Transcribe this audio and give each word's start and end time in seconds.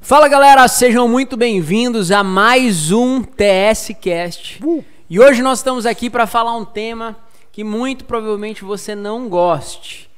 Fala 0.00 0.28
galera, 0.28 0.66
sejam 0.66 1.06
muito 1.06 1.36
bem-vindos 1.36 2.10
a 2.10 2.24
mais 2.24 2.90
um 2.90 3.22
TS 3.22 3.90
Cast. 4.00 4.58
Uh. 4.64 4.84
E 5.08 5.20
hoje 5.20 5.42
nós 5.42 5.58
estamos 5.58 5.84
aqui 5.86 6.08
para 6.08 6.26
falar 6.26 6.56
um 6.56 6.64
tema 6.64 7.16
que 7.52 7.62
muito 7.62 8.04
provavelmente 8.04 8.64
você 8.64 8.94
não 8.94 9.28
goste. 9.28 10.10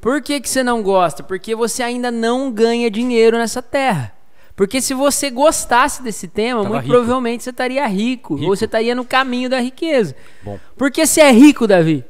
Por 0.00 0.22
que, 0.22 0.40
que 0.40 0.48
você 0.48 0.62
não 0.62 0.82
gosta? 0.82 1.22
Porque 1.22 1.54
você 1.54 1.82
ainda 1.82 2.10
não 2.10 2.50
ganha 2.52 2.90
dinheiro 2.90 3.36
nessa 3.36 3.60
terra. 3.60 4.12
Porque 4.54 4.80
se 4.80 4.94
você 4.94 5.28
gostasse 5.28 6.02
desse 6.02 6.28
tema, 6.28 6.62
Tava 6.62 6.74
muito 6.74 6.84
rico. 6.84 6.94
provavelmente 6.96 7.42
você 7.44 7.50
estaria 7.50 7.86
rico, 7.86 8.36
Rico. 8.36 8.48
ou 8.50 8.56
você 8.56 8.64
estaria 8.64 8.94
no 8.94 9.04
caminho 9.04 9.50
da 9.50 9.58
riqueza. 9.60 10.14
Bom. 10.42 10.58
Porque 10.78 11.04
você 11.06 11.20
é 11.20 11.30
rico, 11.32 11.66
Davi, 11.66 12.04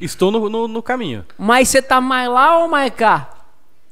Estou 0.00 0.30
no, 0.30 0.48
no, 0.48 0.66
no 0.68 0.82
caminho. 0.82 1.26
mas 1.36 1.68
você 1.68 1.82
tá 1.82 2.00
mais 2.00 2.30
lá 2.30 2.60
ou 2.60 2.68
mais 2.68 2.90
cá? 2.94 3.35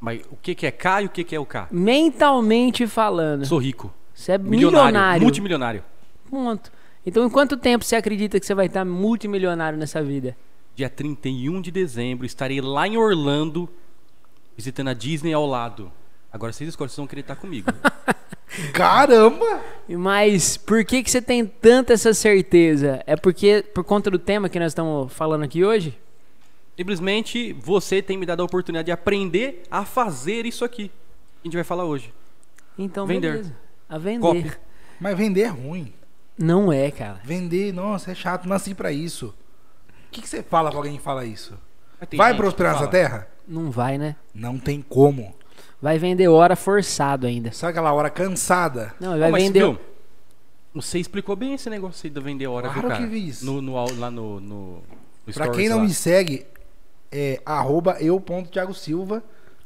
Mas 0.04 0.20
o 0.30 0.36
que, 0.36 0.54
que 0.54 0.66
é 0.66 0.70
K 0.70 1.00
e 1.00 1.06
o 1.06 1.08
que, 1.08 1.24
que 1.24 1.34
é 1.34 1.40
o 1.40 1.46
K? 1.46 1.66
Mentalmente 1.70 2.86
falando. 2.86 3.46
Sou 3.46 3.56
rico. 3.56 3.90
Você 4.12 4.32
é 4.32 4.38
Milionário. 4.38 4.84
milionário. 4.86 5.22
Multimilionário. 5.22 5.84
Ponto. 6.30 6.70
Então, 7.06 7.24
em 7.24 7.30
quanto 7.30 7.56
tempo 7.56 7.86
você 7.86 7.96
acredita 7.96 8.38
que 8.38 8.44
você 8.44 8.54
vai 8.54 8.66
estar 8.66 8.84
multimilionário 8.84 9.78
nessa 9.78 10.02
vida? 10.02 10.36
Dia 10.76 10.90
31 10.90 11.58
de 11.62 11.70
dezembro 11.70 12.26
estarei 12.26 12.60
lá 12.60 12.86
em 12.86 12.98
Orlando 12.98 13.66
visitando 14.54 14.88
a 14.88 14.92
Disney 14.92 15.32
ao 15.32 15.46
lado. 15.46 15.90
Agora 16.30 16.52
vocês 16.52 16.68
escolhem, 16.68 16.88
vocês 16.90 16.98
vão 16.98 17.06
querer 17.06 17.22
estar 17.22 17.36
comigo. 17.36 17.72
Caramba! 18.74 19.62
Mas 19.88 20.58
por 20.58 20.84
que, 20.84 21.02
que 21.02 21.10
você 21.10 21.22
tem 21.22 21.46
tanta 21.46 21.94
essa 21.94 22.12
certeza? 22.12 23.02
É 23.06 23.16
porque 23.16 23.64
por 23.74 23.84
conta 23.84 24.10
do 24.10 24.18
tema 24.18 24.50
que 24.50 24.58
nós 24.58 24.72
estamos 24.72 25.10
falando 25.14 25.44
aqui 25.44 25.64
hoje? 25.64 25.98
Simplesmente 26.76 27.52
você 27.52 28.02
tem 28.02 28.16
me 28.18 28.26
dado 28.26 28.40
a 28.42 28.44
oportunidade 28.44 28.86
de 28.86 28.92
aprender 28.92 29.62
a 29.70 29.84
fazer 29.84 30.44
isso 30.46 30.64
aqui. 30.64 30.88
Que 30.88 30.92
a 31.42 31.44
gente 31.48 31.54
vai 31.54 31.64
falar 31.64 31.84
hoje. 31.84 32.12
Então, 32.76 33.06
Vender. 33.06 33.30
beleza. 33.32 33.56
A 33.88 33.98
vender. 33.98 34.20
Copy. 34.20 34.52
Mas 35.00 35.16
vender 35.16 35.42
é 35.42 35.48
ruim. 35.48 35.92
Não 36.36 36.72
é, 36.72 36.90
cara. 36.90 37.20
Vender, 37.22 37.72
nossa, 37.72 38.10
é 38.10 38.14
chato, 38.14 38.48
nasci 38.48 38.74
pra 38.74 38.90
isso. 38.90 39.32
O 40.08 40.10
que, 40.10 40.20
que 40.22 40.28
você 40.28 40.42
fala 40.42 40.70
com 40.70 40.76
alguém 40.78 40.96
que 40.96 41.02
fala 41.02 41.24
isso? 41.24 41.54
Vai 42.16 42.34
prosperar 42.34 42.74
fala, 42.76 42.88
terra? 42.88 43.28
Não 43.46 43.70
vai, 43.70 43.96
né? 43.98 44.16
Não 44.34 44.58
tem 44.58 44.82
como. 44.82 45.34
Vai 45.80 45.98
vender 45.98 46.26
hora 46.28 46.56
forçado 46.56 47.26
ainda. 47.26 47.52
Sabe 47.52 47.70
aquela 47.70 47.92
hora 47.92 48.10
cansada? 48.10 48.94
Não, 48.98 49.14
"Ô, 49.14 49.18
vai 49.18 49.30
mas 49.30 49.42
vender. 49.44 49.60
viu, 49.60 49.78
Você 50.74 50.98
explicou 50.98 51.36
bem 51.36 51.54
esse 51.54 51.70
negócio 51.70 52.04
aí 52.06 52.10
do 52.10 52.20
vender 52.20 52.46
hora, 52.48 52.66
Claro 52.68 52.80
viu, 52.80 52.88
cara? 52.90 53.00
que 53.02 53.08
vi 53.08 53.28
isso. 53.28 53.44
No, 53.46 53.60
no, 53.62 53.74
lá 53.98 54.10
no, 54.10 54.40
no, 54.40 54.82
no 55.26 55.32
Pra 55.32 55.48
quem 55.50 55.68
não 55.68 55.76
lá. 55.78 55.82
me 55.84 55.94
segue, 55.94 56.44
é 57.16 57.40
arroba 57.46 57.96
eu.thiago 58.00 58.74
Silva. 58.74 59.22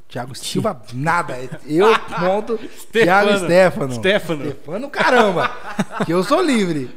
Thiago 0.07 0.33
Silva, 0.35 0.81
nada. 0.93 1.33
É 1.35 1.47
eu 1.67 1.87
ponto 2.19 2.57
Thiago 2.91 3.37
Stefano. 3.45 3.93
Stefano. 3.93 4.43
Stefano, 4.45 4.89
caramba. 4.89 5.51
que 6.05 6.11
eu 6.13 6.23
sou 6.23 6.41
livre. 6.41 6.89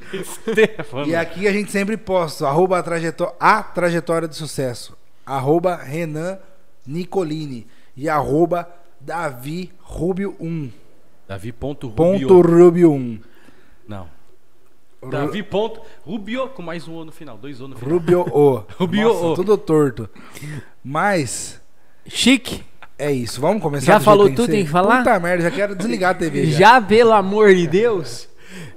Stefano. 0.49 1.07
E 1.07 1.15
aqui 1.17 1.47
a 1.49 1.53
gente 1.53 1.71
sempre 1.71 1.97
posta 1.97 2.47
arroba 2.47 2.79
a, 2.79 2.83
trajetó- 2.83 3.35
a 3.41 3.63
trajetória 3.63 4.27
de 4.29 4.35
sucesso, 4.37 4.97
arroba 5.27 5.77
Renan 5.77 6.39
Nicolini 6.87 7.67
e 7.97 8.09
arroba 8.09 8.69
Davi 9.01 9.71
Rubio 9.81 10.35
1. 10.41 10.71
Davi 11.29 11.53
ponto 11.53 11.89
Rubio. 11.89 12.29
Ponto 12.29 12.41
Rubio 12.41 12.93
1. 12.93 13.21
Não. 13.89 14.09
Davi 15.11 15.43
ponto 15.43 15.81
Rubio 16.07 16.49
com 16.49 16.63
mais 16.63 16.87
um 16.87 16.95
O 16.95 17.05
no 17.05 17.13
final. 17.13 17.37
Dois 17.37 17.61
O 17.61 17.69
no 17.69 17.77
final. 17.77 17.95
Rubio 17.95 18.21
O. 18.21 18.65
Rubio 18.79 19.09
Nossa, 19.09 19.27
O. 19.27 19.35
tudo 19.35 19.59
torto. 19.59 20.09
Mas 20.85 21.61
Chique. 22.07 22.63
é 22.99 23.11
isso, 23.11 23.41
vamos 23.41 23.63
começar 23.63 23.93
Já 23.93 23.99
do 23.99 24.05
falou 24.05 24.29
tudo, 24.29 24.47
tem 24.49 24.65
que 24.65 24.71
falar? 24.71 24.99
Puta 24.99 25.19
merda, 25.19 25.43
já 25.45 25.51
quero 25.51 25.75
desligar 25.75 26.13
a 26.13 26.15
TV. 26.15 26.47
Já. 26.53 26.59
Já 26.59 26.81
pelo 26.81 27.13
amor 27.13 27.55
de 27.55 27.67
Deus. 27.67 28.29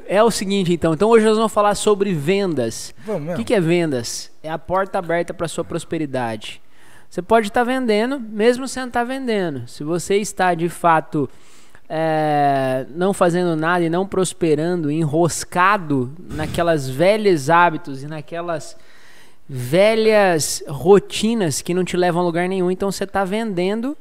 É 0.07 0.23
o 0.23 0.31
seguinte, 0.31 0.73
então. 0.73 0.93
Então 0.93 1.09
hoje 1.09 1.25
nós 1.25 1.37
vamos 1.37 1.51
falar 1.51 1.75
sobre 1.75 2.13
vendas. 2.13 2.93
Vamos 3.05 3.33
O 3.33 3.37
que, 3.37 3.43
que 3.43 3.53
é 3.53 3.61
vendas? 3.61 4.31
É 4.41 4.49
a 4.49 4.57
porta 4.57 4.97
aberta 4.99 5.33
para 5.33 5.47
sua 5.47 5.63
prosperidade. 5.63 6.61
Você 7.09 7.21
pode 7.21 7.47
estar 7.47 7.63
vendendo, 7.63 8.19
mesmo 8.19 8.67
sem 8.67 8.83
estar 8.85 9.03
vendendo. 9.03 9.67
Se 9.67 9.83
você 9.83 10.17
está 10.17 10.53
de 10.53 10.69
fato 10.69 11.29
é, 11.87 12.85
não 12.89 13.13
fazendo 13.13 13.55
nada 13.55 13.83
e 13.83 13.89
não 13.89 14.07
prosperando, 14.07 14.91
enroscado 14.91 16.11
naquelas 16.31 16.89
velhos 16.89 17.49
hábitos 17.49 18.03
e 18.03 18.07
naquelas 18.07 18.75
velhas 19.47 20.63
rotinas 20.67 21.61
que 21.61 21.73
não 21.73 21.83
te 21.83 21.95
levam 21.95 22.21
a 22.21 22.25
lugar 22.25 22.49
nenhum, 22.49 22.71
então 22.71 22.91
você 22.91 23.03
está 23.03 23.23
vendendo 23.23 23.95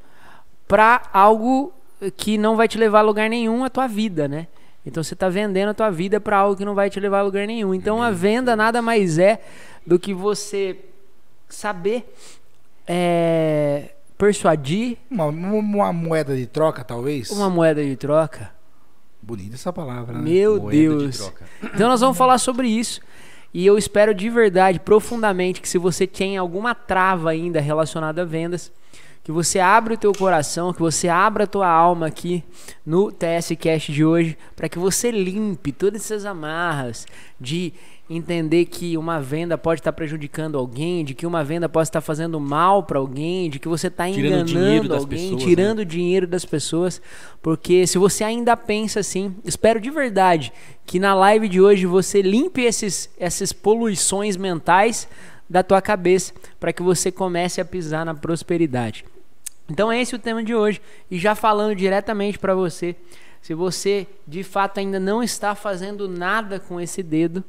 para 0.66 1.02
algo 1.12 1.72
que 2.16 2.38
não 2.38 2.56
vai 2.56 2.66
te 2.66 2.78
levar 2.78 3.00
a 3.00 3.02
lugar 3.02 3.28
nenhum 3.28 3.64
a 3.64 3.70
tua 3.70 3.86
vida, 3.86 4.26
né? 4.26 4.46
Então 4.86 5.02
você 5.02 5.14
está 5.14 5.28
vendendo 5.28 5.70
a 5.70 5.74
tua 5.74 5.90
vida 5.90 6.20
para 6.20 6.36
algo 6.36 6.56
que 6.56 6.64
não 6.64 6.74
vai 6.74 6.90
te 6.90 7.00
levar 7.00 7.20
a 7.20 7.22
lugar 7.22 7.46
nenhum. 7.46 7.74
Então 7.74 8.02
a 8.02 8.10
venda 8.10 8.54
nada 8.54 8.82
mais 8.82 9.18
é 9.18 9.40
do 9.86 9.98
que 9.98 10.12
você 10.12 10.76
saber 11.48 12.14
é, 12.86 13.94
persuadir 14.16 14.98
Uma, 15.10 15.26
uma 15.26 15.92
moeda 15.92 16.36
de 16.36 16.46
troca, 16.46 16.84
talvez? 16.84 17.30
uma 17.30 17.50
moeda 17.50 17.84
de 17.84 17.96
troca. 17.96 18.50
Bonita 19.22 19.54
essa 19.54 19.72
palavra, 19.72 20.18
né? 20.18 20.20
Meu 20.22 20.60
Moeda 20.60 20.76
de 20.76 20.86
Deus. 20.98 21.16
troca. 21.18 21.46
Então 21.62 21.88
nós 21.88 22.00
vamos 22.00 22.16
falar 22.16 22.36
sobre 22.38 22.68
isso. 22.68 23.00
E 23.54 23.64
eu 23.64 23.78
espero 23.78 24.12
de 24.12 24.28
verdade, 24.28 24.80
profundamente, 24.80 25.62
que 25.62 25.68
se 25.68 25.78
você 25.78 26.06
tem 26.06 26.36
alguma 26.36 26.74
trava 26.74 27.30
ainda 27.30 27.60
relacionada 27.60 28.22
a 28.22 28.24
vendas, 28.24 28.70
que 29.22 29.32
você 29.32 29.58
abra 29.60 29.94
o 29.94 29.96
teu 29.96 30.12
coração, 30.12 30.74
que 30.74 30.80
você 30.80 31.08
abra 31.08 31.44
a 31.44 31.46
tua 31.46 31.68
alma 31.68 32.06
aqui 32.08 32.44
no 32.84 33.10
TS 33.10 33.52
Cast 33.58 33.90
de 33.92 34.04
hoje, 34.04 34.36
para 34.54 34.68
que 34.68 34.78
você 34.78 35.10
limpe 35.10 35.72
todas 35.72 36.02
essas 36.02 36.26
amarras 36.26 37.06
de 37.40 37.72
entender 38.08 38.66
que 38.66 38.98
uma 38.98 39.18
venda 39.18 39.56
pode 39.56 39.80
estar 39.80 39.92
prejudicando 39.92 40.58
alguém, 40.58 41.04
de 41.04 41.14
que 41.14 41.26
uma 41.26 41.42
venda 41.42 41.68
pode 41.68 41.88
estar 41.88 42.02
fazendo 42.02 42.38
mal 42.38 42.82
para 42.82 42.98
alguém, 42.98 43.48
de 43.48 43.58
que 43.58 43.66
você 43.66 43.86
está 43.86 44.08
enganando 44.08 44.94
alguém, 44.94 45.30
pessoas, 45.30 45.42
tirando 45.42 45.78
o 45.78 45.84
dinheiro 45.84 46.26
das 46.26 46.44
pessoas, 46.44 47.00
porque 47.40 47.86
se 47.86 47.96
você 47.96 48.22
ainda 48.22 48.56
pensa 48.56 49.00
assim, 49.00 49.34
espero 49.44 49.80
de 49.80 49.90
verdade 49.90 50.52
que 50.84 50.98
na 50.98 51.14
live 51.14 51.48
de 51.48 51.60
hoje 51.60 51.86
você 51.86 52.20
limpe 52.20 52.62
esses, 52.62 53.08
essas 53.18 53.52
poluições 53.52 54.36
mentais 54.36 55.08
da 55.48 55.62
tua 55.62 55.80
cabeça 55.80 56.32
para 56.60 56.72
que 56.72 56.82
você 56.82 57.10
comece 57.10 57.60
a 57.60 57.64
pisar 57.64 58.04
na 58.04 58.14
prosperidade. 58.14 59.04
Então 59.68 59.90
é 59.90 60.00
esse 60.00 60.14
o 60.14 60.18
tema 60.18 60.42
de 60.42 60.54
hoje. 60.54 60.80
E 61.10 61.18
já 61.18 61.34
falando 61.34 61.74
diretamente 61.74 62.38
para 62.38 62.54
você, 62.54 62.94
se 63.40 63.54
você 63.54 64.06
de 64.26 64.42
fato 64.42 64.78
ainda 64.78 65.00
não 65.00 65.22
está 65.22 65.54
fazendo 65.54 66.06
nada 66.06 66.60
com 66.60 66.78
esse 66.78 67.02
dedo, 67.02 67.42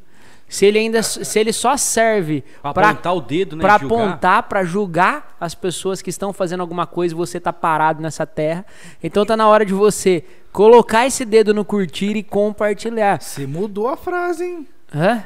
se 0.48 0.66
ele 0.66 0.78
ainda 0.78 1.02
se 1.02 1.40
ele 1.40 1.52
só 1.52 1.76
serve 1.76 2.44
Pra 2.62 2.74
para 2.74 2.90
apontar 2.90 3.16
o 3.16 3.22
dedo, 3.22 3.56
né? 3.56 3.62
para 3.62 3.78
julgar. 3.80 3.96
apontar, 4.08 4.44
para 4.44 4.64
julgar 4.64 5.36
as 5.40 5.56
pessoas 5.56 6.02
que 6.02 6.10
estão 6.10 6.32
fazendo 6.32 6.62
alguma 6.62 6.86
coisa 6.86 7.14
e 7.14 7.18
você 7.18 7.40
tá 7.40 7.52
parado 7.52 8.02
nessa 8.02 8.26
terra. 8.26 8.66
Então 9.04 9.26
tá 9.26 9.36
na 9.36 9.48
hora 9.48 9.66
de 9.66 9.74
você 9.74 10.24
colocar 10.52 11.06
esse 11.08 11.26
dedo 11.26 11.54
no 11.54 11.66
curtir 11.66 12.16
e 12.16 12.24
compartilhar. 12.24 13.22
Você 13.22 13.46
mudou 13.48 13.88
a 13.88 13.98
frase, 13.98 14.44
hein? 14.46 14.68
Hã? 14.94 15.24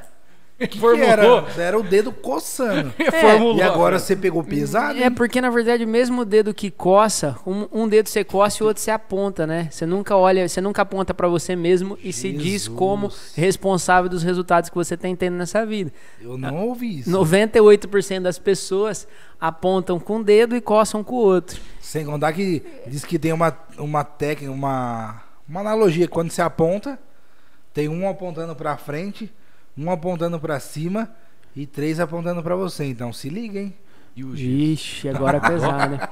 Que, 0.68 0.68
que 0.68 0.80
Formulou. 0.80 1.08
era? 1.10 1.62
Era 1.62 1.80
o 1.80 1.84
dedo 1.84 2.12
coçando. 2.12 2.94
Reformulou 3.00 3.56
E 3.56 3.62
agora 3.62 3.98
você 3.98 4.14
pegou 4.14 4.44
pesado? 4.44 5.00
É 5.00 5.06
hein? 5.06 5.12
porque 5.12 5.40
na 5.40 5.50
verdade 5.50 5.86
mesmo 5.86 6.22
o 6.22 6.26
dedo 6.26 6.54
que 6.54 6.70
coça, 6.70 7.38
um, 7.48 7.66
um 7.72 7.88
dedo 7.88 8.10
você 8.10 8.26
coça 8.26 8.62
e 8.62 8.64
o 8.64 8.68
outro 8.68 8.84
você 8.84 8.92
aponta, 8.92 9.48
né? 9.48 9.70
Você 9.72 9.86
nunca 9.86 10.18
olha, 10.18 10.48
você 10.48 10.60
nunca 10.60 10.82
aponta 10.82 11.14
para 11.14 11.30
você 11.30 11.56
mesmo 11.56 11.98
e 12.04 12.12
se 12.12 12.34
diz 12.34 12.64
Jesus. 12.64 12.78
como 12.78 13.10
responsável 13.36 14.10
dos 14.10 14.22
resultados 14.22 14.70
que 14.70 14.76
você 14.76 14.98
tem 14.98 15.16
tendo 15.16 15.38
nessa 15.38 15.66
vida. 15.66 15.94
Eu 16.22 16.38
não 16.38 16.68
ouvi 16.68 17.00
isso. 17.00 17.10
98% 17.10 18.20
das 18.20 18.38
pessoas 18.38 19.08
apontam 19.40 19.98
com 19.98 20.18
o 20.18 20.24
dedo 20.24 20.58
e 20.58 20.62
coçam 20.62 21.04
com 21.04 21.16
o 21.16 21.20
outro. 21.20 21.60
Sem 21.80 22.06
contar 22.06 22.34
que 22.34 22.62
diz 22.86 23.06
que 23.06 23.18
tem 23.18 23.32
uma, 23.32 23.58
uma 23.78 24.04
técnica, 24.04 24.52
uma, 24.52 25.22
uma 25.48 25.62
analogia. 25.62 26.08
Quando 26.08 26.32
você 26.32 26.42
aponta, 26.42 27.00
tem 27.74 27.88
um 27.88 28.10
apontando 28.10 28.56
pra 28.56 28.76
frente, 28.78 29.32
um 29.80 29.90
apontando 29.92 30.40
pra 30.40 30.60
cima 30.60 31.10
e 31.56 31.66
três 31.66 32.00
apontando 32.00 32.42
pra 32.44 32.56
você. 32.56 32.86
Então 32.86 33.12
se 33.14 33.30
liga, 33.30 33.60
hein? 33.60 33.74
E. 34.16 34.74
Ixi, 34.74 35.08
agora 35.10 35.38
é 35.38 35.40
pesado. 35.40 35.96
né? 35.96 36.08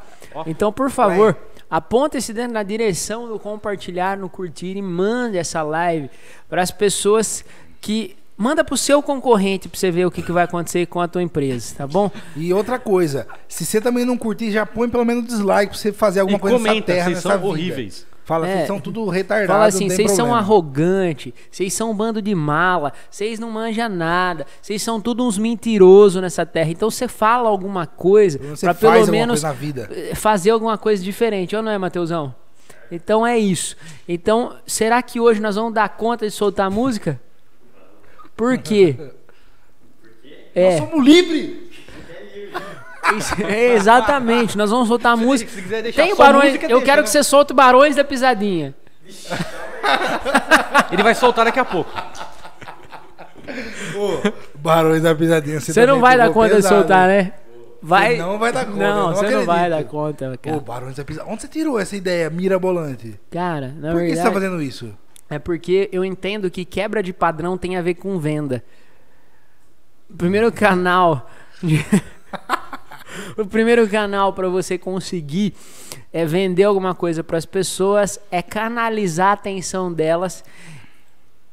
Então, 0.45 0.71
por 0.71 0.89
favor, 0.89 1.35
aponta 1.69 2.17
esse 2.17 2.31
dedo 2.33 2.53
na 2.53 2.63
direção 2.63 3.27
do 3.27 3.37
compartilhar, 3.39 4.17
no 4.17 4.29
curtir 4.29 4.77
e 4.77 4.81
mande 4.81 5.37
essa 5.37 5.61
live 5.61 6.09
para 6.47 6.61
as 6.61 6.71
pessoas 6.71 7.43
que 7.81 8.15
manda 8.37 8.63
pro 8.63 8.77
seu 8.77 9.01
concorrente 9.01 9.67
para 9.67 9.77
você 9.79 9.89
ver 9.91 10.05
o 10.05 10.11
que, 10.11 10.21
que 10.21 10.31
vai 10.31 10.43
acontecer 10.45 10.85
com 10.85 11.01
a 11.01 11.07
tua 11.07 11.23
empresa, 11.23 11.73
tá 11.75 11.87
bom? 11.87 12.09
E 12.35 12.53
outra 12.53 12.77
coisa, 12.79 13.27
se 13.47 13.65
você 13.65 13.81
também 13.81 14.05
não 14.05 14.15
curtir, 14.17 14.51
já 14.51 14.65
põe 14.65 14.87
pelo 14.87 15.03
menos 15.03 15.25
dislike 15.25 15.71
pra 15.71 15.77
você 15.79 15.91
fazer 15.91 16.19
alguma 16.21 16.37
E 16.37 16.41
coisa 16.41 16.57
nessa 16.57 16.67
comenta, 16.69 16.85
terra, 16.85 17.03
vocês 17.05 17.15
nessa 17.17 17.29
são 17.29 17.37
vida. 17.37 17.47
horríveis. 17.49 18.05
Fala, 18.27 18.45
É. 18.47 18.55
vocês 18.57 18.67
são 18.67 18.79
tudo 18.79 19.07
retardados. 19.07 19.51
Fala 19.53 19.65
assim, 19.67 19.89
vocês 19.89 20.11
são 20.11 20.25
problema." 20.27 20.37
arrogantes, 20.39 21.33
vocês 21.49 21.73
são 21.73 21.91
um 21.91 21.95
bando 21.95 22.21
de 22.21 22.35
mala, 22.35 22.91
vocês 23.09 23.39
não 23.39 23.49
manjam 23.49 23.87
nada, 23.87 24.45
vocês 24.61 24.81
são 24.81 24.99
tudo 24.99 25.25
uns 25.25 25.37
mentirosos 25.37 26.21
nessa 26.21 26.45
terra. 26.45 26.69
Então 26.69 26.91
você 26.91 27.07
fala 27.07 27.47
alguma 27.49 27.87
coisa 27.87 28.37
faz 28.57 28.77
pelo 28.77 29.07
menos 29.07 29.39
coisa 29.41 29.47
na 29.47 29.53
vida. 29.53 29.89
eh, 29.91 30.13
fazer 30.13 30.49
alguma 30.49 30.77
coisa 30.77 31.01
diferente, 31.01 31.55
ou 31.55 31.63
não 31.63 31.71
é, 31.71 31.77
Mateusão? 31.77 32.35
Então 32.91 33.25
é 33.25 33.37
isso. 33.37 33.75
Então, 34.07 34.55
será 34.65 35.01
que 35.01 35.19
hoje 35.21 35.39
nós 35.41 35.55
vamos 35.55 35.73
dar 35.73 35.87
conta 35.89 36.25
de 36.25 36.31
soltar 36.31 36.69
música? 36.69 37.19
Por 38.35 38.57
quê? 38.57 38.95
É, 40.55 40.79
Somos 40.79 41.05
livres! 41.05 41.66
Exatamente, 43.75 44.57
nós 44.57 44.69
vamos 44.69 44.87
soltar 44.87 45.15
música. 45.17 45.49
se 45.51 45.61
quiser 45.61 45.83
deixar 45.83 46.03
Tem 46.03 46.15
barões, 46.15 46.45
música, 46.45 46.65
eu 46.65 46.69
deixa, 46.79 46.85
quero 46.85 46.97
né? 46.97 47.03
que 47.03 47.09
você 47.09 47.23
solte 47.23 47.53
Barões 47.53 47.95
da 47.95 48.03
Pisadinha. 48.03 48.73
Ele 50.91 51.03
vai 51.03 51.15
soltar 51.15 51.45
daqui 51.45 51.59
a 51.59 51.65
pouco. 51.65 51.89
Ô, 53.95 54.31
Barões 54.59 55.01
da 55.01 55.15
pisadinha. 55.15 55.59
Você 55.59 55.79
não 55.85 55.87
também 55.95 56.01
vai 56.01 56.17
dar 56.17 56.29
conta 56.31 56.49
de 56.49 56.55
pesado, 56.55 56.75
soltar, 56.75 57.09
hein? 57.09 57.17
né? 57.23 57.33
Vai. 57.81 58.15
Você 58.15 58.21
não 58.21 58.37
vai 58.39 58.51
dar 58.51 58.65
conta, 58.65 58.77
Não, 58.77 59.07
não 59.09 59.15
você 59.15 59.29
não 59.29 59.45
vai 59.45 59.59
acredito. 59.65 59.77
dar 59.85 59.89
conta, 59.89 60.37
cara. 60.41 60.57
Ô, 60.57 60.59
Barões 60.59 60.95
da 60.95 61.05
pisadinha. 61.05 61.33
Onde 61.33 61.41
você 61.41 61.47
tirou 61.47 61.79
essa 61.79 61.95
ideia 61.95 62.29
mirabolante? 62.29 63.19
Cara, 63.31 63.73
na 63.77 63.91
Por 63.91 63.99
que 64.01 64.07
você 64.09 64.15
verdade. 64.15 64.27
tá 64.27 64.33
fazendo 64.33 64.61
isso? 64.61 64.93
É 65.29 65.39
porque 65.39 65.89
eu 65.91 66.03
entendo 66.05 66.49
que 66.51 66.65
quebra 66.65 67.01
de 67.03 67.13
padrão 67.13 67.57
tem 67.57 67.77
a 67.77 67.81
ver 67.81 67.93
com 67.95 68.17
venda. 68.19 68.63
O 70.09 70.15
primeiro 70.15 70.51
canal. 70.51 71.29
de- 71.63 71.85
o 73.37 73.45
primeiro 73.45 73.87
canal 73.87 74.33
para 74.33 74.49
você 74.49 74.77
conseguir 74.77 75.53
é 76.11 76.25
vender 76.25 76.63
alguma 76.63 76.95
coisa 76.95 77.23
para 77.23 77.37
as 77.37 77.45
pessoas 77.45 78.19
é 78.31 78.41
canalizar 78.41 79.29
a 79.29 79.33
atenção 79.33 79.91
delas 79.91 80.43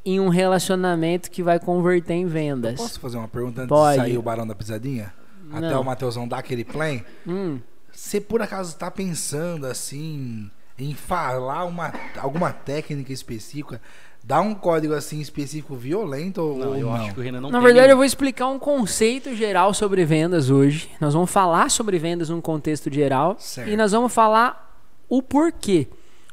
em 0.05 0.21
um 0.21 0.29
relacionamento 0.29 1.31
que 1.31 1.43
vai 1.43 1.59
converter 1.59 2.15
em 2.15 2.27
vendas. 2.27 2.77
Posso 2.77 3.01
fazer 3.01 3.17
uma 3.17 3.29
pergunta 3.29 3.63
antes 3.63 3.69
Pode. 3.71 3.97
de 3.97 4.01
sair 4.03 4.19
o 4.19 4.23
Barão 4.23 4.47
da 4.47 4.55
Pisadinha? 4.55 5.13
Até 5.51 5.71
Não. 5.71 5.81
o 5.81 5.85
Matheusão 5.85 6.29
dar 6.29 6.39
aquele 6.39 6.65
play. 6.65 7.05
Hum, 7.27 7.59
Você 7.93 8.21
por 8.21 8.43
acaso 8.43 8.77
tá 8.77 8.91
pensando 8.91 9.67
assim 9.67 10.51
em 10.79 10.95
falar 10.95 11.65
uma, 11.65 11.93
alguma 12.19 12.53
técnica 12.53 13.13
específica? 13.13 13.81
Dar 14.27 14.41
um 14.41 14.55
código 14.55 14.95
assim 14.95 15.21
específico 15.21 15.75
violento 15.77 16.41
ou 16.41 16.57
Não, 16.57 16.75
eu 16.75 16.87
não? 16.87 16.95
acho 16.95 17.13
que 17.13 17.21
o 17.21 17.23
Renan 17.23 17.43
não 17.43 17.51
Na 17.51 17.59
tem 17.59 17.67
verdade, 17.67 17.85
eu 17.85 17.89
nenhum. 17.89 17.97
vou 17.99 18.05
explicar 18.07 18.47
um 18.49 18.59
conceito 18.59 19.37
geral 19.37 19.75
sobre 19.75 20.03
vendas 20.07 20.49
hoje. 20.49 20.89
Nós 20.99 21.13
vamos 21.13 21.31
falar 21.31 21.71
sobre 21.71 21.99
vendas 21.99 22.31
num 22.31 22.41
contexto 22.41 22.91
geral 22.91 23.37
Certo. 23.39 23.69
e 23.71 23.77
nós 23.77 23.93
vamos 23.93 24.13
falar 24.15 24.83
o 25.11 25.21
porquê. 25.21 25.89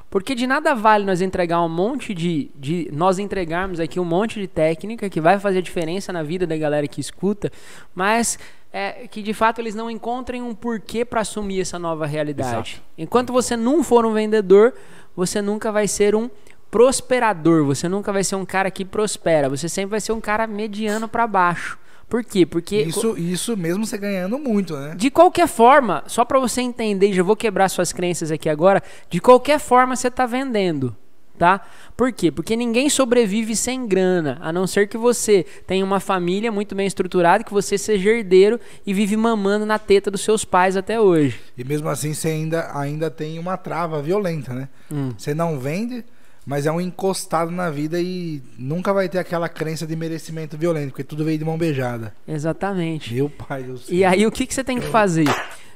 Porque 0.09 0.33
de 0.35 0.47
nada 0.47 0.73
vale 0.73 1.03
nós 1.05 1.21
entregar 1.21 1.61
um 1.61 1.69
monte 1.69 2.13
de, 2.13 2.49
de. 2.55 2.89
Nós 2.93 3.19
entregarmos 3.19 3.79
aqui 3.79 3.99
um 3.99 4.05
monte 4.05 4.39
de 4.39 4.47
técnica 4.47 5.09
que 5.09 5.19
vai 5.19 5.38
fazer 5.39 5.61
diferença 5.61 6.13
na 6.13 6.23
vida 6.23 6.47
da 6.47 6.55
galera 6.57 6.88
que 6.88 6.99
escuta, 7.01 7.51
mas 7.95 8.38
é, 8.73 9.07
que 9.09 9.21
de 9.21 9.33
fato 9.33 9.59
eles 9.59 9.75
não 9.75 9.89
encontrem 9.91 10.41
um 10.41 10.53
porquê 10.55 11.03
para 11.03 11.21
assumir 11.21 11.61
essa 11.61 11.77
nova 11.79 12.05
realidade. 12.05 12.75
Exato. 12.75 12.81
Enquanto 12.97 13.31
você 13.33 13.55
não 13.57 13.83
for 13.83 14.05
um 14.05 14.11
vendedor, 14.13 14.73
você 15.15 15.41
nunca 15.41 15.71
vai 15.71 15.88
ser 15.88 16.13
um 16.15 16.29
prosperador, 16.71 17.65
você 17.65 17.89
nunca 17.89 18.13
vai 18.13 18.23
ser 18.23 18.35
um 18.35 18.45
cara 18.45 18.71
que 18.71 18.85
prospera, 18.85 19.50
você 19.50 19.68
sempre 19.68 19.91
vai 19.91 20.01
ser 20.01 20.13
um 20.13 20.21
cara 20.21 20.47
mediano 20.47 21.07
para 21.07 21.27
baixo. 21.27 21.77
Por 22.07 22.23
quê? 22.25 22.45
Porque 22.45 22.81
Isso, 22.81 23.18
isso 23.18 23.56
mesmo 23.56 23.85
você 23.85 23.97
ganhando 23.97 24.38
muito, 24.38 24.75
né? 24.75 24.95
de 24.97 25.09
qualquer 25.09 25.47
forma, 25.47 26.03
só 26.07 26.25
para 26.25 26.39
você 26.39 26.62
entender, 26.62 27.13
já 27.13 27.23
vou 27.23 27.35
quebrar 27.35 27.69
suas 27.69 27.94
crenças 27.94 28.31
aqui 28.31 28.50
agora, 28.50 28.81
de 29.09 29.19
qualquer 29.21 29.59
forma 29.59 29.95
você 29.95 30.12
tá 30.12 30.25
vendendo, 30.25 30.94
tá? 31.38 31.62
Por 31.95 32.12
quê? 32.12 32.29
Porque 32.29 32.56
ninguém 32.56 32.89
sobrevive 32.89 33.56
sem 33.56 33.88
grana, 33.88 34.38
a 34.41 34.51
não 34.51 34.67
ser 34.67 34.89
que 34.89 34.97
você 34.97 35.45
tenha 35.65 35.85
uma 35.85 36.01
família 36.01 36.51
muito 36.51 36.75
bem 36.75 36.85
estruturada, 36.85 37.45
que 37.45 37.53
você 37.53 37.77
seja 37.77 38.09
herdeiro 38.09 38.59
e 38.85 38.94
vive 38.94 39.15
mamando 39.15 39.65
na 39.65 39.79
teta 39.79 40.12
dos 40.12 40.21
seus 40.21 40.44
pais 40.44 40.75
até 40.75 41.00
hoje. 41.00 41.39
E 41.57 41.63
mesmo 41.63 41.88
assim 41.88 42.13
você 42.13 42.27
ainda, 42.27 42.77
ainda 42.77 43.09
tem 43.09 43.39
uma 43.39 43.56
trava 43.56 44.01
violenta, 44.01 44.53
né? 44.53 44.67
Hum. 44.91 45.13
Você 45.17 45.33
não 45.33 45.57
vende, 45.57 46.03
mas 46.45 46.65
é 46.65 46.71
um 46.71 46.81
encostado 46.81 47.51
na 47.51 47.69
vida 47.69 47.99
e 47.99 48.41
nunca 48.57 48.93
vai 48.93 49.07
ter 49.07 49.19
aquela 49.19 49.47
crença 49.47 49.85
de 49.85 49.95
merecimento 49.95 50.57
violento, 50.57 50.89
porque 50.89 51.03
tudo 51.03 51.23
veio 51.23 51.38
de 51.38 51.45
mão 51.45 51.57
beijada. 51.57 52.13
Exatamente. 52.27 53.13
Meu 53.13 53.29
pai 53.29 53.63
do 53.63 53.77
céu. 53.77 53.95
E 53.95 54.03
aí 54.03 54.25
o 54.25 54.31
que, 54.31 54.45
que 54.45 54.53
você 54.53 54.63
tem 54.63 54.79
que 54.79 54.88
fazer? 54.88 55.27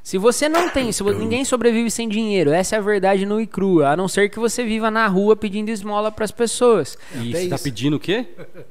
Se 0.04 0.20
você 0.20 0.48
não 0.48 0.70
tem, 0.70 0.92
se 0.92 1.04
ninguém 1.04 1.44
sobrevive 1.44 1.90
sem 1.90 2.08
dinheiro, 2.08 2.52
essa 2.52 2.76
é 2.76 2.80
a 2.80 2.82
verdade 2.82 3.26
nua 3.26 3.42
e 3.42 3.48
crua, 3.48 3.90
a 3.90 3.98
não 3.98 4.08
ser 4.08 4.30
que 4.30 4.38
você 4.38 4.64
viva 4.64 4.92
na 4.92 5.08
rua 5.08 5.36
pedindo 5.36 5.70
esmola 5.70 6.12
para 6.12 6.24
as 6.24 6.32
pessoas. 6.32 6.96
E 7.16 7.30
Até 7.30 7.40
você 7.42 7.50
tá 7.50 7.56
isso. 7.56 7.64
pedindo 7.64 7.96
o 7.96 8.00
quê? 8.00 8.28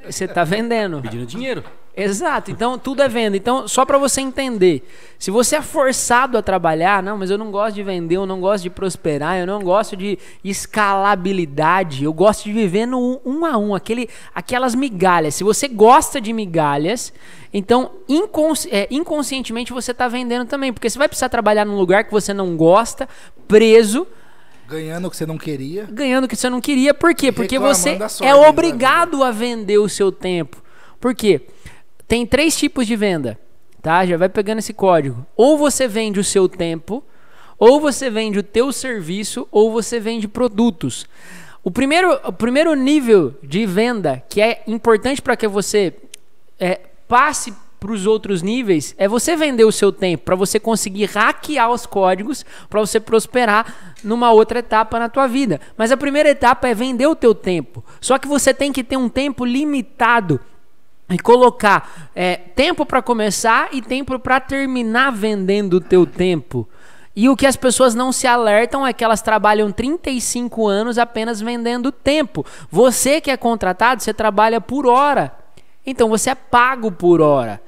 Você 0.08 0.29
tá 0.29 0.44
vendendo. 0.44 1.02
Pedindo 1.02 1.26
dinheiro. 1.26 1.64
Exato, 1.96 2.50
então 2.50 2.76
tudo 2.76 3.02
é 3.02 3.08
venda. 3.08 3.37
Então, 3.37 3.69
só 3.69 3.85
para 3.85 3.96
você 3.99 4.20
entender, 4.20 4.82
se 5.17 5.31
você 5.31 5.55
é 5.56 5.62
forçado 5.62 6.37
a 6.37 6.43
trabalhar, 6.43 7.00
não, 7.00 7.17
mas 7.17 7.31
eu 7.31 7.38
não 7.38 7.52
gosto 7.52 7.76
de 7.76 7.85
vender, 7.85 8.17
eu 8.17 8.26
não 8.26 8.41
gosto 8.41 8.64
de 8.64 8.70
prosperar, 8.70 9.38
eu 9.38 9.46
não 9.46 9.62
gosto 9.62 9.96
de 9.96 10.19
escalabilidade, 10.43 12.05
eu 12.05 12.12
gosto 12.12 12.44
de 12.44 12.52
viver 12.52 12.87
no 12.87 13.20
um 13.25 13.44
a 13.44 13.56
um, 13.56 13.75
aquele, 13.75 14.08
aquelas 14.35 14.75
migalhas. 14.75 15.35
Se 15.35 15.44
você 15.44 15.69
gosta 15.69 16.20
de 16.20 16.32
migalhas, 16.32 17.12
então 17.52 17.91
inconsci- 18.08 18.69
é, 18.73 18.88
inconscientemente 18.91 19.73
você 19.73 19.93
está 19.93 20.08
vendendo 20.08 20.46
também, 20.46 20.73
porque 20.73 20.88
você 20.91 20.99
vai 20.99 21.08
precisar 21.08 21.29
trabalhar 21.29 21.64
num 21.64 21.76
lugar 21.76 22.05
que 22.05 22.11
você 22.12 22.32
não 22.35 22.56
gosta, 22.56 23.08
preso, 23.46 24.06
Ganhando 24.67 25.08
o 25.08 25.11
que 25.11 25.17
você 25.19 25.26
não 25.26 25.37
queria. 25.37 25.87
ganhando 25.91 26.25
o 26.25 26.29
que 26.29 26.35
você 26.35 26.49
não 26.49 26.58
queria. 26.58 26.94
Por 26.94 27.14
quê? 27.14 27.31
Porque 27.31 27.58
você 27.58 27.99
sorte 28.08 28.25
é 28.25 28.32
da 28.32 28.49
obrigado 28.49 29.23
a 29.23 29.31
vender 29.31 29.76
o 29.76 29.91
seu 29.91 30.11
tempo. 30.11 30.62
Por 30.99 31.14
quê? 31.14 31.43
Tem 32.06 32.27
três 32.27 32.56
tipos 32.56 32.87
de 32.87 32.97
venda, 32.97 33.39
tá? 33.81 34.05
Já 34.05 34.17
vai 34.17 34.29
pegando 34.29 34.59
esse 34.59 34.73
código. 34.73 35.27
Ou 35.37 35.56
você 35.56 35.89
vende 35.89 36.21
o 36.21 36.25
seu 36.25 36.49
tempo, 36.49 37.03
ou 37.59 37.81
você 37.81 38.11
vende 38.11 38.39
o 38.39 38.43
teu 38.43 38.73
serviço, 38.73 39.49
ou 39.51 39.71
você 39.73 39.99
vende 39.99 40.29
produtos. 40.29 41.06
O 41.62 41.71
primeiro, 41.71 42.12
o 42.25 42.33
primeiro 42.33 42.75
nível 42.75 43.35
de 43.43 43.65
venda 43.65 44.23
que 44.29 44.41
é 44.41 44.62
importante 44.67 45.23
para 45.23 45.37
que 45.37 45.49
você 45.49 45.95
é, 46.61 46.79
passe 47.09 47.55
para 47.81 47.93
os 47.93 48.06
outros 48.06 48.43
níveis 48.43 48.95
é 48.97 49.06
você 49.06 49.37
vender 49.37 49.65
o 49.65 49.73
seu 49.73 49.93
tempo 49.93 50.25
para 50.25 50.35
você 50.35 50.59
conseguir 50.59 51.05
hackear 51.06 51.71
os 51.71 51.85
códigos 51.85 52.45
para 52.69 52.81
você 52.81 52.99
prosperar 52.99 53.95
numa 54.03 54.31
outra 54.31 54.59
etapa 54.59 54.99
na 54.99 55.09
tua 55.09 55.27
vida. 55.27 55.61
Mas 55.77 55.93
a 55.93 55.97
primeira 55.97 56.31
etapa 56.31 56.69
é 56.69 56.75
vender 56.75 57.06
o 57.06 57.17
teu 57.17 57.35
tempo. 57.35 57.85
Só 58.01 58.19
que 58.19 58.29
você 58.29 58.55
tem 58.55 58.73
que 58.73 58.85
ter 58.85 58.97
um 58.97 59.09
tempo 59.09 59.45
limitado 59.45 60.41
e 61.11 61.19
colocar 61.19 62.11
é, 62.15 62.37
tempo 62.37 62.87
para 62.87 63.03
começar 63.03 63.69
e 63.73 63.83
tempo 63.83 64.19
para 64.19 64.41
terminar 64.41 65.11
vendendo 65.12 65.75
o 65.75 65.81
teu 65.81 66.06
tempo. 66.06 66.69
E 67.17 67.29
o 67.29 67.37
que 67.37 67.47
as 67.47 67.56
pessoas 67.56 67.95
não 67.95 68.11
se 68.11 68.27
alertam 68.27 68.85
é 68.85 68.93
que 68.93 69.05
elas 69.05 69.23
trabalham 69.23 69.71
35 69.71 70.67
anos 70.67 70.99
apenas 70.99 71.41
vendendo 71.41 71.93
tempo. 71.93 72.44
Você 72.70 73.20
que 73.20 73.31
é 73.31 73.37
contratado, 73.37 74.03
você 74.03 74.13
trabalha 74.13 74.61
por 74.61 74.87
hora. 74.87 75.32
Então 75.87 76.08
você 76.08 76.31
é 76.31 76.34
pago 76.34 76.91
por 76.91 77.20
hora. 77.20 77.61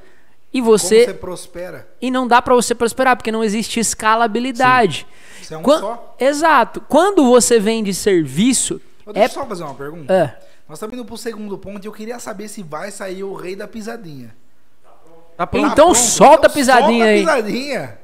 E 0.53 0.61
Como 0.61 0.73
você, 0.73 1.05
você 1.05 1.15
prospera? 1.15 1.87
e 2.01 2.11
não 2.11 2.27
dá 2.27 2.41
para 2.41 2.55
você 2.55 2.75
prosperar 2.75 3.15
porque 3.17 3.31
não 3.31 3.45
existe 3.45 3.79
escalabilidade. 3.79 5.07
Você 5.41 5.55
é 5.55 5.59
um 5.59 5.65
só? 5.65 6.17
Exato. 6.19 6.81
Quando 6.89 7.27
você 7.27 7.61
vende 7.61 7.93
serviço, 7.93 8.81
é 9.07 9.13
Deixa 9.13 9.39
eu 9.39 9.43
só 9.43 9.47
fazer 9.47 9.63
uma 9.65 9.75
pergunta. 9.75 10.13
É. 10.13 10.47
Nós 10.69 10.79
estamos 10.79 10.95
indo 10.95 11.05
pro 11.05 11.17
segundo 11.17 11.57
ponto 11.57 11.85
e 11.85 11.87
eu 11.87 11.93
queria 11.93 12.19
saber 12.19 12.49
se 12.49 12.61
vai 12.63 12.91
sair 12.91 13.23
o 13.23 13.35
rei 13.35 13.55
da 13.55 13.69
pisadinha. 13.69 14.35
Tá 15.37 15.47
pronto. 15.47 15.67
Então 15.73 15.93
pronto, 15.93 15.99
solta 15.99 16.47
a 16.49 16.51
pisadinha 16.51 17.05
solta 17.05 17.31
a 17.31 17.35
aí. 17.35 17.45
pisadinha. 17.45 17.99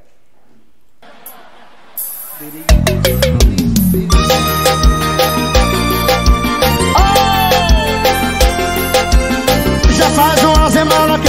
Já 9.90 10.10
faz 10.10 10.40
que 10.40 10.51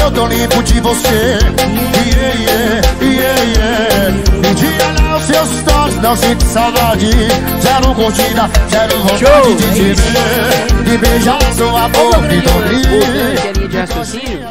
eu 0.03 0.11
tô 0.11 0.27
limpo 0.27 0.61
de 0.63 0.79
você. 0.81 1.07
Yeah, 1.07 2.33
yeah, 2.39 2.81
yeah, 3.01 3.41
yeah. 3.41 4.11
Me 4.41 4.53
diga 4.55 5.01
lá 5.01 5.17
os 5.17 5.23
seus 5.23 5.49
stories, 5.59 5.95
não 6.01 6.15
sinto 6.15 6.43
saudade. 6.43 7.07
Zero 7.61 7.95
curtida, 7.95 8.49
zero 8.69 8.99
vontade 8.99 9.25
Show, 9.25 9.55
de 9.55 9.73
te 9.73 9.93
ver. 9.93 10.83
De 10.83 10.97
beijar 10.97 11.41
sua 11.53 11.87
boca 11.89 12.33
e 12.33 12.41
dormir. 12.41 13.67
de 13.69 13.77
raciocínio, 13.77 14.49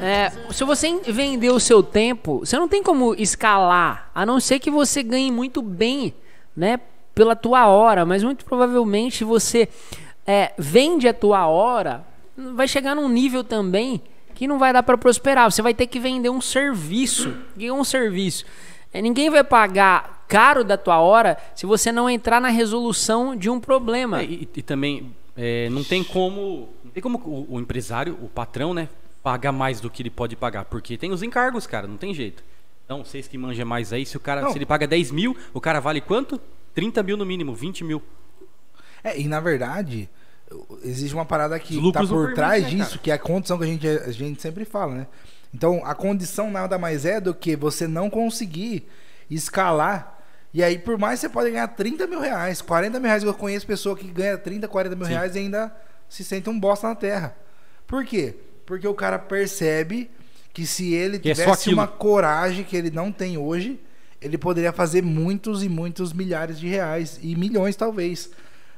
é, 0.00 0.30
se 0.50 0.64
você 0.64 0.88
en- 0.88 1.00
vender 1.06 1.50
o 1.50 1.58
seu 1.58 1.82
tempo, 1.82 2.40
você 2.40 2.58
não 2.58 2.68
tem 2.68 2.82
como 2.82 3.14
escalar, 3.14 4.10
a 4.14 4.26
não 4.26 4.38
ser 4.38 4.58
que 4.58 4.70
você 4.70 5.02
ganhe 5.02 5.30
muito 5.32 5.62
bem, 5.62 6.12
né, 6.54 6.78
pela 7.14 7.34
tua 7.34 7.66
hora, 7.68 8.04
mas 8.04 8.22
muito 8.22 8.44
provavelmente 8.44 9.24
você 9.24 9.66
é, 10.26 10.52
vende 10.58 11.08
a 11.08 11.14
tua 11.14 11.46
hora, 11.46 12.04
vai 12.36 12.68
chegar 12.68 12.94
num 12.94 13.08
nível 13.08 13.42
também 13.42 14.02
que 14.34 14.46
não 14.48 14.58
vai 14.58 14.72
dar 14.72 14.82
para 14.82 14.98
prosperar. 14.98 15.50
Você 15.50 15.62
vai 15.62 15.72
ter 15.72 15.86
que 15.86 16.00
vender 16.00 16.30
um 16.30 16.40
serviço. 16.40 17.30
O 17.54 17.58
que 17.58 17.66
é 17.66 17.72
um 17.72 17.84
serviço? 17.84 18.44
É, 18.92 19.00
ninguém 19.00 19.30
vai 19.30 19.42
pagar 19.42 20.24
caro 20.28 20.64
da 20.64 20.76
tua 20.76 20.98
hora 21.00 21.36
se 21.54 21.66
você 21.66 21.92
não 21.92 22.08
entrar 22.08 22.40
na 22.40 22.48
resolução 22.48 23.36
de 23.36 23.48
um 23.48 23.60
problema. 23.60 24.20
É, 24.20 24.24
e, 24.24 24.48
e 24.54 24.62
também 24.62 25.14
é, 25.36 25.68
não 25.70 25.82
tem 25.82 26.02
como, 26.02 26.68
não 26.84 26.90
tem 26.90 27.02
como 27.02 27.18
o, 27.18 27.56
o 27.56 27.60
empresário, 27.60 28.16
o 28.22 28.28
patrão, 28.28 28.72
né, 28.72 28.88
pagar 29.22 29.52
mais 29.52 29.80
do 29.80 29.90
que 29.90 30.02
ele 30.02 30.10
pode 30.10 30.36
pagar, 30.36 30.64
porque 30.66 30.96
tem 30.96 31.10
os 31.10 31.22
encargos, 31.22 31.66
cara, 31.66 31.86
não 31.86 31.96
tem 31.96 32.12
jeito. 32.12 32.42
Então, 32.84 33.02
vocês 33.02 33.26
que 33.26 33.38
manjam 33.38 33.66
mais 33.66 33.92
aí, 33.92 34.04
se 34.04 34.16
o 34.16 34.20
cara, 34.20 34.42
Não. 34.42 34.52
se 34.52 34.58
ele 34.58 34.66
paga 34.66 34.86
10 34.86 35.10
mil, 35.10 35.36
o 35.54 35.60
cara 35.60 35.80
vale 35.80 36.00
quanto? 36.00 36.38
30 36.74 37.02
mil 37.02 37.16
no 37.16 37.24
mínimo, 37.24 37.54
20 37.54 37.82
mil. 37.82 38.02
É, 39.02 39.18
e 39.18 39.26
na 39.26 39.40
verdade, 39.40 40.08
existe 40.82 41.14
uma 41.14 41.24
parada 41.24 41.58
que 41.58 41.76
tá 41.92 42.02
não 42.02 42.08
por 42.08 42.34
trás 42.34 42.62
né, 42.64 42.70
disso, 42.70 42.98
que 42.98 43.10
é 43.10 43.14
a 43.14 43.18
condição 43.18 43.58
que 43.58 43.64
a 43.64 43.66
gente, 43.66 43.86
a 43.86 44.10
gente 44.12 44.40
sempre 44.40 44.64
fala, 44.64 44.94
né? 44.94 45.06
Então, 45.52 45.82
a 45.84 45.94
condição 45.94 46.50
nada 46.50 46.76
mais 46.78 47.04
é 47.04 47.20
do 47.20 47.32
que 47.32 47.54
você 47.54 47.86
não 47.86 48.10
conseguir 48.10 48.86
escalar. 49.30 50.18
E 50.52 50.62
aí, 50.62 50.78
por 50.78 50.98
mais 50.98 51.20
você 51.20 51.28
pode 51.28 51.50
ganhar 51.50 51.68
30 51.68 52.06
mil 52.06 52.20
reais, 52.20 52.60
40 52.60 52.98
mil 52.98 53.08
reais, 53.08 53.22
eu 53.22 53.34
conheço 53.34 53.66
pessoa 53.66 53.96
que 53.96 54.06
ganha 54.08 54.36
30, 54.36 54.68
40 54.68 54.96
mil 54.96 55.06
Sim. 55.06 55.12
reais 55.12 55.34
e 55.34 55.38
ainda 55.38 55.74
se 56.08 56.24
sente 56.24 56.48
um 56.50 56.58
bosta 56.58 56.88
na 56.88 56.94
terra. 56.94 57.36
Por 57.86 58.04
quê? 58.04 58.34
Porque 58.66 58.86
o 58.86 58.94
cara 58.94 59.18
percebe 59.18 60.10
que 60.52 60.66
se 60.66 60.92
ele 60.94 61.18
Que 61.18 61.30
é 61.30 61.34
tivesse 61.34 61.52
aquilo. 61.52 61.76
uma 61.76 61.86
coragem 61.86 62.64
que 62.64 62.76
ele 62.76 62.90
não 62.90 63.10
tem 63.10 63.36
hoje, 63.36 63.80
ele 64.20 64.38
poderia 64.38 64.72
fazer 64.72 65.02
muitos 65.02 65.62
e 65.62 65.68
muitos 65.68 66.12
milhares 66.12 66.58
de 66.58 66.68
reais 66.68 67.18
e 67.22 67.34
milhões 67.36 67.76
talvez. 67.76 68.30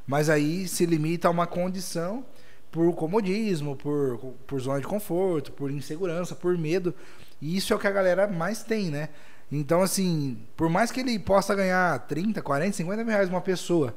Mas 0.06 0.30
aí 0.30 0.68
se 0.68 0.86
limita 0.86 1.28
a 1.28 1.30
uma 1.30 1.46
condição 1.46 2.24
por 2.70 2.92
comodismo, 2.94 3.74
por, 3.76 4.18
por 4.46 4.60
zona 4.60 4.80
de 4.80 4.86
conforto, 4.86 5.52
por 5.52 5.70
insegurança, 5.70 6.34
por 6.34 6.56
medo. 6.56 6.94
E 7.40 7.56
isso 7.56 7.72
é 7.72 7.76
o 7.76 7.78
que 7.78 7.86
a 7.86 7.90
galera 7.92 8.26
mais 8.26 8.62
tem, 8.62 8.90
né? 8.90 9.08
Então, 9.50 9.82
assim, 9.82 10.38
por 10.56 10.68
mais 10.68 10.90
que 10.90 11.00
ele 11.00 11.18
possa 11.18 11.54
ganhar 11.54 11.98
30, 12.06 12.42
40, 12.42 12.76
50 12.76 13.04
mil 13.04 13.12
reais 13.12 13.28
uma 13.28 13.40
pessoa, 13.40 13.94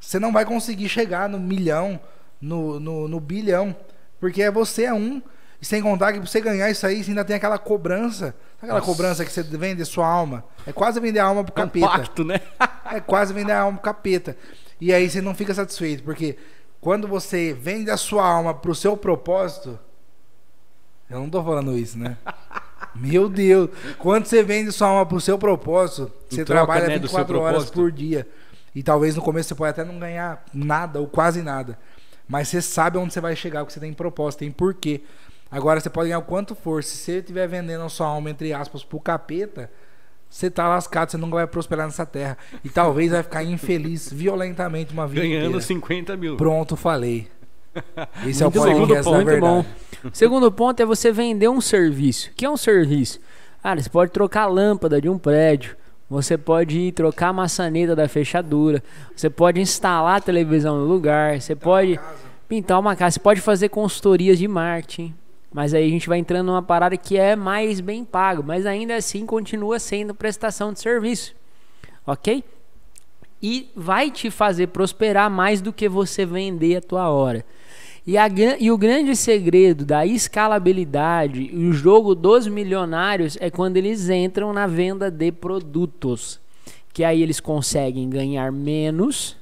você 0.00 0.18
não 0.18 0.32
vai 0.32 0.44
conseguir 0.44 0.88
chegar 0.88 1.28
no 1.28 1.38
milhão, 1.38 1.98
no, 2.40 2.78
no, 2.80 3.08
no 3.08 3.20
bilhão, 3.20 3.74
porque 4.20 4.48
você 4.50 4.84
é 4.84 4.92
um. 4.94 5.22
E 5.62 5.64
sem 5.64 5.80
contar 5.80 6.12
que 6.12 6.18
pra 6.18 6.26
você 6.28 6.40
ganhar 6.40 6.68
isso 6.70 6.86
aí, 6.86 7.02
você 7.02 7.10
ainda 7.10 7.24
tem 7.24 7.36
aquela 7.36 7.56
cobrança. 7.58 8.26
Sabe 8.26 8.64
aquela 8.64 8.80
Nossa. 8.80 8.92
cobrança 8.92 9.24
que 9.24 9.32
você 9.32 9.42
vende 9.42 9.84
sua 9.84 10.06
alma? 10.06 10.44
É 10.66 10.72
quase 10.72 11.00
vender 11.00 11.20
a 11.20 11.24
alma 11.24 11.44
pro 11.44 11.54
É 11.56 11.64
um 11.64 11.66
capeta. 11.68 11.86
pacto, 11.88 12.24
né? 12.24 12.40
É 12.92 13.00
quase 13.00 13.32
vender 13.32 13.52
a 13.52 13.60
alma 13.60 13.78
pro 13.78 13.84
capeta. 13.84 14.36
E 14.84 14.92
aí 14.92 15.08
você 15.08 15.22
não 15.22 15.34
fica 15.34 15.54
satisfeito, 15.54 16.02
porque 16.02 16.36
quando 16.78 17.08
você 17.08 17.54
vende 17.54 17.90
a 17.90 17.96
sua 17.96 18.22
alma 18.22 18.52
pro 18.52 18.74
seu 18.74 18.94
propósito. 18.98 19.78
Eu 21.08 21.20
não 21.20 21.30
tô 21.30 21.42
falando 21.42 21.74
isso, 21.78 21.98
né? 21.98 22.18
Meu 22.94 23.30
Deus! 23.30 23.70
Quando 23.98 24.26
você 24.26 24.42
vende 24.42 24.70
sua 24.72 24.88
alma 24.88 25.06
pro 25.06 25.18
seu 25.22 25.38
propósito, 25.38 26.12
você 26.28 26.44
troca, 26.44 26.66
trabalha 26.66 26.86
né, 26.86 26.98
do 26.98 27.08
seu 27.08 27.20
24 27.20 27.40
horas 27.40 27.64
propósito. 27.64 27.74
por 27.74 27.90
dia. 27.90 28.28
E 28.74 28.82
talvez 28.82 29.16
no 29.16 29.22
começo 29.22 29.48
você 29.48 29.54
pode 29.54 29.70
até 29.70 29.84
não 29.84 29.98
ganhar 29.98 30.44
nada 30.52 31.00
ou 31.00 31.06
quase 31.06 31.40
nada. 31.40 31.78
Mas 32.28 32.48
você 32.48 32.60
sabe 32.60 32.98
onde 32.98 33.14
você 33.14 33.22
vai 33.22 33.34
chegar, 33.34 33.60
porque 33.60 33.72
você 33.72 33.80
tem 33.80 33.94
propósito, 33.94 34.40
tem 34.40 34.50
porquê. 34.50 35.00
Agora 35.50 35.80
você 35.80 35.88
pode 35.88 36.10
ganhar 36.10 36.18
o 36.18 36.24
quanto 36.24 36.54
for. 36.54 36.84
Se 36.84 36.98
você 36.98 37.20
estiver 37.20 37.48
vendendo 37.48 37.84
a 37.84 37.88
sua 37.88 38.08
alma, 38.08 38.28
entre 38.28 38.52
aspas, 38.52 38.84
pro 38.84 39.00
capeta, 39.00 39.70
você 40.34 40.50
tá 40.50 40.66
lascado, 40.66 41.12
você 41.12 41.16
nunca 41.16 41.36
vai 41.36 41.46
prosperar 41.46 41.86
nessa 41.86 42.04
terra. 42.04 42.36
E 42.64 42.68
talvez 42.68 43.12
vai 43.12 43.22
ficar 43.22 43.44
infeliz 43.44 44.12
violentamente 44.12 44.92
uma 44.92 45.06
vida 45.06 45.20
Ganhando 45.20 45.44
inteira. 45.44 45.60
50 45.60 46.16
mil. 46.16 46.36
Pronto, 46.36 46.74
falei. 46.74 47.28
Esse 48.26 48.42
é 48.42 48.46
o 48.48 48.50
bom, 48.50 48.60
podcast 48.64 49.04
da 49.04 49.10
muito 49.12 49.26
verdade. 49.26 49.40
bom. 49.40 49.64
Segundo 50.12 50.50
ponto 50.50 50.80
é 50.80 50.84
você 50.84 51.12
vender 51.12 51.48
um 51.48 51.60
serviço. 51.60 52.30
O 52.30 52.32
que 52.34 52.44
é 52.44 52.50
um 52.50 52.56
serviço? 52.56 53.20
Cara, 53.62 53.80
você 53.80 53.88
pode 53.88 54.10
trocar 54.10 54.42
a 54.42 54.46
lâmpada 54.46 55.00
de 55.00 55.08
um 55.08 55.16
prédio. 55.16 55.76
Você 56.10 56.36
pode 56.36 56.80
ir 56.80 56.90
trocar 56.90 57.28
a 57.28 57.32
maçaneta 57.32 57.94
da 57.94 58.08
fechadura. 58.08 58.82
Você 59.14 59.30
pode 59.30 59.60
instalar 59.60 60.16
a 60.16 60.20
televisão 60.20 60.80
no 60.80 60.84
lugar. 60.84 61.40
Você 61.40 61.54
pode 61.54 62.00
pintar 62.48 62.80
uma 62.80 62.96
casa. 62.96 63.14
Você 63.14 63.20
pode 63.20 63.40
fazer 63.40 63.68
consultorias 63.68 64.36
de 64.36 64.48
marketing. 64.48 65.14
Mas 65.54 65.72
aí 65.72 65.86
a 65.86 65.90
gente 65.90 66.08
vai 66.08 66.18
entrando 66.18 66.48
numa 66.48 66.62
parada 66.62 66.96
que 66.96 67.16
é 67.16 67.34
mais 67.34 67.80
bem 67.80 68.04
pago. 68.04 68.42
Mas 68.42 68.66
ainda 68.66 68.94
assim 68.96 69.24
continua 69.24 69.78
sendo 69.78 70.14
prestação 70.14 70.72
de 70.72 70.80
serviço. 70.80 71.34
Ok? 72.06 72.44
e 73.46 73.70
vai 73.76 74.10
te 74.10 74.30
fazer 74.30 74.68
prosperar 74.68 75.30
mais 75.30 75.60
do 75.60 75.70
que 75.70 75.86
você 75.86 76.24
vender 76.24 76.76
a 76.76 76.80
tua 76.80 77.10
hora. 77.10 77.44
E, 78.06 78.16
a, 78.16 78.26
e 78.58 78.70
o 78.70 78.78
grande 78.78 79.14
segredo 79.14 79.84
da 79.84 80.06
escalabilidade 80.06 81.50
e 81.52 81.66
o 81.66 81.72
jogo 81.74 82.14
dos 82.14 82.46
milionários 82.46 83.36
é 83.38 83.50
quando 83.50 83.76
eles 83.76 84.08
entram 84.08 84.50
na 84.54 84.66
venda 84.66 85.10
de 85.10 85.30
produtos. 85.30 86.40
Que 86.90 87.04
aí 87.04 87.22
eles 87.22 87.38
conseguem 87.38 88.08
ganhar 88.08 88.50
menos 88.50 89.36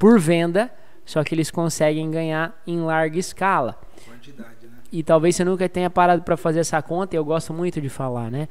por 0.00 0.18
venda, 0.18 0.68
só 1.06 1.22
que 1.22 1.32
eles 1.32 1.48
conseguem 1.48 2.10
ganhar 2.10 2.60
em 2.66 2.80
larga 2.80 3.20
escala. 3.20 3.78
Quantidade? 4.04 4.57
E 4.90 5.02
talvez 5.02 5.36
você 5.36 5.44
nunca 5.44 5.68
tenha 5.68 5.90
parado 5.90 6.22
para 6.22 6.36
fazer 6.36 6.60
essa 6.60 6.80
conta, 6.80 7.14
e 7.14 7.18
eu 7.18 7.24
gosto 7.24 7.52
muito 7.52 7.80
de 7.80 7.88
falar, 7.88 8.30
né? 8.30 8.48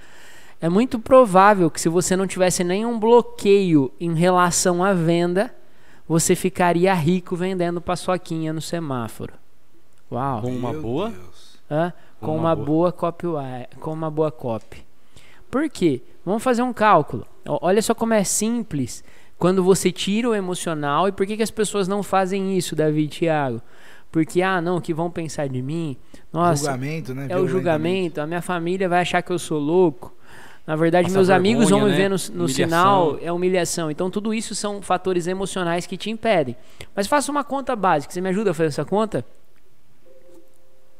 É 0.60 0.70
muito 0.70 1.00
provável 1.00 1.70
que 1.70 1.80
se 1.80 1.90
você 1.90 2.16
não 2.16 2.26
tivesse 2.26 2.64
nenhum 2.64 3.00
bloqueio 3.00 3.92
em 4.00 4.14
relação 4.16 4.84
à 4.84 4.94
venda, 4.94 5.54
você 6.08 6.36
ficaria 6.36 6.94
rico 6.94 7.36
vendendo 7.36 7.80
paçoquinha 7.80 8.52
no 8.52 8.62
semáforo. 8.62 9.34
Uau. 10.12 10.42
Com 10.42 10.56
uma 10.56 10.72
Meu 10.72 10.82
boa. 10.82 11.14
Hã? 11.70 11.94
Com 12.20 12.32
uma 12.38 12.40
uma, 12.40 12.56
boa. 12.56 12.66
boa 12.66 12.92
copyright, 12.92 13.76
com 13.80 13.94
uma 13.94 14.10
boa 14.10 14.32
copy. 14.32 14.84
Por 15.52 15.70
quê? 15.70 16.02
Vamos 16.26 16.44
fazer 16.44 16.62
um 16.62 16.74
cálculo. 16.74 17.26
Olha 17.46 17.82
só 17.82 17.94
como 17.94 18.14
é 18.14 18.24
simples 18.24 19.04
quando 19.38 19.64
você 19.64 19.92
tira 19.92 20.30
o 20.30 20.36
emocional 20.36 21.08
e 21.08 21.12
por 21.12 21.26
que, 21.26 21.38
que 21.38 21.44
as 21.44 21.52
pessoas 21.52 21.88
não 21.88 22.02
fazem 22.02 22.58
isso, 22.58 22.76
Davi 22.76 23.04
e 23.04 23.08
Thiago? 23.08 23.62
Porque, 24.18 24.42
ah, 24.42 24.60
não, 24.60 24.82
que 24.82 24.96
vão 24.96 25.12
pensar 25.12 25.48
de 25.48 25.62
mim? 25.62 25.96
Nossa, 26.34 26.72
julgamento, 26.72 27.14
né? 27.14 27.28
é 27.30 27.38
o 27.38 27.48
julgamento, 27.48 28.20
a 28.20 28.26
minha 28.26 28.42
família 28.42 28.90
vai 28.90 29.02
achar 29.02 29.22
que 29.22 29.32
eu 29.32 29.38
sou 29.38 29.60
louco. 29.60 30.12
Na 30.66 30.76
verdade, 30.76 31.04
Passa 31.04 31.18
meus 31.18 31.30
amigos 31.30 31.70
vão 31.70 31.82
me 31.82 31.86
vergonha, 31.92 32.10
ver 32.10 32.10
no, 32.10 32.16
né? 32.16 32.42
no 32.42 32.50
sinal, 32.50 33.20
é 33.22 33.32
humilhação. 33.32 33.92
Então, 33.92 34.10
tudo 34.10 34.34
isso 34.34 34.56
são 34.56 34.82
fatores 34.82 35.28
emocionais 35.28 35.86
que 35.86 35.96
te 35.96 36.10
impedem. 36.10 36.56
Mas 36.96 37.06
faça 37.06 37.32
uma 37.32 37.44
conta 37.44 37.76
básica. 37.76 38.12
Você 38.12 38.20
me 38.20 38.30
ajuda 38.30 38.50
a 38.50 38.54
fazer 38.56 38.70
essa 38.70 38.84
conta? 38.84 39.24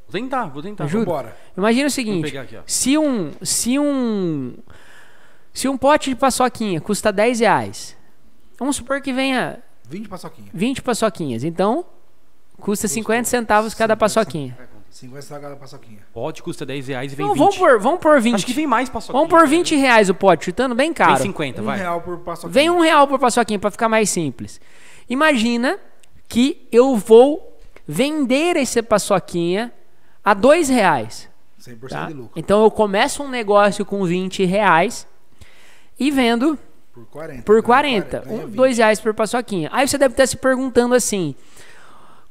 Vou 0.08 0.22
tentar, 0.22 0.46
vou 0.46 0.62
tentar. 0.62 0.84
Ajuda? 0.84 1.06
Vambora. 1.06 1.38
Imagina 1.58 1.88
o 1.88 1.92
seguinte: 1.92 2.38
aqui, 2.38 2.60
se 2.68 3.00
um, 3.00 3.32
se 3.42 3.80
um, 3.80 4.54
se 5.52 5.68
um 5.68 5.76
pote 5.76 6.12
de 6.12 6.16
paçoquinha 6.16 6.80
custa 6.80 7.12
10 7.12 7.40
reais, 7.40 7.98
vamos 8.60 8.76
supor 8.76 9.02
que 9.02 9.12
venha 9.12 9.58
20 9.90 10.08
paçoquinha. 10.08 10.50
20 10.54 10.82
paçoquinhas. 10.84 11.44
Então, 11.44 11.84
custa 12.60 12.88
50 12.88 13.24
centavos 13.26 13.74
cada 13.74 13.94
50 13.94 13.98
paçoquinha. 13.98 14.58
50 14.90 15.22
centavos 15.22 15.44
cada 15.44 15.56
paçoquinha. 15.56 16.00
Pode 16.14 16.42
custa 16.42 16.66
10 16.66 16.88
reais 16.88 17.14
e 17.14 17.16
vem 17.16 17.26
Não, 17.26 17.34
20. 17.34 17.40
vamos 17.40 17.58
por, 17.58 17.80
vamos 17.80 18.00
por 18.00 18.20
20. 18.20 18.36
Acho 18.36 18.46
que 18.46 18.54
vem 18.54 18.66
mais 18.68 18.90
paçoquinha. 18.90 19.14
Vamos 19.26 19.30
por 19.30 19.48
20 19.48 19.76
reais 19.76 20.10
o 20.10 20.14
pote, 20.16 20.46
chutando 20.46 20.74
bem 20.74 20.88
Vem 20.88 20.94
caro. 20.94 21.22
50, 21.22 21.62
Um 21.62 21.66
vai. 21.66 21.78
real 21.78 22.02
por 22.02 22.18
paçoquinha. 22.20 22.52
Vem 22.54 22.70
um 22.70 22.80
real 22.82 23.08
por 23.08 23.20
paçoquinha 23.20 23.60
pra 23.60 23.70
ficar 23.72 23.88
mais 23.90 24.10
simples. 24.10 24.60
Imagina 25.10 25.78
que 26.28 26.68
eu 26.72 26.96
vou 26.96 27.58
vender 27.88 28.56
esse 28.58 28.82
paçoquinha 28.82 29.72
a 30.24 30.34
dois 30.34 30.68
reais. 30.68 31.30
100% 31.62 31.90
tá? 31.90 32.06
de 32.08 32.14
lucro. 32.14 32.32
Então 32.40 32.64
eu 32.64 32.72
começo 32.72 33.24
um 33.24 33.30
negócio 33.30 33.86
com 33.86 34.04
20 34.06 34.46
reais 34.46 35.08
e 36.00 36.12
vendo 36.12 36.58
Por 36.94 37.06
40. 37.06 37.44
por 37.44 37.56
ganha 37.56 37.64
40. 37.64 38.20
ganha 38.20 38.36
Um, 38.36 38.46
20. 38.48 38.56
dois 38.56 38.78
reais 38.78 39.00
por 39.00 39.14
paçoquinha. 39.14 39.70
Aí 39.72 39.88
você 39.88 39.98
deve 39.98 40.14
estar 40.14 40.26
se 40.28 40.38
perguntando 40.38 40.96
assim. 40.96 41.36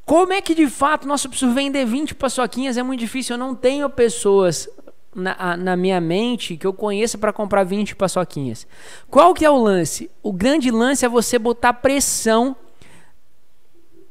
Como 0.06 0.32
é 0.32 0.40
que 0.40 0.54
de 0.54 0.68
fato, 0.68 1.08
eu 1.08 1.30
preciso 1.30 1.52
vender 1.52 1.84
20 1.84 2.14
paçoquinhas? 2.14 2.76
É 2.76 2.82
muito 2.82 3.00
difícil, 3.00 3.34
eu 3.34 3.38
não 3.38 3.56
tenho 3.56 3.90
pessoas 3.90 4.68
na, 5.12 5.56
na 5.56 5.76
minha 5.76 6.00
mente 6.00 6.56
que 6.56 6.64
eu 6.64 6.72
conheça 6.72 7.18
para 7.18 7.32
comprar 7.32 7.64
20 7.64 7.96
paçoquinhas. 7.96 8.68
Qual 9.10 9.34
que 9.34 9.44
é 9.44 9.50
o 9.50 9.56
lance? 9.56 10.08
O 10.22 10.32
grande 10.32 10.70
lance 10.70 11.04
é 11.04 11.08
você 11.08 11.40
botar 11.40 11.72
pressão 11.72 12.54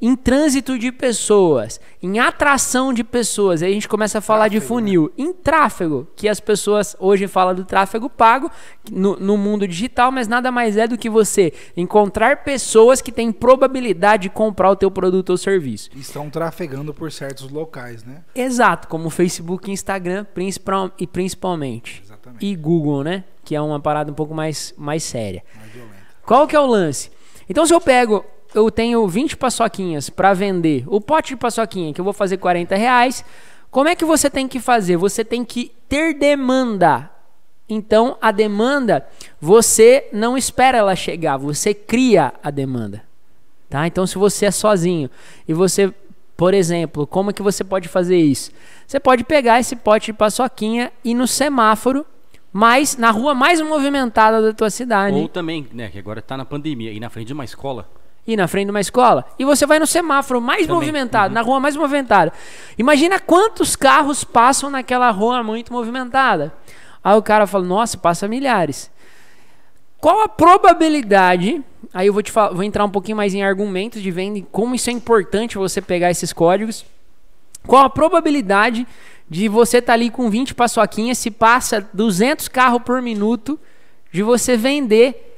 em 0.02 0.16
trânsito 0.16 0.78
de 0.78 0.92
pessoas, 0.92 1.80
em 2.02 2.20
atração 2.20 2.94
de 2.94 3.04
pessoas. 3.04 3.64
Aí 3.64 3.72
a 3.72 3.74
gente 3.74 3.88
começa 3.88 4.18
a 4.18 4.22
falar 4.22 4.48
de 4.48 4.58
Tráfego, 4.58 4.68
funil. 4.68 5.14
Em 5.18 5.34
tráfego, 5.34 6.08
que 6.16 6.28
as 6.28 6.40
pessoas 6.40 6.96
hoje 7.00 7.28
falam 7.28 7.56
do 7.56 7.66
tráfego 7.66 8.10
pago 8.10 8.52
no, 8.92 9.16
no 9.16 9.38
mundo 9.38 9.68
digital, 9.68 10.12
mas 10.12 10.28
nada 10.28 10.52
mais 10.52 10.78
é 10.78 10.88
do 10.88 10.98
que 10.98 11.10
você 11.10 11.54
encontrar 11.75 12.44
pessoas 12.44 13.02
que 13.02 13.12
têm 13.12 13.32
probabilidade 13.32 14.24
de 14.24 14.30
comprar 14.30 14.72
o 14.72 14.75
teu 14.75 14.92
produto 14.92 15.32
ou 15.32 15.38
serviço. 15.38 15.90
Estão 15.96 16.30
trafegando 16.30 16.94
por 16.94 17.12
certos 17.12 17.50
locais, 17.50 18.04
né? 18.04 18.24
Exato, 18.34 18.88
como 18.88 19.10
Facebook 19.10 19.70
e 19.70 19.74
Instagram, 19.74 20.25
principal, 20.25 20.92
e 21.00 21.08
principalmente. 21.08 22.02
Exatamente. 22.04 22.46
E 22.46 22.56
Google, 22.56 23.04
né? 23.04 23.24
Que 23.44 23.56
é 23.56 23.62
uma 23.62 23.80
parada 23.80 24.12
um 24.12 24.16
pouco 24.16 24.34
mais, 24.34 24.74
mais 24.78 25.04
séria. 25.04 25.44
Mais 25.56 25.72
violenta. 25.72 25.96
Qual 26.25 26.48
que 26.48 26.56
é 26.56 26.60
o 26.60 26.66
lance? 26.66 27.12
Então 27.48 27.66
se 27.66 27.74
eu 27.74 27.80
pego, 27.80 28.25
eu 28.56 28.72
tenho 28.72 29.08
20 29.08 29.38
paçoquinhas 29.38 30.10
para 30.10 30.34
vender, 30.34 30.84
o 30.88 31.00
pote 31.02 31.30
de 31.30 31.38
paçoquinha 31.38 31.94
que 31.94 32.00
eu 32.00 32.06
vou 32.06 32.14
fazer 32.14 32.38
40 32.38 32.76
reais, 32.76 33.24
como 33.70 33.90
é 33.90 33.96
que 33.96 34.06
você 34.06 34.30
tem 34.30 34.48
que 34.48 34.60
fazer? 34.60 34.96
Você 34.98 35.24
tem 35.26 35.44
que 35.44 35.72
ter 35.90 36.14
demanda 36.14 37.12
Então, 37.68 38.16
a 38.22 38.32
demanda, 38.32 39.06
você 39.42 40.08
não 40.14 40.38
espera 40.38 40.78
ela 40.78 40.96
chegar, 40.96 41.38
você 41.38 41.74
cria 41.74 42.32
a 42.44 42.52
demanda. 42.52 43.04
Tá? 43.70 43.88
Então, 43.88 44.06
se 44.06 44.18
você 44.18 44.46
é 44.46 44.52
sozinho 44.52 45.10
e 45.48 45.54
você, 45.54 45.92
por 46.38 46.54
exemplo, 46.54 47.08
como 47.08 47.32
é 47.32 47.34
que 47.34 47.42
você 47.42 47.64
pode 47.64 47.88
fazer 47.90 48.18
isso? 48.18 48.52
Você 48.86 49.00
pode 49.00 49.24
pegar 49.24 49.60
esse 49.60 49.76
pote 49.76 50.08
de 50.08 50.14
paçoquinha 50.14 50.92
e 51.04 51.16
no 51.16 51.28
semáforo, 51.28 52.06
mais 52.54 52.96
na 52.96 53.10
rua 53.10 53.34
mais 53.34 53.60
movimentada 53.60 54.42
da 54.42 54.54
tua 54.54 54.70
cidade. 54.70 55.18
Ou 55.18 55.28
também, 55.28 55.68
né, 55.74 55.90
que 55.90 55.98
agora 55.98 56.22
tá 56.22 56.38
na 56.38 56.46
pandemia, 56.46 56.92
e 56.92 57.00
na 57.00 57.10
frente 57.10 57.28
de 57.28 57.34
uma 57.34 57.44
escola. 57.44 57.90
Ir 58.27 58.36
na 58.36 58.48
frente 58.48 58.65
de 58.65 58.72
uma 58.72 58.82
escola 58.82 59.25
e 59.38 59.46
você 59.46 59.65
vai 59.65 59.77
no 59.77 59.86
semáforo 59.86 60.41
mais 60.41 60.62
Também, 60.62 60.75
movimentado, 60.75 61.27
uhum. 61.27 61.34
na 61.34 61.41
rua 61.41 61.60
mais 61.60 61.75
movimentada. 61.75 62.34
Imagina 62.77 63.20
quantos 63.20 63.75
carros 63.75 64.24
passam 64.24 64.70
naquela 64.70 65.10
rua 65.12 65.44
muito 65.44 65.72
movimentada. 65.72 66.53
Aí 67.03 67.15
o 67.15 67.22
cara 67.22 67.46
fala: 67.46 67.65
"Nossa, 67.65 67.98
passa 67.98 68.27
milhares". 68.27 68.89
Qual 70.00 70.22
a 70.22 70.27
probabilidade? 70.27 71.63
Aí 71.94 72.08
eu 72.08 72.13
vou 72.13 72.22
te 72.22 72.32
vou 72.32 72.63
entrar 72.63 72.84
um 72.86 72.89
pouquinho 72.89 73.17
mais 73.17 73.34
em 73.34 73.44
argumentos 73.44 74.01
de 74.01 74.12
venda 74.12 74.39
e 74.39 74.41
como 74.44 74.75
isso 74.75 74.89
é 74.89 74.94
importante 74.94 75.58
você 75.58 75.82
pegar 75.82 76.12
esses 76.12 76.34
códigos. 76.34 76.86
Qual 77.65 77.84
a 77.84 77.89
probabilidade 77.89 78.86
de 79.29 79.48
você 79.48 79.77
estar 79.77 79.94
ali 79.94 80.10
com 80.10 80.29
20 80.29 80.53
paçoquinhas 80.53 81.17
se 81.17 81.32
passa 81.32 81.88
200 81.94 82.48
carros 82.48 82.84
por 82.84 83.01
minuto 83.01 83.60
de 84.12 84.22
você 84.22 84.55
vender 84.55 85.35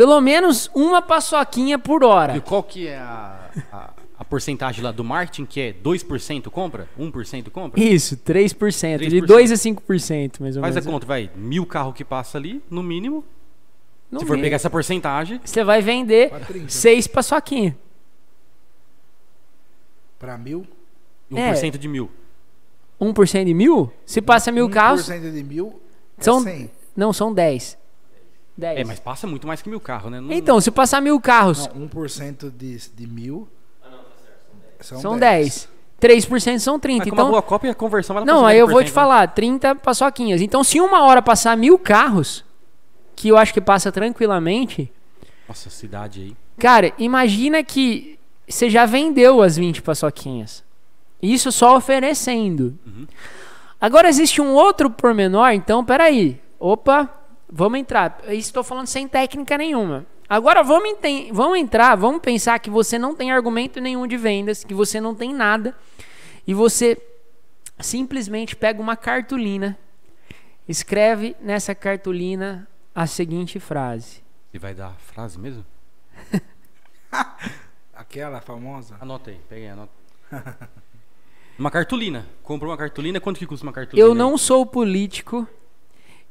pelo 0.00 0.18
menos 0.18 0.70
uma 0.74 1.02
paçoquinha 1.02 1.78
por 1.78 2.02
hora? 2.02 2.34
E 2.34 2.40
qual 2.40 2.62
que 2.62 2.86
é 2.86 2.96
a, 2.96 3.50
a, 3.70 3.90
a 4.20 4.24
porcentagem 4.24 4.82
lá 4.82 4.90
do 4.90 5.04
marketing, 5.04 5.44
que 5.44 5.60
é 5.60 5.72
2% 5.74 6.48
compra? 6.48 6.88
1% 6.98 7.50
compra? 7.50 7.78
Isso, 7.78 8.16
3%, 8.16 8.96
de 9.06 9.20
3%. 9.20 9.26
2 9.26 9.52
a 9.52 9.54
5%, 9.56 10.40
mais 10.40 10.56
ou 10.56 10.62
Faz 10.62 10.74
a 10.74 10.80
menos. 10.80 10.90
conta, 10.94 11.04
vai. 11.06 11.30
Mil 11.36 11.66
carros 11.66 11.92
que 11.94 12.02
passa 12.02 12.38
ali, 12.38 12.62
no 12.70 12.82
mínimo. 12.82 13.22
No 14.10 14.20
se 14.20 14.24
for 14.24 14.32
mínimo. 14.32 14.46
pegar 14.46 14.56
essa 14.56 14.70
porcentagem, 14.70 15.38
Você 15.44 15.62
vai 15.62 15.82
vender 15.82 16.30
Pra 16.30 16.40
30. 16.40 16.70
6 16.70 17.06
paçoquinhas. 17.06 17.74
Pra 20.18 20.38
mil. 20.38 20.66
1% 21.30 21.76
de 21.76 21.88
mil. 21.88 22.10
1% 22.98 23.44
de 23.44 23.52
mil? 23.52 23.92
Se 24.06 24.22
passa 24.22 24.50
mil 24.50 24.70
carros, 24.70 25.06
1% 25.10 25.30
de 25.30 25.42
mil 25.44 25.78
é 26.16 26.22
São- 26.22 26.40
100. 26.40 26.70
não, 26.96 27.12
são 27.12 27.34
10. 27.34 27.76
10. 28.60 28.78
É, 28.80 28.84
mas 28.84 29.00
passa 29.00 29.26
muito 29.26 29.46
mais 29.46 29.60
que 29.62 29.68
mil 29.68 29.80
carros, 29.80 30.10
né? 30.12 30.20
Não- 30.20 30.30
Então, 30.32 30.60
se 30.60 30.70
passar 30.70 31.00
mil 31.00 31.18
carros, 31.20 31.66
Não, 31.74 31.88
1% 31.88 32.50
de, 32.56 32.76
de 32.94 33.06
mil 33.06 33.48
são, 34.80 35.00
são 35.00 35.18
10. 35.18 35.68
3% 36.00 36.58
são 36.60 36.78
30. 36.78 36.98
Mas 37.04 37.08
com 37.10 37.14
uma 37.16 37.22
Então, 37.22 37.30
boa 37.30 37.42
cópia, 37.42 37.70
a 37.72 37.74
conversão 37.74 38.14
vai 38.14 38.22
lá 38.22 38.26
pra 38.26 38.34
não, 38.34 38.46
aí 38.46 38.58
eu 38.58 38.66
vou 38.66 38.82
te 38.82 38.86
50%, 38.86 38.88
né? 38.88 38.94
falar, 38.94 39.26
30 39.28 39.74
paçoquinhas. 39.74 40.40
Então, 40.40 40.64
se 40.64 40.80
uma 40.80 41.02
hora 41.04 41.20
passar 41.20 41.56
mil 41.56 41.78
carros, 41.78 42.44
que 43.14 43.28
eu 43.28 43.36
acho 43.36 43.52
que 43.52 43.60
passa 43.60 43.92
tranquilamente, 43.92 44.90
Nossa, 45.48 45.68
cidade 45.68 46.20
aí. 46.20 46.36
Cara, 46.58 46.92
imagina 46.98 47.62
que 47.62 48.18
você 48.48 48.70
já 48.70 48.86
vendeu 48.86 49.42
as 49.42 49.56
20 49.56 49.82
paçoquinhas. 49.82 50.62
Isso 51.22 51.52
só 51.52 51.76
oferecendo. 51.76 52.78
Agora 53.78 54.08
existe 54.08 54.40
um 54.40 54.52
outro 54.54 54.88
pormenor, 54.90 55.50
então 55.50 55.84
peraí. 55.84 56.40
Opa, 56.58 57.08
vamos 57.50 57.78
entrar. 57.78 58.20
Estou 58.28 58.62
falando 58.62 58.86
sem 58.86 59.08
técnica 59.08 59.58
nenhuma. 59.58 60.06
Agora 60.28 60.62
vamos, 60.62 60.96
vamos 61.32 61.58
entrar, 61.58 61.96
vamos 61.96 62.22
pensar 62.22 62.58
que 62.60 62.70
você 62.70 62.98
não 62.98 63.16
tem 63.16 63.32
argumento 63.32 63.80
nenhum 63.80 64.06
de 64.06 64.16
vendas, 64.16 64.62
que 64.62 64.72
você 64.72 65.00
não 65.00 65.12
tem 65.12 65.34
nada, 65.34 65.76
e 66.46 66.54
você 66.54 66.96
simplesmente 67.80 68.54
pega 68.54 68.80
uma 68.80 68.96
cartolina, 68.96 69.76
escreve 70.68 71.34
nessa 71.40 71.74
cartolina 71.74 72.68
a 72.94 73.08
seguinte 73.08 73.58
frase. 73.58 74.22
E 74.54 74.58
vai 74.58 74.72
dar 74.72 74.94
frase 75.00 75.36
mesmo? 75.36 75.66
Aquela 77.92 78.40
famosa. 78.40 78.96
Anota 79.00 79.30
aí, 79.30 79.40
pega 79.48 79.62
aí, 79.62 79.68
anota. 79.68 79.92
uma 81.58 81.72
cartolina. 81.72 82.24
Compra 82.42 82.68
uma 82.68 82.76
cartolina. 82.76 83.20
Quanto 83.20 83.38
que 83.38 83.46
custa 83.46 83.66
uma 83.66 83.72
cartolina? 83.72 84.06
Eu 84.06 84.12
aí? 84.12 84.18
não 84.18 84.38
sou 84.38 84.64
político 84.64 85.46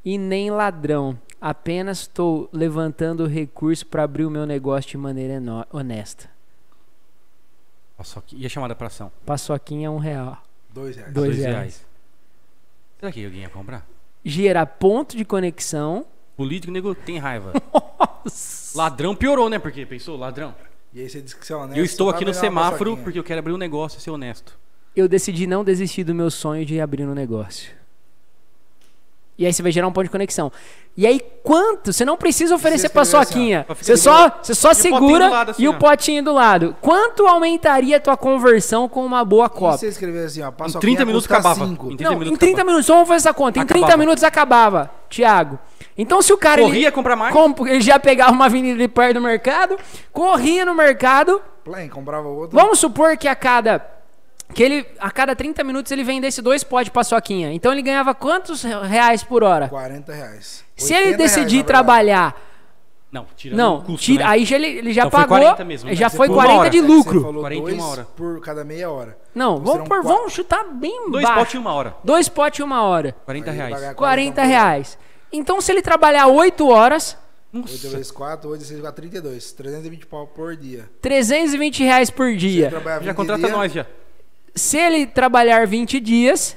e 0.04 0.16
nem 0.18 0.50
ladrão. 0.50 1.18
Apenas 1.40 2.00
estou 2.00 2.48
levantando 2.52 3.26
recurso 3.26 3.86
para 3.86 4.02
abrir 4.02 4.24
o 4.26 4.30
meu 4.30 4.44
negócio 4.46 4.90
de 4.90 4.96
maneira 4.98 5.40
honesta. 5.72 6.28
Nossa, 7.98 8.14
só 8.14 8.20
que- 8.20 8.36
E 8.36 8.44
a 8.44 8.48
chamada 8.48 8.74
pra 8.74 8.86
ação? 8.88 9.10
Paçoquinha 9.24 9.86
é 9.86 9.90
um 9.90 9.98
real. 9.98 10.42
Dois 10.72 10.96
reais. 10.96 11.12
Dois 11.12 11.36
reais. 11.38 11.86
Será 12.98 13.10
que 13.12 13.24
alguém 13.24 13.40
ia 13.40 13.48
comprar? 13.48 13.86
Gera 14.24 14.66
ponto 14.66 15.16
de 15.16 15.24
conexão. 15.24 16.04
Político, 16.36 16.72
nego, 16.72 16.94
tem 16.94 17.18
raiva. 17.18 17.52
Ladrão 18.74 19.14
piorou, 19.16 19.48
né? 19.48 19.58
Porque 19.58 19.84
pensou, 19.86 20.16
ladrão. 20.16 20.54
E 20.92 21.00
aí 21.00 21.08
você 21.08 21.20
disse 21.22 21.36
que 21.36 21.46
você 21.46 21.52
é 21.52 21.56
honesto. 21.56 21.78
eu 21.78 21.84
estou 21.84 22.10
aqui 22.10 22.24
no 22.24 22.34
semáforo 22.34 22.78
paçoquinha. 22.90 23.04
porque 23.04 23.18
eu 23.18 23.24
quero 23.24 23.38
abrir 23.38 23.52
um 23.52 23.56
negócio 23.58 23.98
e 23.98 24.00
ser 24.02 24.10
honesto. 24.10 24.58
Eu 24.94 25.08
decidi 25.08 25.46
não 25.46 25.64
desistir 25.64 26.04
do 26.04 26.14
meu 26.14 26.30
sonho 26.30 26.64
de 26.66 26.80
abrir 26.80 27.06
um 27.06 27.14
negócio. 27.14 27.72
E 29.40 29.46
aí 29.46 29.52
você 29.54 29.62
vai 29.62 29.72
gerar 29.72 29.88
um 29.88 29.92
ponto 29.92 30.04
de 30.04 30.10
conexão. 30.10 30.52
E 30.94 31.06
aí 31.06 31.18
quanto? 31.42 31.94
Você 31.94 32.04
não 32.04 32.14
precisa 32.16 32.54
oferecer 32.54 32.86
assim, 32.88 32.94
paçoquinha. 32.94 33.64
pra 33.64 33.74
ficar 33.74 33.86
Você 33.86 33.96
só, 33.96 34.38
você 34.42 34.54
só 34.54 34.68
E 34.68 34.72
o 34.72 34.74
segura 34.74 35.28
lado, 35.30 35.50
assim, 35.52 35.62
e 35.62 35.68
o 35.68 35.74
potinho 35.78 36.22
do 36.22 36.32
lado. 36.34 36.76
Quanto 36.82 37.26
aumentaria 37.26 37.96
a 37.96 38.00
tua 38.00 38.18
conversão 38.18 38.86
com 38.86 39.02
uma 39.04 39.24
boa 39.24 39.46
E 39.46 39.48
se 39.48 39.54
cópia? 39.58 39.78
você 39.78 39.88
escrever 39.88 40.26
assim, 40.26 40.42
ó, 40.42 40.50
paçoquinha 40.50 40.80
30 40.80 41.04
minutos 41.06 41.24
acabava. 41.30 41.66
cinco. 41.66 41.86
Em 41.86 41.96
30 41.96 42.04
Não, 42.04 42.10
minutos 42.18 42.32
em 42.32 42.36
30 42.36 42.52
acabava. 42.52 42.66
minutos, 42.70 42.86
só 42.86 42.92
vamos 42.92 43.08
fazer 43.08 43.16
essa 43.28 43.32
conta. 43.34 43.58
Em 43.58 43.64
30 43.64 43.78
Acabava. 43.86 43.98
minutos 43.98 44.22
acabava, 44.24 44.90
Thiago. 45.08 45.58
Então 45.96 46.20
se 46.20 46.32
o 46.34 46.36
cara 46.36 46.60
Corria 46.60 46.82
ele, 46.88 46.90
comprar 46.90 47.16
mais? 47.16 47.32
comp- 47.32 47.60
ele 47.66 47.80
já 47.80 47.98
pegava 47.98 48.32
uma 48.32 48.44
avenida 48.44 48.78
de 48.78 48.88
perto 48.88 49.14
do 49.14 49.20
mercado, 49.22 49.78
corria 50.12 50.66
no 50.66 50.74
mercado, 50.74 51.40
Play, 51.64 51.88
comprava 51.88 52.28
outro. 52.28 52.58
vamos 52.58 52.78
supor 52.78 53.16
que 53.16 53.26
a 53.26 53.34
cada 53.34 53.78
que 54.54 54.62
ele 54.62 54.86
a 54.98 55.10
cada 55.10 55.34
30 55.34 55.62
minutos 55.64 55.90
ele 55.92 56.02
vendesse 56.04 56.40
dois 56.42 56.62
potes 56.64 56.86
de 56.86 56.90
paçoquinha. 56.90 57.52
Então 57.52 57.72
ele 57.72 57.82
ganhava 57.82 58.14
quantos 58.14 58.62
reais 58.62 59.22
por 59.22 59.42
hora? 59.42 59.68
40 59.68 60.12
reais. 60.12 60.64
Se 60.76 60.92
ele 60.92 61.06
80 61.12 61.16
reais, 61.18 61.30
decidir 61.32 61.56
verdade. 61.56 61.66
trabalhar, 61.66 62.40
Não, 63.12 63.26
tirando 63.36 63.58
não, 63.58 63.78
o 63.78 63.82
custo, 63.82 64.04
tira, 64.06 64.24
né? 64.24 64.30
aí 64.30 64.44
já 64.44 64.56
ele, 64.56 64.66
ele 64.66 64.92
já 64.92 65.02
Então 65.02 65.10
foi 65.10 65.20
pagou, 65.20 65.38
40 65.38 65.64
mesmo, 65.64 65.88
né? 65.90 65.94
já 65.96 66.08
Você 66.08 66.16
foi 66.16 66.26
falou 66.28 66.42
40 66.42 66.60
hora. 66.60 66.70
de 66.70 66.78
É 66.78 66.82
lucro. 66.82 67.20
falou 67.22 67.40
41 67.42 67.62
dois 67.76 67.82
hora. 67.90 68.04
por 68.16 68.40
cada 68.40 68.64
meia 68.64 68.90
hora. 68.90 69.18
Não, 69.34 69.58
Então 69.58 69.64
vamos, 69.74 69.88
por, 69.88 70.02
vamos 70.02 70.32
chutar 70.32 70.64
bem 70.64 71.10
Dois 71.10 71.24
baixo. 71.24 71.38
potes 71.38 71.54
em 71.54 71.58
uma 71.58 71.72
hora. 71.72 71.94
Dois 72.04 72.28
potes 72.28 72.60
em 72.60 72.62
uma 72.62 72.82
hora. 72.82 73.14
40 73.24 73.50
Aí 73.50 73.56
ele 73.56 73.66
reais. 73.66 73.74
paga 73.82 73.94
40 73.94 74.32
por 74.34 74.40
hora. 74.40 74.48
reais. 74.48 74.98
Então, 75.32 75.60
se 75.60 75.70
ele 75.70 75.80
trabalhar 75.82 76.26
8 76.26 76.68
horas, 76.68 77.16
8 77.54 77.68
vezes 77.90 78.10
4, 78.10 78.48
8 78.50 78.60
vezes 78.60 78.80
4, 78.80 78.94
32. 79.02 79.52
320 79.52 80.06
pau 80.06 80.26
por 80.26 80.56
dia. 80.56 80.88
320 81.00 81.82
reais 81.84 82.10
por 82.10 82.34
dia. 82.36 82.70
Já 82.70 82.98
20 82.98 83.14
contrata 83.14 83.38
dias, 83.42 83.52
nós 83.52 83.72
já. 83.72 83.86
Se 84.54 84.76
ele 84.76 85.06
trabalhar 85.06 85.66
20 85.66 86.00
dias, 86.00 86.56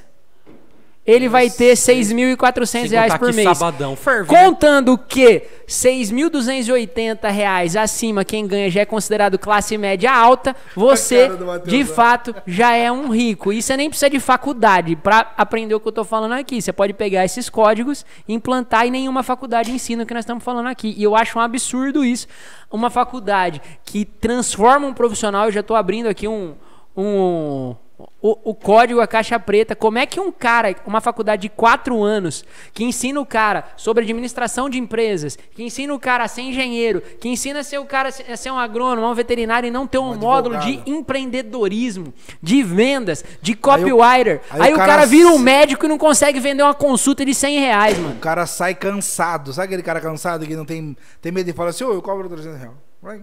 ele 1.06 1.28
vai 1.28 1.50
ter 1.50 1.74
6.400 1.74 2.66
Sem 2.66 2.88
reais 2.88 3.18
por 3.18 3.34
mês. 3.34 3.58
sabadão 3.58 3.94
ferve. 3.94 4.32
né? 4.32 4.40
Contando 4.46 4.98
que 4.98 5.44
6.280 5.68 7.30
reais 7.30 7.76
acima, 7.76 8.24
quem 8.24 8.48
ganha 8.48 8.70
já 8.70 8.82
é 8.82 8.86
considerado 8.86 9.38
classe 9.38 9.78
média 9.78 10.14
alta, 10.14 10.56
você, 10.74 11.30
de 11.66 11.84
fato, 11.84 12.34
já 12.48 12.74
é 12.74 12.90
um 12.90 13.10
rico. 13.10 13.52
E 13.52 13.62
você 13.62 13.76
nem 13.76 13.90
precisa 13.90 14.10
de 14.10 14.20
faculdade 14.20 14.96
para 14.96 15.34
aprender 15.38 15.76
o 15.76 15.80
que 15.80 15.88
eu 15.90 15.92
tô 15.92 16.06
falando 16.06 16.34
aqui. 16.34 16.62
Você 16.62 16.72
pode 16.72 16.94
pegar 16.94 17.26
esses 17.26 17.50
códigos, 17.50 18.06
implantar 18.26 18.88
e 18.88 18.92
nenhuma 18.92 19.24
faculdade 19.24 19.72
ensina 19.72 20.04
o 20.04 20.06
que 20.06 20.14
nós 20.14 20.24
estamos 20.24 20.44
falando 20.44 20.68
aqui. 20.68 20.96
E 20.98 21.04
eu 21.04 21.18
acho 21.18 21.38
um 21.38 21.42
absurdo 21.42 22.06
isso. 22.06 22.28
Uma 22.72 22.90
faculdade 22.90 23.62
que 23.84 24.06
transforma 24.06 24.88
um 24.88 24.94
profissional, 24.94 25.46
eu 25.48 25.52
já 25.52 25.62
tô 25.62 25.76
abrindo 25.76 26.08
aqui 26.08 26.30
um... 26.30 26.56
um 26.96 27.76
o, 28.22 28.52
o 28.52 28.56
código, 28.56 29.02
a 29.02 29.08
caixa 29.08 29.38
preta, 29.38 29.76
como 29.76 29.98
é 29.98 30.06
que 30.06 30.20
um 30.20 30.32
cara, 30.32 30.76
uma 30.86 31.02
faculdade 31.02 31.42
de 31.44 31.50
quatro 31.50 32.02
anos, 32.02 32.46
que 32.74 32.84
ensina 32.84 33.20
o 33.20 33.26
cara 33.26 33.66
sobre 33.76 34.04
administração 34.04 34.70
de 34.70 34.80
empresas, 34.80 35.38
que 35.54 35.62
ensina 35.62 35.94
o 35.94 36.00
cara 36.00 36.24
a 36.24 36.28
ser 36.28 36.44
engenheiro, 36.44 37.02
que 37.02 37.28
ensina 37.28 37.60
a 37.60 37.64
ser 37.64 37.80
o 37.80 37.86
cara 37.86 38.10
a 38.10 38.38
ser 38.38 38.52
um 38.52 38.58
agrônomo, 38.58 39.06
um 39.06 39.14
veterinário 39.14 39.68
e 39.68 39.72
não 39.72 39.86
ter 39.86 39.98
um, 39.98 40.12
Um 40.12 40.16
módulo 40.16 40.58
de 40.60 40.82
empreendedorismo, 40.86 42.14
de 42.42 42.64
vendas, 42.64 43.26
de 43.42 43.54
copywriter. 43.56 44.42
Aí, 44.50 44.62
aí 44.62 44.72
o 44.72 44.76
o 44.76 44.78
cara, 44.78 44.94
cara 44.94 45.06
vira 45.06 45.30
um 45.30 45.38
médico 45.38 45.86
e 45.86 45.90
não 45.90 45.98
consegue 45.98 46.40
vender 46.40 46.64
uma 46.64 46.74
consulta 46.74 47.26
de 47.26 47.34
100 47.34 47.60
reais, 47.60 47.98
mano. 47.98 48.16
O 48.16 48.20
cara 48.20 48.46
sai 48.46 48.74
cansado. 48.74 49.52
Sabe 49.52 49.66
aquele 49.66 49.84
cara 49.84 50.00
cansado 50.00 50.46
que 50.46 50.56
não 50.56 50.66
tem, 50.66 50.96
tem 51.22 51.32
medo 51.32 51.46
de 51.46 51.54
falar 51.54 51.72
assim, 51.72 51.84
ô, 51.84 51.94
eu 51.94 52.02
cobro 52.02 52.30
300 52.30 52.60
reais. 52.60 52.76
Vai. 53.02 53.22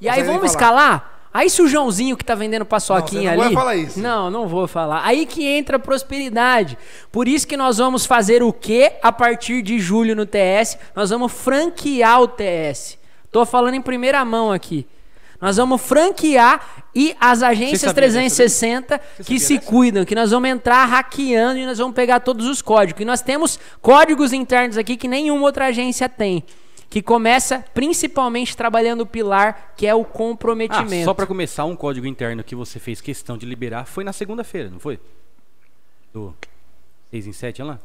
E 0.00 0.08
aí 0.08 0.22
vamos 0.22 0.50
escalar? 0.50 1.17
Aí 1.38 1.48
se 1.48 1.62
o 1.62 1.68
Joãozinho 1.68 2.16
que 2.16 2.24
tá 2.24 2.34
vendendo 2.34 2.64
paçoquinha 2.64 3.30
Não, 3.30 3.36
você 3.36 3.36
não 3.36 3.44
ali. 3.44 3.54
vai 3.54 3.62
falar 3.62 3.76
isso. 3.76 4.00
Não, 4.00 4.28
não 4.28 4.48
vou 4.48 4.66
falar. 4.66 5.02
Aí 5.04 5.24
que 5.24 5.46
entra 5.46 5.76
a 5.76 5.78
prosperidade. 5.78 6.76
Por 7.12 7.28
isso 7.28 7.46
que 7.46 7.56
nós 7.56 7.78
vamos 7.78 8.04
fazer 8.04 8.42
o 8.42 8.52
quê 8.52 8.94
a 9.00 9.12
partir 9.12 9.62
de 9.62 9.78
julho 9.78 10.16
no 10.16 10.26
TS? 10.26 10.76
Nós 10.96 11.10
vamos 11.10 11.30
franquear 11.30 12.20
o 12.22 12.26
TS. 12.26 12.98
Tô 13.30 13.46
falando 13.46 13.74
em 13.74 13.80
primeira 13.80 14.24
mão 14.24 14.50
aqui. 14.50 14.84
Nós 15.40 15.58
vamos 15.58 15.80
franquear 15.80 16.82
e 16.92 17.14
as 17.20 17.40
agências 17.44 17.82
sabia 17.82 18.08
dessa 18.08 18.18
360 18.34 18.98
que 18.98 19.22
sabia 19.22 19.38
se 19.38 19.58
dessa? 19.58 19.70
cuidam, 19.70 20.04
que 20.04 20.16
nós 20.16 20.32
vamos 20.32 20.50
entrar 20.50 20.84
hackeando 20.86 21.60
e 21.60 21.64
nós 21.64 21.78
vamos 21.78 21.94
pegar 21.94 22.18
todos 22.18 22.48
os 22.48 22.60
códigos. 22.60 23.00
E 23.00 23.04
nós 23.04 23.22
temos 23.22 23.60
códigos 23.80 24.32
internos 24.32 24.76
aqui 24.76 24.96
que 24.96 25.06
nenhuma 25.06 25.42
outra 25.42 25.66
agência 25.66 26.08
tem. 26.08 26.42
Que 26.90 27.02
começa 27.02 27.64
principalmente 27.74 28.56
trabalhando 28.56 29.02
o 29.02 29.06
pilar, 29.06 29.72
que 29.76 29.86
é 29.86 29.94
o 29.94 30.00
Ah, 30.02 30.04
comprometimento. 30.04 31.04
só 31.04 31.12
pra 31.12 31.26
começar, 31.26 31.64
um 31.66 31.76
código 31.76 32.06
interno 32.06 32.42
que 32.42 32.54
você 32.54 32.78
fez 32.78 33.00
questão 33.00 33.36
de 33.36 33.44
liberar 33.44 33.84
foi 33.84 34.04
na 34.04 34.12
segunda-feira, 34.12 34.70
não 34.70 34.80
foi? 34.80 34.98
Do 36.12 36.34
6 37.10 37.26
em 37.26 37.32
7, 37.32 37.60
olha 37.62 37.72
lá. 37.72 37.78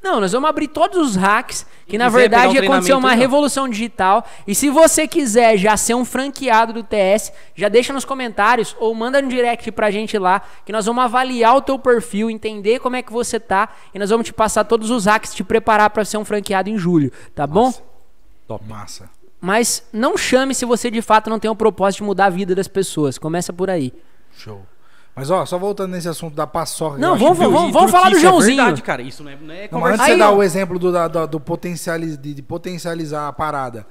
Não, 0.00 0.20
nós 0.20 0.30
vamos 0.30 0.48
abrir 0.48 0.68
todos 0.68 0.96
os 0.96 1.16
hacks, 1.16 1.66
que 1.86 1.96
E 1.96 1.98
na 1.98 2.08
verdade 2.08 2.56
um 2.56 2.62
aconteceu 2.62 2.96
uma 2.98 3.10
não. 3.10 3.16
revolução 3.16 3.68
digital. 3.68 4.24
E 4.46 4.54
se 4.54 4.70
você 4.70 5.08
quiser 5.08 5.56
já 5.58 5.76
ser 5.76 5.94
um 5.94 6.04
franqueado 6.04 6.72
do 6.72 6.84
TS, 6.84 7.32
já 7.56 7.68
deixa 7.68 7.92
nos 7.92 8.04
comentários 8.04 8.76
ou 8.78 8.94
manda 8.94 9.20
no 9.20 9.28
direct 9.28 9.72
pra 9.72 9.90
gente 9.90 10.16
lá, 10.16 10.40
que 10.64 10.70
nós 10.70 10.86
vamos 10.86 11.02
avaliar 11.02 11.56
o 11.56 11.60
teu 11.60 11.78
perfil, 11.80 12.30
entender 12.30 12.78
como 12.78 12.94
é 12.94 13.02
que 13.02 13.12
você 13.12 13.40
tá 13.40 13.70
e 13.92 13.98
nós 13.98 14.08
vamos 14.10 14.24
te 14.26 14.32
passar 14.32 14.62
todos 14.64 14.88
os 14.88 15.04
hacks, 15.06 15.34
te 15.34 15.42
preparar 15.42 15.90
pra 15.90 16.04
ser 16.04 16.16
um 16.16 16.24
franqueado 16.24 16.70
em 16.70 16.78
julho, 16.78 17.10
tá 17.34 17.44
bom? 17.44 17.72
Top. 18.48 18.64
Massa. 18.66 19.08
Mas 19.40 19.84
não 19.92 20.16
chame 20.16 20.52
se 20.54 20.64
você 20.64 20.90
de 20.90 21.00
fato 21.00 21.30
não 21.30 21.38
tem 21.38 21.48
o 21.48 21.54
propósito 21.54 21.98
de 21.98 22.04
mudar 22.06 22.24
a 22.26 22.30
vida 22.30 22.54
das 22.56 22.66
pessoas. 22.66 23.16
Começa 23.18 23.52
por 23.52 23.70
aí. 23.70 23.92
Show. 24.32 24.66
Mas 25.14 25.30
ó, 25.30 25.44
só 25.46 25.58
voltando 25.58 25.92
nesse 25.92 26.08
assunto 26.08 26.34
da 26.34 26.46
paçoca. 26.46 26.96
Não, 26.98 27.16
vamos- 27.16 27.38
vamos- 27.38 27.52
vamos 27.54 27.72
porque 27.72 27.90
falar 27.92 28.10
do 28.10 28.16
é 28.16 28.20
Joãozinho. 28.20 28.56
verdade, 28.56 28.82
cara. 28.82 29.02
Isso 29.02 29.22
não 29.22 29.30
é, 29.30 29.36
não 29.36 29.54
é 29.54 29.68
Não, 29.70 29.80
mas 29.80 29.92
antes 29.94 30.06
de 30.06 30.12
Aí, 30.12 30.18
você 30.18 30.24
dar 30.24 30.30
o 30.32 30.42
exemplo 30.42 30.78
do, 30.78 30.90
da- 30.92 31.08
da- 31.08 31.26
do 31.26 31.38
potencializ, 31.38 32.16
de, 32.16 32.34
de 32.34 32.42
potencializar 32.42 33.28
a 33.28 33.32
parada, 33.32 33.86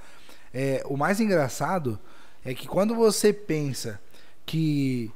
é, 0.53 0.81
o 0.85 0.97
mais 0.97 1.19
engraçado 1.21 1.99
é 2.45 2.53
que 2.53 2.67
quando 2.67 2.95
você 2.95 3.31
pensa 3.33 3.99
que 4.45 5.11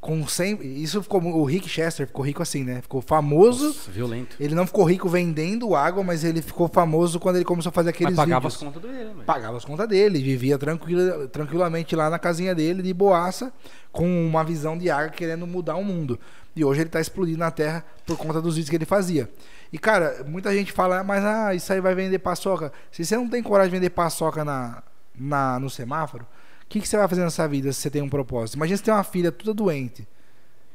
com 0.00 0.26
100, 0.26 0.60
isso 0.82 1.02
ficou 1.02 1.22
o 1.22 1.44
Rick 1.44 1.68
Chester 1.68 2.06
ficou 2.06 2.24
rico 2.24 2.42
assim, 2.42 2.64
né? 2.64 2.80
Ficou 2.80 3.02
famoso. 3.02 3.66
Nossa, 3.66 3.90
violento. 3.90 4.34
Ele 4.40 4.54
não 4.54 4.66
ficou 4.66 4.84
rico 4.84 5.08
vendendo 5.10 5.74
água, 5.74 6.02
mas 6.02 6.24
ele 6.24 6.40
ficou 6.40 6.68
famoso 6.68 7.20
quando 7.20 7.36
ele 7.36 7.44
começou 7.44 7.68
a 7.68 7.72
fazer 7.72 7.90
aqueles 7.90 8.16
Mas 8.16 8.24
pagava 8.24 8.48
vídeos. 8.48 8.54
as 8.54 8.62
contas 8.62 8.82
dele, 8.82 9.04
velho. 9.04 9.24
Pagava 9.26 9.56
as 9.58 9.64
contas 9.64 9.86
dele, 9.86 10.22
vivia 10.22 10.56
tranquila, 10.56 11.28
tranquilamente 11.28 11.94
lá 11.94 12.08
na 12.08 12.18
casinha 12.18 12.54
dele, 12.54 12.82
de 12.82 12.94
boaça, 12.94 13.52
com 13.92 14.06
uma 14.26 14.42
visão 14.42 14.78
de 14.78 14.88
água 14.88 15.10
querendo 15.10 15.46
mudar 15.46 15.76
o 15.76 15.84
mundo. 15.84 16.18
E 16.56 16.64
hoje 16.64 16.80
ele 16.80 16.90
tá 16.90 17.00
explodindo 17.00 17.38
na 17.38 17.50
terra 17.50 17.84
por 18.06 18.16
conta 18.16 18.40
dos 18.40 18.54
vídeos 18.54 18.70
que 18.70 18.76
ele 18.76 18.86
fazia. 18.86 19.28
E 19.70 19.78
cara, 19.78 20.24
muita 20.26 20.52
gente 20.54 20.72
fala, 20.72 21.04
mas 21.04 21.22
ah, 21.22 21.54
isso 21.54 21.70
aí 21.74 21.80
vai 21.80 21.94
vender 21.94 22.18
paçoca. 22.20 22.72
Se 22.90 23.04
você 23.04 23.16
não 23.16 23.28
tem 23.28 23.42
coragem 23.42 23.70
de 23.70 23.76
vender 23.76 23.90
paçoca 23.90 24.46
na, 24.46 24.82
na, 25.14 25.60
no 25.60 25.68
semáforo, 25.68 26.26
que, 26.70 26.80
que 26.80 26.88
você 26.88 26.96
vai 26.96 27.08
fazer 27.08 27.22
nessa 27.22 27.46
vida 27.48 27.72
se 27.72 27.80
você 27.80 27.90
tem 27.90 28.00
um 28.00 28.08
propósito? 28.08 28.54
Imagina 28.54 28.76
você 28.78 28.84
tem 28.84 28.94
uma 28.94 29.04
filha 29.04 29.30
toda 29.32 29.52
doente 29.52 30.06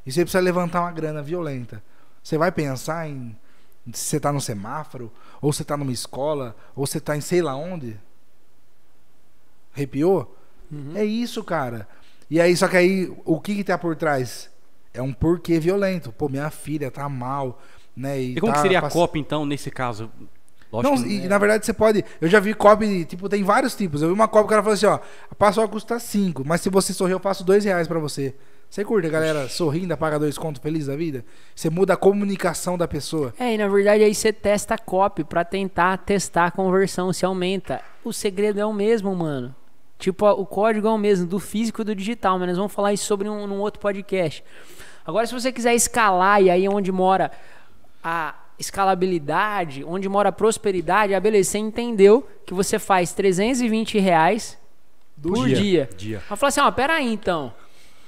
e 0.05 0.11
você 0.11 0.21
precisa 0.21 0.41
levantar 0.43 0.81
uma 0.81 0.91
grana 0.91 1.23
violenta. 1.23 1.81
Você 2.21 2.37
vai 2.37 2.51
pensar 2.51 3.07
em 3.09 3.35
se 3.93 4.03
você 4.05 4.19
tá 4.19 4.31
no 4.33 4.41
semáforo, 4.41 5.11
ou 5.41 5.53
você 5.53 5.63
tá 5.63 5.77
numa 5.77 5.91
escola, 5.91 6.55
ou 6.75 6.85
você 6.87 6.99
tá 6.99 7.15
em 7.15 7.21
sei 7.21 7.41
lá 7.41 7.55
onde? 7.55 7.97
Arrepiou? 9.75 10.35
É 10.95 11.03
isso, 11.03 11.43
cara. 11.43 11.87
E 12.29 12.41
aí, 12.41 12.55
só 12.57 12.67
que 12.67 12.75
aí, 12.77 13.15
o 13.23 13.39
que 13.39 13.55
que 13.55 13.63
tá 13.63 13.77
por 13.77 13.95
trás? 13.95 14.49
É 14.93 15.01
um 15.01 15.13
porquê 15.13 15.59
violento. 15.59 16.11
Pô, 16.11 16.27
minha 16.27 16.49
filha 16.49 16.89
tá 16.89 17.07
mal, 17.07 17.61
né? 17.95 18.19
E 18.19 18.39
como 18.39 18.51
tá 18.51 18.57
que 18.57 18.61
seria 18.63 18.79
a 18.79 18.81
pass- 18.81 18.93
Copa, 18.93 19.17
então, 19.17 19.45
nesse 19.45 19.69
caso? 19.69 20.11
Lógico 20.75 20.95
Não, 20.95 21.03
que- 21.03 21.09
e 21.25 21.27
na 21.27 21.37
verdade 21.37 21.65
você 21.65 21.73
pode. 21.73 22.03
Eu 22.19 22.27
já 22.27 22.39
vi 22.39 22.53
copy, 22.53 23.05
tipo, 23.05 23.27
tem 23.29 23.43
vários 23.43 23.75
tipos. 23.75 24.01
Eu 24.01 24.09
vi 24.09 24.13
uma 24.13 24.27
copy 24.27 24.43
que 24.43 24.47
o 24.47 24.49
cara 24.49 24.61
falou 24.63 24.73
assim: 24.73 24.85
ó, 24.85 24.99
a 25.31 25.35
paçoca 25.35 25.67
custa 25.67 25.99
5, 25.99 26.43
mas 26.45 26.61
se 26.61 26.69
você 26.69 26.93
sorrir, 26.93 27.13
eu 27.13 27.19
passo 27.19 27.43
2 27.43 27.63
reais 27.65 27.87
pra 27.87 27.99
você. 27.99 28.33
Você 28.69 28.83
curte 28.83 29.07
a 29.07 29.11
galera 29.11 29.47
sorrindo, 29.47 29.95
paga 29.95 30.17
dois 30.19 30.37
contos 30.37 30.61
feliz 30.61 30.87
da 30.87 30.95
vida? 30.95 31.23
Você 31.55 31.69
muda 31.69 31.93
a 31.93 31.97
comunicação 31.97 32.77
da 32.77 32.87
pessoa. 32.87 33.33
É, 33.39 33.53
e 33.53 33.57
na 33.57 33.67
verdade 33.67 34.03
aí 34.03 34.13
você 34.13 34.33
testa 34.33 34.73
a 34.73 34.77
copy 34.77 35.23
pra 35.23 35.45
tentar 35.45 35.97
testar 35.99 36.47
a 36.47 36.51
conversão, 36.51 37.13
se 37.13 37.23
aumenta. 37.25 37.79
O 38.03 38.11
segredo 38.11 38.59
é 38.59 38.65
o 38.65 38.73
mesmo, 38.73 39.15
mano. 39.15 39.55
Tipo, 39.97 40.27
o 40.31 40.45
código 40.45 40.87
é 40.87 40.91
o 40.91 40.97
mesmo, 40.97 41.25
do 41.25 41.39
físico 41.39 41.81
e 41.83 41.85
do 41.85 41.95
digital, 41.95 42.37
mas 42.37 42.49
nós 42.49 42.57
vamos 42.57 42.73
falar 42.73 42.91
isso 42.91 43.05
sobre 43.05 43.29
um, 43.29 43.47
num 43.47 43.59
outro 43.59 43.79
podcast. 43.79 44.43
Agora, 45.05 45.25
se 45.25 45.33
você 45.33 45.53
quiser 45.53 45.73
escalar, 45.75 46.41
e 46.41 46.49
aí 46.49 46.65
é 46.65 46.69
onde 46.69 46.91
mora 46.91 47.31
a 48.03 48.33
escalabilidade, 48.59 49.83
onde 49.83 50.07
mora 50.07 50.29
a 50.29 50.31
prosperidade, 50.31 51.13
ah, 51.13 51.19
beleza, 51.19 51.51
você 51.51 51.57
entendeu 51.57 52.27
que 52.45 52.53
você 52.53 52.79
faz 52.79 53.11
320 53.13 53.99
reais 53.99 54.57
por 55.21 55.45
dia. 55.47 55.55
dia. 55.55 55.89
Dia. 55.97 56.23
Ela 56.27 56.35
falou 56.37 56.47
assim, 56.49 56.61
ó, 56.61 56.71
pera 56.71 56.93
aí 56.95 57.11
então. 57.11 57.53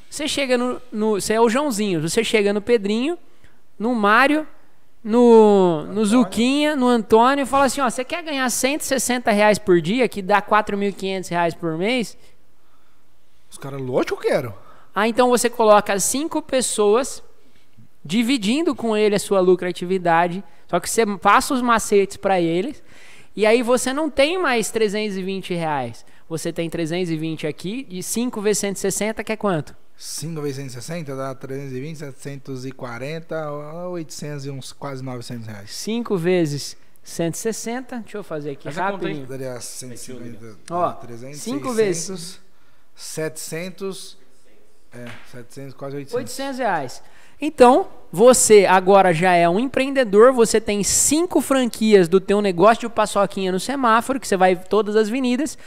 Você 0.10 0.28
chega 0.28 0.58
no, 0.58 0.82
no- 0.92 1.20
Você 1.20 1.34
é 1.34 1.42
o 1.42 1.50
Joãozinho, 1.50 2.02
você 2.02 2.24
chega 2.24 2.54
no 2.54 2.62
Pedrinho, 2.62 3.18
no 3.78 3.94
Mário, 3.94 4.48
no, 5.04 5.84
no 5.86 6.06
Zuquinha, 6.06 6.76
no 6.76 6.88
Antônio 6.88 7.44
e 7.44 7.46
fala 7.46 7.66
assim, 7.66 7.82
ó, 7.82 7.90
você 7.90 8.04
quer 8.04 8.24
ganhar 8.24 8.50
160 8.50 9.32
reais 9.32 9.58
por 9.60 9.80
dia, 9.82 10.08
que 10.08 10.22
dá 10.22 10.42
4.500 10.42 11.30
reais 11.30 11.54
por 11.54 11.78
mês? 11.78 12.18
Os 13.50 13.58
caras, 13.58 13.82
lógico 13.82 14.20
que 14.20 14.28
eu 14.28 14.32
quero. 14.32 14.54
Ah, 14.94 15.08
então 15.08 15.30
você 15.30 15.50
coloca 15.50 15.98
cinco 16.00 16.42
pessoas 16.42 17.24
dividindo 18.08 18.74
com 18.74 18.96
ele 18.96 19.16
a 19.16 19.20
sua 19.20 19.42
lucratividade, 19.42 20.42
só 20.68 20.80
que 20.80 20.90
você 20.90 21.06
passa 21.18 21.54
os 21.54 21.62
macetes 21.62 22.16
para 22.16 22.40
eles, 22.40 22.82
e 23.36 23.46
aí 23.46 23.62
você 23.62 23.92
não 23.94 24.10
tem 24.10 24.42
mais 24.42 24.72
320 24.72 25.54
reais. 25.54 26.06
Você 26.30 26.52
tem 26.52 26.70
320 26.70 27.46
aqui, 27.46 27.86
e 27.90 28.02
5 28.02 28.42
vezes 28.42 28.60
160, 28.60 29.24
que 29.24 29.32
é 29.34 29.36
quanto? 29.36 29.76
5 29.98 30.42
vezes 30.42 30.56
160 30.58 31.16
dá 31.16 31.36
320, 31.36 31.98
740, 31.98 33.52
800 33.90 34.46
e 34.46 34.50
uns 34.52 34.72
quase 34.72 35.04
900 35.04 35.48
reais. 35.48 35.72
5 35.72 36.18
vezes 36.18 36.78
160, 37.04 38.00
deixa 38.00 38.18
eu 38.18 38.24
fazer 38.24 38.52
aqui 38.52 38.64
Faz 38.64 38.78
a 38.78 38.92
conta 38.92 39.06
rapidinho. 39.06 39.28
Daria 39.28 39.60
150, 39.60 40.58
Ó, 40.70 40.92
300, 40.94 41.40
cinco 41.40 41.74
600, 41.74 42.40
700, 42.96 44.18
é, 44.94 45.08
700, 45.32 45.74
quase 45.74 45.96
800. 45.96 46.16
800 46.16 46.60
reais. 46.60 47.04
Então, 47.40 47.88
você 48.12 48.66
agora 48.66 49.14
já 49.14 49.34
é 49.34 49.48
um 49.48 49.60
empreendedor, 49.60 50.32
você 50.32 50.60
tem 50.60 50.84
cinco 50.84 51.42
franquias 51.42 52.08
do 52.08 52.20
teu 52.20 52.42
negócio 52.42 52.88
de 52.88 52.94
paçoquinha 52.94 53.52
no 53.52 53.60
semáforo, 53.60 54.20
que 54.20 54.28
você 54.28 54.38
vai 54.38 54.56
todas 54.56 54.96
as 54.96 55.08
avenidas, 55.08 55.58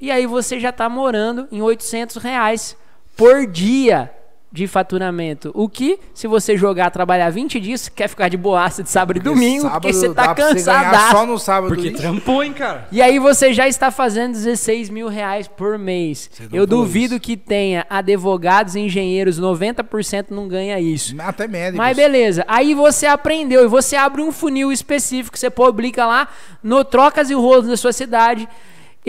e 0.00 0.10
aí 0.10 0.26
você 0.26 0.58
já 0.58 0.70
está 0.70 0.88
morando 0.88 1.46
em 1.52 1.60
800 1.60 2.16
reais 2.16 2.76
por 3.16 3.46
dia 3.46 4.10
de 4.52 4.66
faturamento. 4.66 5.52
O 5.54 5.68
que, 5.68 5.98
se 6.12 6.26
você 6.26 6.56
jogar, 6.56 6.90
trabalhar 6.90 7.30
20 7.30 7.60
dias, 7.60 7.88
quer 7.88 8.08
ficar 8.08 8.28
de 8.28 8.36
boaça 8.36 8.82
de 8.82 8.90
sábado 8.90 9.18
e 9.18 9.20
domingo, 9.20 9.70
porque 9.70 9.92
você 9.92 10.12
tá 10.12 10.34
cansadaço. 10.34 11.10
só 11.12 11.26
no 11.26 11.38
sábado. 11.38 11.68
Porque 11.68 11.88
Ixi, 11.88 11.96
trampou, 11.96 12.42
hein, 12.42 12.52
cara? 12.52 12.88
E 12.90 13.00
aí 13.00 13.18
você 13.18 13.52
já 13.52 13.68
está 13.68 13.90
fazendo 13.92 14.32
16 14.32 14.90
mil 14.90 15.06
reais 15.08 15.46
por 15.46 15.78
mês. 15.78 16.28
Eu 16.52 16.66
duvido 16.66 17.14
isso. 17.14 17.22
que 17.22 17.36
tenha 17.36 17.86
advogados 17.88 18.74
e 18.74 18.80
engenheiros, 18.80 19.40
90% 19.40 20.26
não 20.30 20.48
ganha 20.48 20.80
isso. 20.80 21.14
Até 21.20 21.46
médicos. 21.46 21.78
Mas 21.78 21.96
beleza, 21.96 22.44
aí 22.48 22.74
você 22.74 23.06
aprendeu 23.06 23.64
e 23.64 23.68
você 23.68 23.94
abre 23.94 24.20
um 24.20 24.32
funil 24.32 24.72
específico, 24.72 25.38
você 25.38 25.48
publica 25.48 26.04
lá 26.04 26.28
no 26.62 26.84
Trocas 26.84 27.30
e 27.30 27.34
Rolos 27.34 27.68
da 27.68 27.76
sua 27.76 27.92
cidade. 27.92 28.48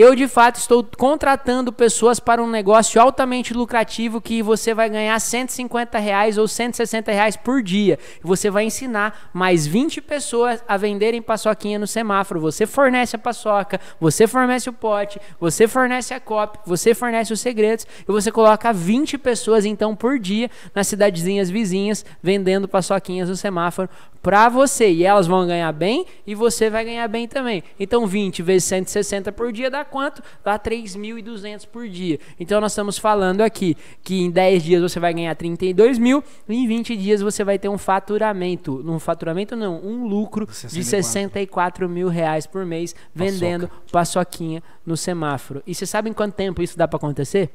Eu 0.02 0.16
de 0.16 0.26
fato 0.26 0.56
estou 0.56 0.84
contratando 0.98 1.72
pessoas 1.72 2.18
para 2.18 2.42
um 2.42 2.50
negócio 2.50 3.00
altamente 3.00 3.54
lucrativo 3.54 4.20
que 4.20 4.42
você 4.42 4.74
vai 4.74 4.90
ganhar 4.90 5.16
150 5.16 5.96
reais 5.96 6.36
ou 6.38 6.48
160 6.48 7.12
reais 7.12 7.36
por 7.36 7.62
dia. 7.62 7.96
Você 8.20 8.50
vai 8.50 8.64
ensinar 8.64 9.30
mais 9.32 9.64
20 9.64 10.00
pessoas 10.00 10.60
a 10.66 10.76
venderem 10.76 11.22
paçoquinha 11.22 11.78
no 11.78 11.86
semáforo. 11.86 12.40
Você 12.40 12.66
fornece 12.66 13.14
a 13.14 13.18
paçoca, 13.18 13.80
você 14.00 14.26
fornece 14.26 14.68
o 14.68 14.72
pote, 14.72 15.20
você 15.38 15.68
fornece 15.68 16.12
a 16.12 16.18
copy, 16.18 16.58
você 16.66 16.94
fornece 16.94 17.32
os 17.32 17.40
segredos 17.40 17.86
e 18.00 18.10
você 18.10 18.32
coloca 18.32 18.72
20 18.72 19.16
pessoas 19.18 19.64
então 19.64 19.94
por 19.94 20.18
dia 20.18 20.50
nas 20.74 20.88
cidadezinhas 20.88 21.48
vizinhas 21.48 22.04
vendendo 22.20 22.66
paçoquinhas 22.66 23.28
no 23.28 23.36
semáforo 23.36 23.88
para 24.22 24.48
você. 24.48 24.90
E 24.90 25.04
elas 25.04 25.26
vão 25.26 25.46
ganhar 25.46 25.72
bem 25.72 26.06
e 26.26 26.34
você 26.34 26.70
vai 26.70 26.84
ganhar 26.84 27.08
bem 27.08 27.26
também. 27.26 27.62
Então 27.78 28.06
20 28.06 28.42
vezes 28.42 28.64
160 28.64 29.32
por 29.32 29.52
dia 29.52 29.70
dá 29.70 29.84
quanto? 29.84 30.22
Dá 30.44 30.58
3.200 30.58 31.66
por 31.66 31.88
dia. 31.88 32.18
Então 32.38 32.60
nós 32.60 32.72
estamos 32.72 32.96
falando 32.96 33.40
aqui 33.40 33.76
que 34.02 34.20
em 34.20 34.30
10 34.30 34.62
dias 34.62 34.82
você 34.82 35.00
vai 35.00 35.12
ganhar 35.12 35.34
32 35.34 35.98
mil 35.98 36.22
e 36.48 36.54
em 36.54 36.66
20 36.66 36.96
dias 36.96 37.20
você 37.20 37.42
vai 37.42 37.58
ter 37.58 37.68
um 37.68 37.78
faturamento. 37.78 38.82
Um 38.86 38.98
faturamento 38.98 39.56
não, 39.56 39.80
um 39.84 40.06
lucro 40.06 40.46
de 40.46 40.54
64. 40.54 41.42
64 41.42 41.88
mil 41.88 42.08
reais 42.08 42.46
por 42.46 42.64
mês 42.64 42.94
vendendo 43.14 43.70
paçoquinha 43.90 44.62
no 44.84 44.96
semáforo. 44.96 45.62
E 45.66 45.74
você 45.74 45.86
sabe 45.86 46.10
em 46.10 46.12
quanto 46.12 46.34
tempo 46.34 46.62
isso 46.62 46.76
dá 46.78 46.86
para 46.86 46.96
acontecer? 46.96 47.50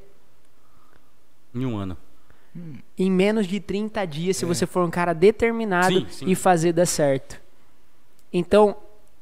Em 1.54 1.66
um 1.66 1.78
ano. 1.78 1.98
Em 2.98 3.12
menos 3.12 3.46
de 3.48 3.60
30 3.60 4.06
dias, 4.06 4.38
se 4.38 4.46
você 4.46 4.66
for 4.66 4.84
um 4.84 4.90
cara 4.90 5.14
determinado 5.14 6.00
Sim, 6.00 6.08
sim. 6.10 6.26
e 6.28 6.36
fazer 6.36 6.74
dar 6.74 6.86
certo. 6.86 7.40
Então, 8.34 8.76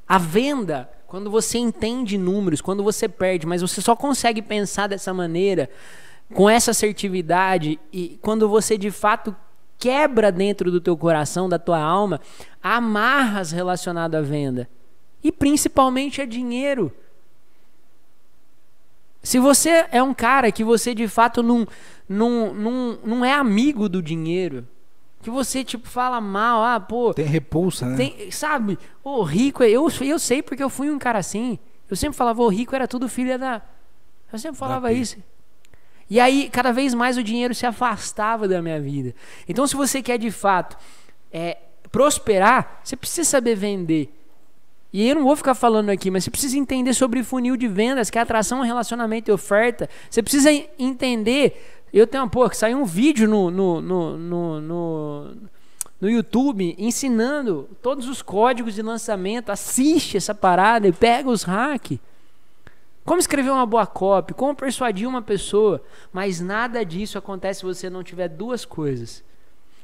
a 0.08 0.18
venda, 0.18 0.90
quando 1.08 1.30
você 1.30 1.58
entende 1.58 2.18
números, 2.18 2.62
quando 2.62 2.84
você 2.84 3.08
perde, 3.10 3.46
mas 3.46 3.62
você 3.62 3.82
só 3.82 3.96
consegue 3.96 4.42
pensar 4.42 4.88
dessa 4.88 5.14
maneira, 5.14 5.70
com 6.34 6.50
essa 6.50 6.72
assertividade 6.72 7.80
e 7.92 8.18
quando 8.22 8.50
você 8.50 8.78
de 8.78 8.90
fato 8.90 9.36
quebra 9.78 10.32
dentro 10.32 10.72
do 10.72 10.82
teu 10.82 10.98
coração, 10.98 11.48
da 11.48 11.60
tua 11.60 11.80
alma, 11.80 12.20
amarras 12.62 13.52
relacionado 13.52 14.16
à 14.16 14.22
venda 14.22 14.70
e 15.24 15.32
principalmente 15.32 16.22
a 16.22 16.26
dinheiro. 16.26 16.92
Se 19.26 19.40
você 19.40 19.88
é 19.92 20.04
um 20.04 20.14
cara 20.14 20.52
que 20.52 20.64
você 20.64 20.94
de 20.94 21.08
fato 21.08 21.42
não, 21.42 21.68
não, 22.08 22.54
não, 22.54 23.00
não 23.04 23.26
é 23.26 23.34
amigo 23.34 23.90
do 23.90 24.00
dinheiro, 24.00 24.68
que 25.20 25.32
você 25.32 25.64
tipo 25.64 25.90
fala 25.90 26.22
mal, 26.22 26.64
ah, 26.64 26.80
pô, 26.80 27.12
Tem 27.12 27.26
repulsa, 27.26 27.88
né? 27.88 27.98
tem, 27.98 28.30
sabe, 28.30 28.78
o 29.04 29.24
rico, 29.24 29.64
eu, 29.64 29.90
eu 30.02 30.20
sei 30.20 30.44
porque 30.44 30.62
eu 30.62 30.70
fui 30.70 30.92
um 30.92 31.00
cara 31.00 31.18
assim. 31.18 31.58
Eu 31.90 31.96
sempre 31.96 32.16
falava, 32.16 32.40
o 32.44 32.48
rico 32.48 32.76
era 32.76 32.88
tudo 32.88 33.10
filho 33.10 33.38
da. 33.40 33.64
Eu 34.32 34.38
sempre 34.38 34.58
falava 34.58 34.94
isso. 34.94 35.18
E 36.08 36.20
aí, 36.20 36.48
cada 36.52 36.72
vez 36.72 36.94
mais 36.94 37.18
o 37.18 37.24
dinheiro 37.24 37.56
se 37.56 37.66
afastava 37.66 38.48
da 38.48 38.62
minha 38.62 38.80
vida. 38.80 39.16
Então, 39.50 39.66
se 39.66 39.76
você 39.76 40.04
quer 40.04 40.20
de 40.20 40.30
fato 40.30 40.78
é, 41.32 41.58
prosperar, 41.92 42.80
você 42.84 42.96
precisa 42.96 43.28
saber 43.28 43.56
vender. 43.56 44.14
E 44.98 45.10
eu 45.10 45.16
não 45.16 45.26
vou 45.26 45.36
ficar 45.36 45.54
falando 45.54 45.90
aqui, 45.90 46.10
mas 46.10 46.24
você 46.24 46.32
precisa 46.32 46.58
entender 46.58 46.94
sobre 46.94 47.22
funil 47.22 47.58
de 47.58 47.68
vendas, 47.68 48.10
que 48.10 48.18
é 48.18 48.22
atração, 48.22 48.62
relacionamento 48.62 49.30
e 49.30 49.34
oferta. 49.34 49.90
Você 50.10 50.24
precisa 50.24 50.50
en- 50.50 50.70
entender. 50.80 51.82
Eu 51.92 52.08
tenho, 52.08 52.30
pô, 52.30 52.50
que 52.50 52.56
saiu 52.56 52.78
um 52.78 52.86
vídeo 52.86 53.28
no, 53.28 53.52
no, 53.52 53.82
no, 53.82 54.18
no, 54.18 54.62
no, 54.62 55.36
no 56.00 56.10
YouTube 56.10 56.74
ensinando 56.78 57.68
todos 57.82 58.08
os 58.08 58.22
códigos 58.22 58.74
de 58.74 58.82
lançamento. 58.82 59.50
Assiste 59.50 60.16
essa 60.16 60.34
parada 60.34 60.88
e 60.88 60.94
pega 60.94 61.30
os 61.30 61.44
hacks. 61.44 62.00
Como 63.04 63.20
escrever 63.20 63.50
uma 63.50 63.66
boa 63.66 63.86
copy, 63.86 64.34
como 64.34 64.56
persuadir 64.56 65.10
uma 65.10 65.22
pessoa. 65.22 65.82
Mas 66.14 66.40
nada 66.40 66.86
disso 66.86 67.18
acontece 67.18 67.60
se 67.60 67.66
você 67.66 67.90
não 67.90 68.02
tiver 68.02 68.30
duas 68.30 68.64
coisas: 68.64 69.22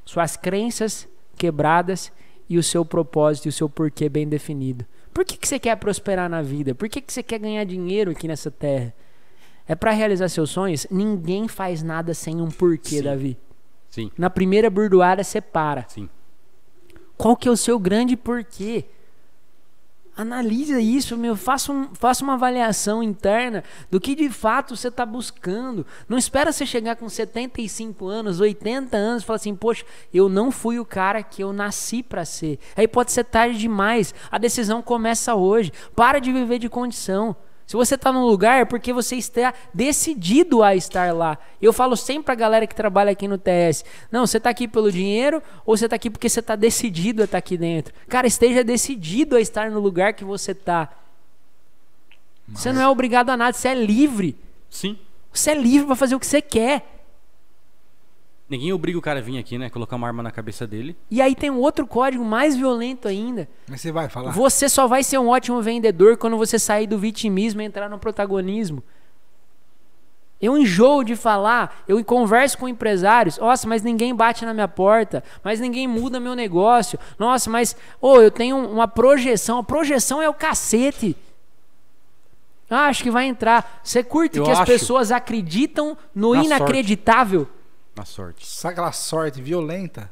suas 0.06 0.38
crenças 0.38 1.06
quebradas 1.36 2.14
e 2.50 2.58
o 2.58 2.64
seu 2.64 2.86
propósito 2.86 3.48
e 3.48 3.50
o 3.50 3.52
seu 3.52 3.68
porquê 3.68 4.08
bem 4.08 4.26
definido. 4.26 4.86
Por 5.14 5.26
que, 5.26 5.38
que 5.38 5.48
você 5.48 5.60
quer 5.60 5.76
prosperar 5.78 6.30
na 6.30 6.42
vida? 6.42 6.74
Por 6.74 6.88
que, 6.90 7.02
que 7.02 7.12
você 7.12 7.22
quer 7.22 7.40
ganhar 7.40 7.64
dinheiro 7.66 8.12
aqui 8.12 8.28
nessa 8.28 8.50
terra? 8.50 8.94
É 9.68 9.76
para 9.76 9.92
realizar 9.92 10.30
seus 10.30 10.50
sonhos? 10.50 10.88
Ninguém 10.90 11.48
faz 11.48 11.84
nada 11.84 12.14
sem 12.14 12.42
um 12.42 12.50
porquê, 12.50 12.98
Sim. 12.98 13.04
Davi. 13.04 13.38
Sim, 13.90 14.10
Na 14.18 14.30
primeira 14.30 14.70
burdoada, 14.70 15.24
você 15.24 15.42
para. 15.42 15.86
sim. 15.90 16.10
Qual 17.18 17.36
que 17.36 17.48
é 17.48 17.52
o 17.52 17.58
seu 17.58 17.78
grande 17.78 18.16
porquê? 18.18 18.86
Analisa 20.16 20.80
isso, 20.80 21.18
meu. 21.18 21.38
Faça, 21.38 21.72
um, 21.72 21.90
faça 21.96 22.24
uma 22.24 22.34
avaliação 22.34 23.02
interna 23.02 23.64
do 23.90 24.00
que 24.00 24.14
de 24.14 24.30
fato 24.30 24.76
você 24.76 24.90
está 24.90 25.06
buscando. 25.06 25.86
Não 26.08 26.18
espera 26.18 26.52
você 26.52 26.66
chegar 26.66 26.98
com 26.98 27.08
75 27.08 28.08
anos, 28.08 28.40
80 28.40 28.98
anos 28.98 29.24
e 29.24 29.26
falar 29.26 29.38
assim, 29.38 29.56
poxa, 29.56 29.86
eu 30.14 30.28
não 30.28 30.52
fui 30.52 30.80
o 30.80 30.86
cara 30.86 31.24
que 31.24 31.42
eu 31.42 31.54
nasci 31.54 32.04
para 32.04 32.26
ser. 32.26 32.60
Aí 32.76 32.88
pode 32.88 33.12
ser 33.12 33.24
tarde 33.24 33.58
demais. 33.58 34.14
A 34.30 34.38
decisão 34.38 34.82
começa 34.82 35.34
hoje. 35.34 35.72
Para 35.96 36.20
de 36.20 36.32
viver 36.32 36.60
de 36.60 36.68
condição. 36.68 37.36
Se 37.72 37.78
você 37.78 37.96
está 37.96 38.12
num 38.12 38.26
lugar 38.26 38.60
é 38.60 38.66
porque 38.66 38.92
você 38.92 39.16
está 39.16 39.54
decidido 39.74 40.62
a 40.62 40.76
estar 40.76 41.14
lá. 41.14 41.38
Eu 41.62 41.72
falo 41.72 41.96
sempre 41.96 42.26
pra 42.26 42.36
galera 42.36 42.68
que 42.68 42.76
trabalha 42.76 43.12
aqui 43.12 43.30
no 43.30 43.38
TS: 43.38 43.86
não, 44.12 44.28
você 44.28 44.40
está 44.40 44.50
aqui 44.50 44.68
pelo 44.68 44.92
dinheiro 44.92 45.42
ou 45.66 45.78
você 45.78 45.86
está 45.86 45.96
aqui 45.96 46.10
porque 46.10 46.28
você 46.28 46.42
está 46.42 46.58
decidido 46.58 47.22
a 47.22 47.24
estar 47.24 47.38
aqui 47.38 47.56
dentro. 47.56 47.94
Cara, 48.10 48.28
esteja 48.28 48.62
decidido 48.62 49.38
a 49.38 49.40
estar 49.40 49.72
no 49.72 49.80
lugar 49.80 50.12
que 50.12 50.26
você 50.26 50.52
está. 50.52 50.90
Você 52.50 52.74
não 52.74 52.82
é 52.82 52.90
obrigado 52.90 53.30
a 53.30 53.38
nada, 53.38 53.54
você 53.54 53.70
é 53.70 53.74
livre. 53.74 54.36
Sim. 54.70 55.00
Você 55.32 55.52
é 55.52 55.56
livre 55.56 55.88
para 55.88 55.96
fazer 55.96 56.16
o 56.16 56.20
que 56.20 56.28
você 56.28 56.42
quer. 56.42 57.01
Ninguém 58.52 58.74
obriga 58.74 59.00
o 59.00 59.02
cara 59.02 59.20
a 59.20 59.22
vir 59.22 59.38
aqui, 59.38 59.58
né? 59.58 59.70
Colocar 59.70 59.96
uma 59.96 60.06
arma 60.06 60.22
na 60.22 60.30
cabeça 60.30 60.68
dele. 60.68 60.94
E 61.10 61.22
aí 61.22 61.34
tem 61.34 61.50
um 61.50 61.60
outro 61.60 61.88
código 61.88 62.26
mais 62.26 62.54
violento 62.54 63.08
ainda. 63.08 63.48
Mas 63.66 63.80
você 63.80 63.94
vai 63.94 64.10
falar. 64.10 64.32
Você 64.32 64.68
só 64.68 64.88
vai 64.88 65.04
ser 65.04 65.18
um 65.20 65.30
ótimo 65.30 65.62
vendedor 65.62 66.18
quando 66.18 66.36
você 66.36 66.60
sair 66.60 66.86
do 66.86 66.98
vitimismo 66.98 67.62
e 67.62 67.64
entrar 67.64 67.88
no 67.90 67.98
protagonismo. 67.98 68.84
Eu 70.42 70.58
enjoo 70.58 71.02
de 71.02 71.16
falar, 71.16 71.82
eu 71.88 72.04
converso 72.04 72.58
com 72.58 72.68
empresários. 72.68 73.38
Nossa, 73.38 73.66
mas 73.70 73.84
ninguém 73.84 74.14
bate 74.14 74.44
na 74.44 74.54
minha 74.54 74.68
porta, 74.68 75.24
mas 75.42 75.62
ninguém 75.62 75.88
muda 75.88 76.20
meu 76.20 76.36
negócio. 76.36 77.00
Nossa, 77.18 77.50
mas 77.50 77.74
ô, 78.02 78.20
eu 78.20 78.30
tenho 78.30 78.58
uma 78.58 78.86
projeção. 78.86 79.60
A 79.60 79.64
projeção 79.64 80.22
é 80.22 80.28
o 80.28 80.34
cacete. 80.34 81.16
Ah, 82.70 82.88
acho 82.88 83.02
que 83.02 83.12
vai 83.12 83.28
entrar. 83.28 83.80
Você 83.82 84.04
curte 84.04 84.40
Eu 84.40 84.44
que 84.44 84.52
as 84.52 84.60
acho. 84.60 84.70
pessoas 84.70 85.10
acreditam 85.10 85.98
no 86.14 86.34
Na 86.36 86.44
inacreditável? 86.44 87.48
Na 87.96 88.06
sorte. 88.06 88.46
Sabe 88.48 88.74
aquela 88.74 88.92
sorte 88.92 89.42
violenta 89.42 90.10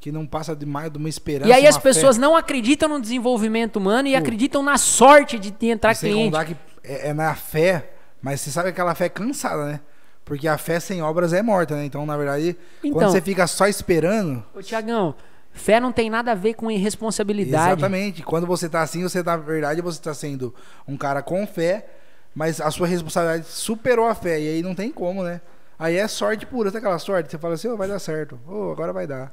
que 0.00 0.12
não 0.12 0.26
passa 0.26 0.54
de 0.54 0.64
mais 0.64 0.90
de 0.90 0.98
uma 0.98 1.08
esperança. 1.08 1.48
E 1.48 1.52
aí 1.52 1.66
as 1.66 1.76
pessoas 1.78 2.16
fé. 2.16 2.22
não 2.22 2.36
acreditam 2.36 2.88
no 2.88 3.00
desenvolvimento 3.00 3.76
humano 3.76 4.06
e 4.08 4.14
acreditam 4.14 4.62
na 4.62 4.78
sorte 4.78 5.38
de 5.38 5.54
entrar 5.68 5.92
E 5.92 5.96
cliente. 5.98 6.44
que 6.46 6.56
é, 6.84 7.08
é 7.08 7.12
na 7.14 7.34
fé, 7.34 7.90
mas 8.22 8.40
você 8.40 8.50
sabe 8.50 8.68
aquela 8.68 8.94
fé 8.94 9.08
cansada, 9.08 9.64
né? 9.66 9.80
Porque 10.24 10.48
a 10.48 10.58
fé 10.58 10.80
sem 10.80 11.02
obras 11.02 11.32
é 11.32 11.42
morta, 11.42 11.76
né? 11.76 11.84
Então, 11.84 12.04
na 12.06 12.16
verdade, 12.16 12.56
Então. 12.82 12.98
quando 12.98 13.10
você 13.12 13.20
fica 13.20 13.46
só 13.46 13.66
esperando, 13.66 14.44
Ô, 14.54 14.62
Tiagão, 14.62 15.14
fé 15.52 15.78
não 15.80 15.92
tem 15.92 16.10
nada 16.10 16.32
a 16.32 16.34
ver 16.34 16.54
com 16.54 16.70
irresponsabilidade. 16.70 17.72
exatamente. 17.72 18.22
Quando 18.22 18.46
você 18.46 18.68
tá 18.68 18.82
assim, 18.82 19.02
você 19.02 19.22
na 19.22 19.36
verdade 19.36 19.80
você 19.80 20.00
tá 20.00 20.12
sendo 20.14 20.54
um 20.86 20.96
cara 20.96 21.22
com 21.22 21.46
fé, 21.46 21.86
mas 22.34 22.60
a 22.60 22.70
sua 22.70 22.86
responsabilidade 22.86 23.46
superou 23.48 24.06
a 24.06 24.14
fé 24.14 24.40
e 24.40 24.48
aí 24.48 24.62
não 24.62 24.74
tem 24.74 24.90
como, 24.92 25.22
né? 25.22 25.40
Aí 25.78 25.96
é 25.96 26.08
sorte 26.08 26.46
pura, 26.46 26.70
sabe 26.70 26.78
aquela 26.78 26.98
sorte? 26.98 27.30
Você 27.30 27.38
fala 27.38 27.54
assim, 27.54 27.68
ô, 27.68 27.76
vai 27.76 27.88
dar 27.88 27.98
certo. 27.98 28.38
Ô, 28.48 28.70
agora 28.72 28.92
vai 28.92 29.06
dar. 29.06 29.32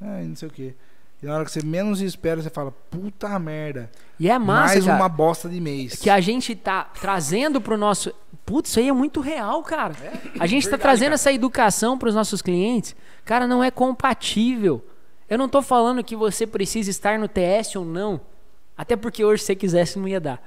Ai, 0.00 0.24
não 0.24 0.36
sei 0.36 0.48
o 0.48 0.50
quê. 0.50 0.74
E 1.22 1.26
na 1.26 1.34
hora 1.34 1.44
que 1.44 1.50
você 1.50 1.64
menos 1.64 2.00
espera, 2.00 2.42
você 2.42 2.50
fala, 2.50 2.72
puta 2.90 3.38
merda. 3.38 3.90
E 4.18 4.28
é 4.28 4.38
massa, 4.38 4.74
mais 4.74 4.84
cara, 4.84 4.96
uma 4.96 5.08
bosta 5.08 5.48
de 5.48 5.60
mês. 5.60 5.96
que 5.96 6.10
a 6.10 6.20
gente 6.20 6.54
tá 6.54 6.90
trazendo 7.00 7.60
pro 7.60 7.78
nosso... 7.78 8.12
Putz, 8.44 8.70
isso 8.70 8.78
aí 8.78 8.88
é 8.88 8.92
muito 8.92 9.20
real, 9.20 9.62
cara. 9.62 9.94
a 10.38 10.46
gente 10.46 10.64
tá 10.64 10.70
verdade, 10.70 10.82
trazendo 10.82 11.06
cara. 11.06 11.14
essa 11.14 11.32
educação 11.32 11.98
pros 11.98 12.14
nossos 12.14 12.42
clientes. 12.42 12.94
Cara, 13.24 13.46
não 13.46 13.64
é 13.64 13.70
compatível. 13.70 14.84
Eu 15.28 15.38
não 15.38 15.48
tô 15.48 15.62
falando 15.62 16.04
que 16.04 16.14
você 16.14 16.46
precisa 16.46 16.90
estar 16.90 17.18
no 17.18 17.26
TS 17.28 17.76
ou 17.76 17.84
não. 17.84 18.20
Até 18.76 18.94
porque 18.94 19.24
hoje, 19.24 19.40
se 19.40 19.46
você 19.46 19.56
quisesse, 19.56 19.98
não 19.98 20.06
ia 20.06 20.20
dar. 20.20 20.40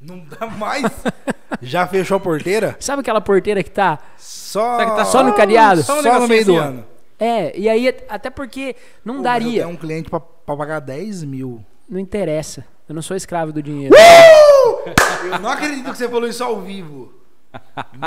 Não 0.00 0.24
dá 0.24 0.46
mais. 0.46 0.84
Já 1.62 1.86
fechou 1.86 2.18
a 2.18 2.20
porteira? 2.20 2.76
Sabe 2.80 3.00
aquela 3.00 3.20
porteira 3.20 3.62
que 3.62 3.70
tá... 3.70 3.98
Só, 4.18 4.78
que 4.78 4.96
tá 4.96 5.04
só 5.04 5.22
no 5.22 5.32
cadeado? 5.34 5.82
Só, 5.82 6.02
Só 6.02 6.20
no 6.20 6.28
meio 6.28 6.44
do 6.44 6.58
assim, 6.58 6.68
ano. 6.68 6.84
É, 7.18 7.58
e 7.58 7.68
aí, 7.68 7.88
até 8.08 8.28
porque 8.28 8.76
não 9.04 9.16
Pô, 9.16 9.22
daria. 9.22 9.62
tenho 9.62 9.74
um 9.74 9.76
cliente 9.76 10.10
pra, 10.10 10.20
pra 10.20 10.56
pagar 10.56 10.80
10 10.80 11.24
mil. 11.24 11.64
Não 11.88 11.98
interessa. 11.98 12.64
Eu 12.88 12.94
não 12.94 13.02
sou 13.02 13.16
escravo 13.16 13.52
do 13.52 13.62
dinheiro. 13.62 13.94
Eu 15.24 15.38
não 15.40 15.50
acredito 15.50 15.90
que 15.90 15.96
você 15.96 16.08
falou 16.08 16.28
isso 16.28 16.44
ao 16.44 16.60
vivo. 16.60 17.12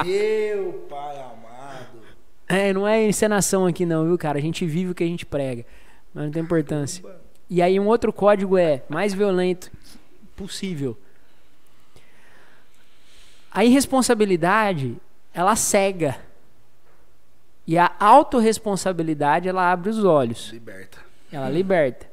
Meu 0.06 0.86
pai 0.89 1.17
amado. 1.17 1.99
É, 2.47 2.71
não 2.71 2.88
é 2.88 3.06
encenação 3.06 3.65
aqui 3.65 3.86
não, 3.86 4.06
viu, 4.06 4.17
cara? 4.17 4.38
A 4.38 4.41
gente 4.41 4.65
vive 4.65 4.91
o 4.91 4.95
que 4.95 5.04
a 5.04 5.08
gente 5.08 5.25
prega. 5.25 5.65
Mas 6.13 6.25
não 6.25 6.32
tem 6.32 6.41
importância. 6.41 7.04
E 7.49 7.62
aí 7.62 7.80
um 7.80 7.88
outro 7.88 8.13
código 8.13 8.58
é 8.58 8.84
mais 8.88 9.13
violento 9.13 9.71
possível. 10.36 10.97
A 13.60 13.65
irresponsabilidade, 13.65 14.95
ela 15.34 15.54
cega. 15.54 16.17
E 17.67 17.78
a 17.78 17.91
autorresponsabilidade, 18.00 19.50
ela 19.50 19.69
abre 19.69 19.89
os 19.89 20.02
olhos. 20.02 20.48
Liberta. 20.54 21.00
Ela 21.30 21.50
liberta. 21.50 22.10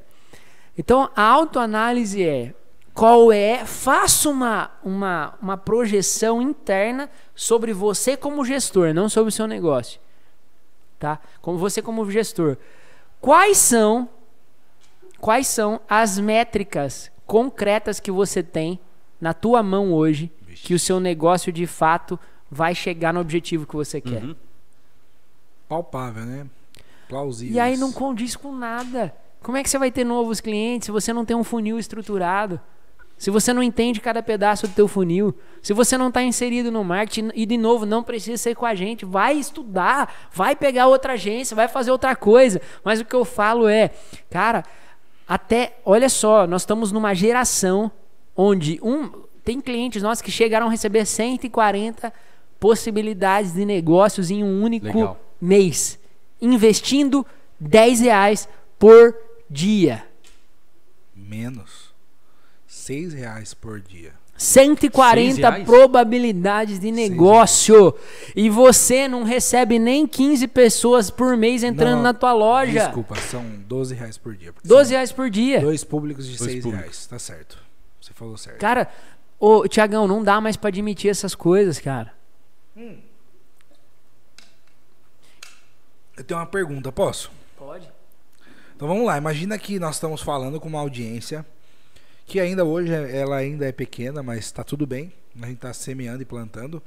Então, 0.77 1.09
a 1.15 1.21
autoanálise 1.21 2.21
é 2.21 2.53
qual 2.93 3.31
é, 3.31 3.63
faça 3.65 4.27
uma, 4.27 4.71
uma, 4.83 5.35
uma 5.41 5.55
projeção 5.55 6.41
interna 6.41 7.09
sobre 7.33 7.71
você 7.71 8.17
como 8.17 8.43
gestor, 8.43 8.93
não 8.93 9.07
sobre 9.07 9.29
o 9.29 9.31
seu 9.31 9.47
negócio. 9.47 10.01
Tá? 10.99 11.17
Como 11.41 11.57
você 11.57 11.81
como 11.81 12.11
gestor. 12.11 12.57
Quais 13.21 13.57
são 13.57 14.09
quais 15.17 15.47
são 15.47 15.79
as 15.87 16.19
métricas 16.19 17.09
concretas 17.25 18.01
que 18.01 18.11
você 18.11 18.43
tem 18.43 18.77
na 19.21 19.33
tua 19.33 19.63
mão 19.63 19.93
hoje 19.93 20.29
que 20.63 20.73
o 20.73 20.79
seu 20.79 20.99
negócio 20.99 21.51
de 21.51 21.65
fato 21.65 22.19
vai 22.49 22.73
chegar 22.73 23.13
no 23.13 23.19
objetivo 23.19 23.65
que 23.65 23.75
você 23.75 23.99
quer? 24.01 24.23
Uhum. 24.23 24.35
Palpável, 25.67 26.25
né? 26.25 26.47
Plausível. 27.07 27.55
E 27.55 27.59
aí 27.59 27.77
não 27.77 27.91
condiz 27.91 28.35
com 28.35 28.53
nada. 28.53 29.13
Como 29.41 29.57
é 29.57 29.63
que 29.63 29.69
você 29.69 29.77
vai 29.77 29.91
ter 29.91 30.03
novos 30.03 30.41
clientes 30.41 30.87
se 30.87 30.91
você 30.91 31.13
não 31.13 31.25
tem 31.25 31.35
um 31.35 31.43
funil 31.43 31.77
estruturado? 31.79 32.59
Se 33.17 33.31
você 33.31 33.51
não 33.51 33.63
entende 33.63 33.99
cada 33.99 34.21
pedaço 34.21 34.67
do 34.67 34.73
teu 34.73 34.87
funil, 34.87 35.33
se 35.61 35.73
você 35.73 35.97
não 35.97 36.09
está 36.09 36.21
inserido 36.21 36.71
no 36.71 36.83
marketing 36.83 37.31
e 37.33 37.47
de 37.47 37.57
novo 37.57 37.85
não 37.85 38.03
precisa 38.03 38.37
ser 38.37 38.55
com 38.55 38.65
a 38.65 38.75
gente, 38.75 39.05
vai 39.05 39.35
estudar, 39.35 40.13
vai 40.31 40.55
pegar 40.55 40.87
outra 40.87 41.13
agência, 41.13 41.55
vai 41.55 41.67
fazer 41.67 41.89
outra 41.89 42.15
coisa. 42.15 42.61
Mas 42.83 42.99
o 42.99 43.05
que 43.05 43.15
eu 43.15 43.25
falo 43.25 43.67
é, 43.67 43.91
cara, 44.29 44.63
até 45.27 45.77
olha 45.83 46.09
só, 46.09 46.45
nós 46.45 46.61
estamos 46.61 46.91
numa 46.91 47.15
geração 47.15 47.91
onde 48.35 48.79
um 48.83 49.09
tem 49.47 49.61
clientes 49.61 50.03
nossos 50.03 50.21
que 50.21 50.29
chegaram 50.29 50.67
a 50.67 50.69
receber 50.69 51.05
140 51.05 52.11
possibilidades 52.59 53.53
de 53.53 53.63
negócios 53.63 54.29
em 54.29 54.43
um 54.43 54.61
único 54.61 54.87
Legal. 54.87 55.17
mês, 55.39 55.97
investindo 56.41 57.25
10 57.57 58.01
reais 58.01 58.49
por 58.77 59.15
dia. 59.49 60.03
Menos. 61.15 61.93
6 62.67 63.13
reais 63.13 63.53
por 63.53 63.79
dia. 63.79 64.11
140 64.37 65.33
Seis 65.33 65.37
reais? 65.37 65.65
probabilidades 65.65 66.77
de 66.77 66.91
negócio. 66.91 67.95
E 68.35 68.49
você 68.49 69.07
não 69.07 69.23
recebe 69.23 69.79
nem 69.79 70.05
15 70.05 70.45
pessoas 70.49 71.09
por 71.09 71.37
mês 71.37 71.63
entrando 71.63 71.95
Não, 71.95 72.03
na 72.03 72.13
tua 72.13 72.33
loja. 72.33 72.83
Desculpa, 72.83 73.15
são 73.15 73.45
12 73.65 73.95
reais 73.95 74.17
por 74.17 74.35
dia. 74.35 74.51
porque 74.51 74.67
12 74.67 74.89
são 74.89 74.95
reais 74.97 75.11
por 75.13 75.29
dia. 75.29 75.61
Dois 75.61 75.85
públicos 75.85 76.27
de 76.27 76.37
Dois 76.37 76.51
6 76.51 76.63
públicos. 76.63 76.81
reais. 76.85 77.07
Tá 77.07 77.17
certo. 77.17 77.57
Você 78.01 78.13
falou 78.13 78.37
certo. 78.37 78.59
Cara, 78.59 78.89
ô 79.39 79.67
Tiagão, 79.67 80.07
não 80.07 80.23
dá 80.23 80.39
mais 80.41 80.55
pra 80.57 80.69
admitir 80.69 81.09
essas 81.09 81.33
coisas, 81.35 81.79
cara. 81.79 82.13
Eu 86.15 86.23
tenho 86.23 86.39
uma 86.39 86.45
pergunta, 86.45 86.91
posso? 86.91 87.31
Pode. 87.57 87.87
Então 88.75 88.87
vamos 88.87 89.05
lá, 89.05 89.17
imagina 89.17 89.57
que 89.57 89.79
nós 89.79 89.95
estamos 89.95 90.21
falando 90.21 90.59
com 90.59 90.67
uma 90.67 90.79
audiência 90.79 91.45
que 92.25 92.39
ainda 92.39 92.63
hoje 92.65 92.91
é- 92.93 93.17
ela 93.19 93.37
ainda 93.37 93.65
é 93.67 93.71
pequena, 93.71 94.21
mas 94.21 94.51
tá 94.51 94.63
tudo 94.63 94.85
bem. 94.85 95.11
A 95.41 95.45
gente 95.47 95.59
tá 95.59 95.73
semeando 95.73 96.21
e 96.21 96.25
plantando. 96.25 96.81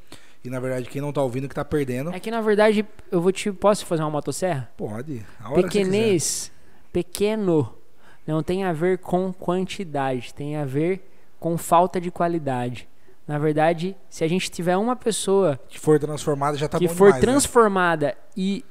E 0.44 0.50
na 0.50 0.58
verdade 0.60 0.88
quem 0.88 1.00
não 1.00 1.12
tá 1.12 1.22
ouvindo 1.22 1.48
que 1.48 1.54
tá 1.54 1.64
perdendo. 1.64 2.12
É 2.12 2.20
que 2.20 2.30
na 2.30 2.40
verdade, 2.40 2.84
eu 3.10 3.20
vou 3.20 3.30
te. 3.32 3.50
Posso 3.52 3.84
fazer 3.86 4.02
uma 4.02 4.10
motosserra? 4.10 4.70
Pode. 4.76 5.24
A 5.40 5.50
hora. 5.50 5.62
Pequenez, 5.62 6.50
pequeno, 6.92 7.74
não 8.26 8.42
tem 8.42 8.64
a 8.64 8.72
ver 8.72 8.98
com 8.98 9.32
quantidade, 9.32 10.32
tem 10.34 10.56
a 10.56 10.64
ver 10.64 11.06
com 11.40 11.56
falta 11.58 12.00
de 12.00 12.10
qualidade. 12.10 12.86
Na 13.26 13.38
verdade, 13.38 13.96
se 14.08 14.22
a 14.22 14.28
gente 14.28 14.50
tiver 14.50 14.76
uma 14.76 14.94
pessoa 14.94 15.58
Que 15.68 15.78
for 15.78 15.98
transformada 15.98 16.56
já 16.58 16.68
tá 16.68 16.78
que 16.78 16.86
for 16.86 17.06
demais, 17.06 17.14
né? 17.14 17.20
transformada 17.20 18.16
e 18.36 18.64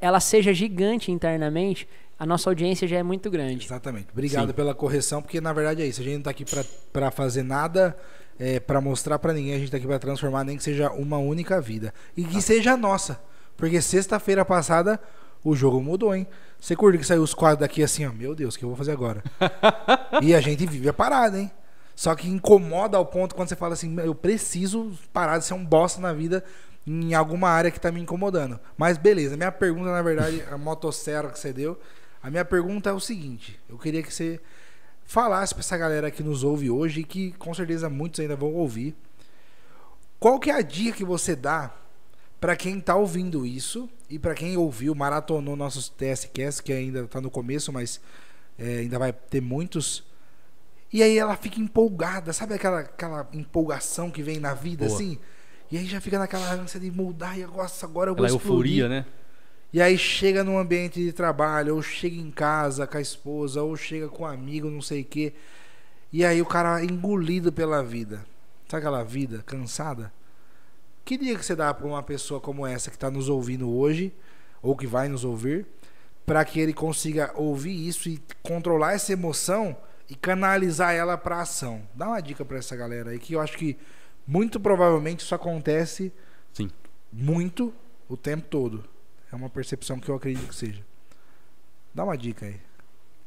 ela 0.00 0.20
seja 0.20 0.52
gigante 0.52 1.12
internamente, 1.12 1.88
a 2.18 2.26
nossa 2.26 2.50
audiência 2.50 2.88
já 2.88 2.96
é 2.96 3.02
muito 3.02 3.30
grande. 3.30 3.66
Exatamente. 3.66 4.08
Obrigado 4.12 4.48
Sim. 4.48 4.54
pela 4.54 4.74
correção, 4.74 5.22
porque 5.22 5.40
na 5.40 5.52
verdade 5.52 5.82
é 5.82 5.86
isso. 5.86 6.00
A 6.00 6.04
gente 6.04 6.16
não 6.16 6.22
tá 6.22 6.30
aqui 6.30 6.44
pra, 6.44 6.64
pra 6.92 7.10
fazer 7.10 7.42
nada, 7.42 7.96
é, 8.38 8.58
para 8.58 8.80
mostrar 8.80 9.18
pra 9.18 9.32
ninguém. 9.32 9.54
A 9.54 9.58
gente 9.58 9.70
tá 9.70 9.76
aqui 9.76 9.86
pra 9.86 9.98
transformar, 9.98 10.44
nem 10.44 10.56
que 10.56 10.62
seja 10.62 10.90
uma 10.90 11.18
única 11.18 11.60
vida. 11.60 11.92
E 12.16 12.24
que 12.24 12.40
seja 12.40 12.76
nossa. 12.76 13.20
Porque 13.56 13.80
sexta-feira 13.80 14.44
passada 14.44 14.98
o 15.44 15.54
jogo 15.54 15.80
mudou, 15.82 16.14
hein? 16.14 16.26
Você 16.58 16.74
curte 16.74 16.98
que 16.98 17.04
saiu 17.04 17.22
os 17.22 17.34
quadros 17.34 17.60
daqui 17.60 17.82
assim, 17.82 18.06
ó. 18.06 18.12
Meu 18.12 18.34
Deus, 18.34 18.54
o 18.54 18.58
que 18.58 18.64
eu 18.64 18.70
vou 18.70 18.76
fazer 18.76 18.92
agora? 18.92 19.22
e 20.22 20.34
a 20.34 20.40
gente 20.40 20.66
vive 20.66 20.88
a 20.88 20.92
parada, 20.92 21.38
hein? 21.38 21.50
Só 21.96 22.14
que 22.14 22.28
incomoda 22.28 22.98
ao 22.98 23.06
ponto 23.06 23.34
quando 23.34 23.48
você 23.48 23.56
fala 23.56 23.72
assim, 23.72 23.98
eu 24.00 24.14
preciso 24.14 24.92
parar 25.12 25.38
de 25.38 25.46
ser 25.46 25.54
um 25.54 25.64
bosta 25.64 26.00
na 26.00 26.12
vida 26.12 26.44
em 26.86 27.14
alguma 27.14 27.48
área 27.48 27.70
que 27.70 27.80
tá 27.80 27.90
me 27.90 28.00
incomodando. 28.00 28.60
Mas 28.76 28.98
beleza, 28.98 29.36
minha 29.36 29.50
pergunta, 29.50 29.90
na 29.90 30.02
verdade, 30.02 30.44
a 30.50 30.58
motosserra 30.58 31.30
que 31.30 31.38
você 31.38 31.54
deu, 31.54 31.80
a 32.22 32.30
minha 32.30 32.44
pergunta 32.44 32.90
é 32.90 32.92
o 32.92 33.00
seguinte: 33.00 33.58
eu 33.66 33.78
queria 33.78 34.02
que 34.02 34.12
você 34.12 34.38
falasse 35.06 35.54
pra 35.54 35.60
essa 35.60 35.76
galera 35.76 36.10
que 36.10 36.22
nos 36.22 36.44
ouve 36.44 36.70
hoje 36.70 37.00
e 37.00 37.04
que 37.04 37.32
com 37.32 37.54
certeza 37.54 37.88
muitos 37.88 38.20
ainda 38.20 38.36
vão 38.36 38.52
ouvir. 38.52 38.94
Qual 40.20 40.38
que 40.38 40.50
é 40.50 40.54
a 40.54 40.62
dica 40.62 40.98
que 40.98 41.04
você 41.04 41.34
dá 41.34 41.74
pra 42.40 42.54
quem 42.54 42.78
tá 42.78 42.94
ouvindo 42.94 43.46
isso 43.46 43.88
e 44.08 44.18
pra 44.18 44.34
quem 44.34 44.56
ouviu, 44.56 44.94
maratonou 44.94 45.56
nossos 45.56 45.88
TSCast, 45.88 46.62
que 46.62 46.72
ainda 46.72 47.06
tá 47.06 47.20
no 47.20 47.30
começo, 47.30 47.72
mas 47.72 48.00
é, 48.58 48.78
ainda 48.78 48.98
vai 48.98 49.12
ter 49.12 49.40
muitos. 49.40 50.04
E 50.92 51.02
aí 51.02 51.18
ela 51.18 51.36
fica 51.36 51.60
empolgada, 51.60 52.32
sabe 52.32 52.54
aquela, 52.54 52.80
aquela 52.80 53.28
empolgação 53.32 54.10
que 54.10 54.22
vem 54.22 54.38
na 54.38 54.54
vida, 54.54 54.86
Boa. 54.86 54.96
assim? 54.96 55.18
E 55.70 55.76
aí 55.76 55.84
já 55.84 56.00
fica 56.00 56.18
naquela 56.18 56.52
ânsia 56.52 56.78
de 56.78 56.90
mudar 56.90 57.36
e 57.36 57.42
agora, 57.42 57.68
agora 57.82 58.10
eu 58.10 58.14
vou 58.14 58.24
Aquela 58.24 58.38
explodir. 58.38 58.78
euforia, 58.80 58.88
né? 58.88 59.06
E 59.72 59.82
aí 59.82 59.98
chega 59.98 60.44
num 60.44 60.56
ambiente 60.56 61.04
de 61.04 61.12
trabalho, 61.12 61.74
ou 61.74 61.82
chega 61.82 62.16
em 62.16 62.30
casa 62.30 62.86
com 62.86 62.96
a 62.96 63.00
esposa, 63.00 63.62
ou 63.62 63.76
chega 63.76 64.08
com 64.08 64.22
um 64.22 64.26
amigo, 64.26 64.70
não 64.70 64.80
sei 64.80 65.02
o 65.02 65.04
quê. 65.04 65.34
E 66.12 66.24
aí 66.24 66.40
o 66.40 66.46
cara 66.46 66.82
engolido 66.84 67.52
pela 67.52 67.82
vida. 67.82 68.24
Sabe 68.68 68.78
aquela 68.80 69.02
vida 69.02 69.42
cansada? 69.44 70.12
Que 71.04 71.18
dia 71.18 71.36
que 71.36 71.44
você 71.44 71.54
dá 71.54 71.74
pra 71.74 71.86
uma 71.86 72.02
pessoa 72.02 72.40
como 72.40 72.66
essa 72.66 72.90
que 72.90 72.98
tá 72.98 73.10
nos 73.10 73.28
ouvindo 73.28 73.68
hoje, 73.70 74.12
ou 74.62 74.76
que 74.76 74.86
vai 74.86 75.08
nos 75.08 75.24
ouvir, 75.24 75.66
para 76.24 76.44
que 76.44 76.58
ele 76.58 76.72
consiga 76.72 77.32
ouvir 77.34 77.86
isso 77.86 78.08
e 78.08 78.20
controlar 78.42 78.94
essa 78.94 79.12
emoção 79.12 79.76
e 80.08 80.14
canalizar 80.14 80.94
ela 80.94 81.16
pra 81.18 81.40
ação? 81.40 81.82
Dá 81.94 82.08
uma 82.08 82.20
dica 82.20 82.44
pra 82.44 82.58
essa 82.58 82.76
galera 82.76 83.10
aí, 83.10 83.18
que 83.18 83.34
eu 83.34 83.40
acho 83.40 83.56
que 83.56 83.76
muito 84.26 84.58
provavelmente 84.58 85.20
isso 85.20 85.34
acontece 85.34 86.12
Sim. 86.52 86.70
muito 87.12 87.72
o 88.08 88.16
tempo 88.16 88.46
todo. 88.48 88.84
É 89.32 89.36
uma 89.36 89.50
percepção 89.50 89.98
que 89.98 90.08
eu 90.08 90.14
acredito 90.14 90.48
que 90.48 90.54
seja. 90.54 90.84
Dá 91.94 92.04
uma 92.04 92.16
dica 92.16 92.46
aí. 92.46 92.60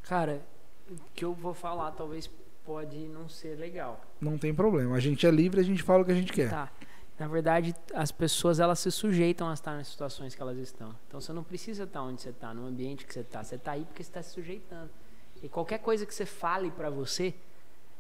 Cara, 0.03 0.41
o 0.89 0.95
que 1.13 1.23
eu 1.23 1.33
vou 1.33 1.53
falar 1.53 1.91
talvez 1.91 2.29
pode 2.65 2.97
não 3.07 3.27
ser 3.27 3.55
legal. 3.57 3.99
Não 4.21 4.37
tem 4.37 4.53
problema. 4.53 4.95
A 4.95 4.99
gente 4.99 5.25
é 5.25 5.31
livre, 5.31 5.59
a 5.59 5.63
gente 5.63 5.83
fala 5.83 6.03
o 6.03 6.05
que 6.05 6.11
a 6.11 6.15
gente 6.15 6.31
quer. 6.31 6.49
Tá. 6.49 6.71
Na 7.17 7.27
verdade, 7.27 7.75
as 7.93 8.11
pessoas 8.11 8.59
elas 8.59 8.79
se 8.79 8.91
sujeitam 8.91 9.49
a 9.49 9.53
estar 9.53 9.75
nas 9.75 9.87
situações 9.87 10.33
que 10.33 10.41
elas 10.41 10.57
estão. 10.57 10.95
Então 11.07 11.19
você 11.19 11.33
não 11.33 11.43
precisa 11.43 11.83
estar 11.83 12.01
onde 12.01 12.21
você 12.21 12.29
está, 12.29 12.53
no 12.53 12.65
ambiente 12.65 13.05
que 13.05 13.13
você 13.13 13.19
está. 13.19 13.43
Você 13.43 13.55
está 13.55 13.73
aí 13.73 13.83
porque 13.83 14.03
você 14.03 14.09
está 14.09 14.23
se 14.23 14.29
sujeitando. 14.29 14.89
E 15.41 15.49
qualquer 15.49 15.80
coisa 15.80 16.06
que 16.06 16.13
você 16.13 16.25
fale 16.25 16.71
pra 16.71 16.89
você 16.89 17.34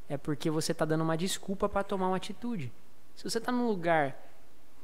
é 0.07 0.17
porque 0.17 0.49
você 0.49 0.71
está 0.71 0.85
dando 0.85 1.03
uma 1.03 1.17
desculpa 1.17 1.69
para 1.69 1.83
tomar 1.83 2.07
uma 2.07 2.17
atitude. 2.17 2.71
Se 3.15 3.23
você 3.23 3.37
está 3.37 3.51
num 3.51 3.67
lugar 3.67 4.17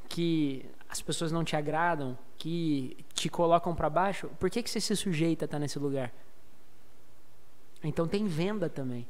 que 0.08 0.66
as 0.90 1.02
pessoas 1.02 1.32
não 1.32 1.44
te 1.44 1.56
agradam, 1.56 2.18
que 2.38 2.98
te 3.14 3.28
colocam 3.28 3.74
pra 3.76 3.90
baixo, 3.90 4.30
por 4.40 4.50
que, 4.50 4.62
que 4.62 4.70
você 4.70 4.80
se 4.80 4.96
sujeita 4.96 5.46
a 5.46 5.48
estar 5.48 5.60
nesse 5.60 5.80
lugar? 5.80 6.14
Então 7.84 8.08
tem 8.08 8.26
venda 8.28 8.70
também. 8.70 9.06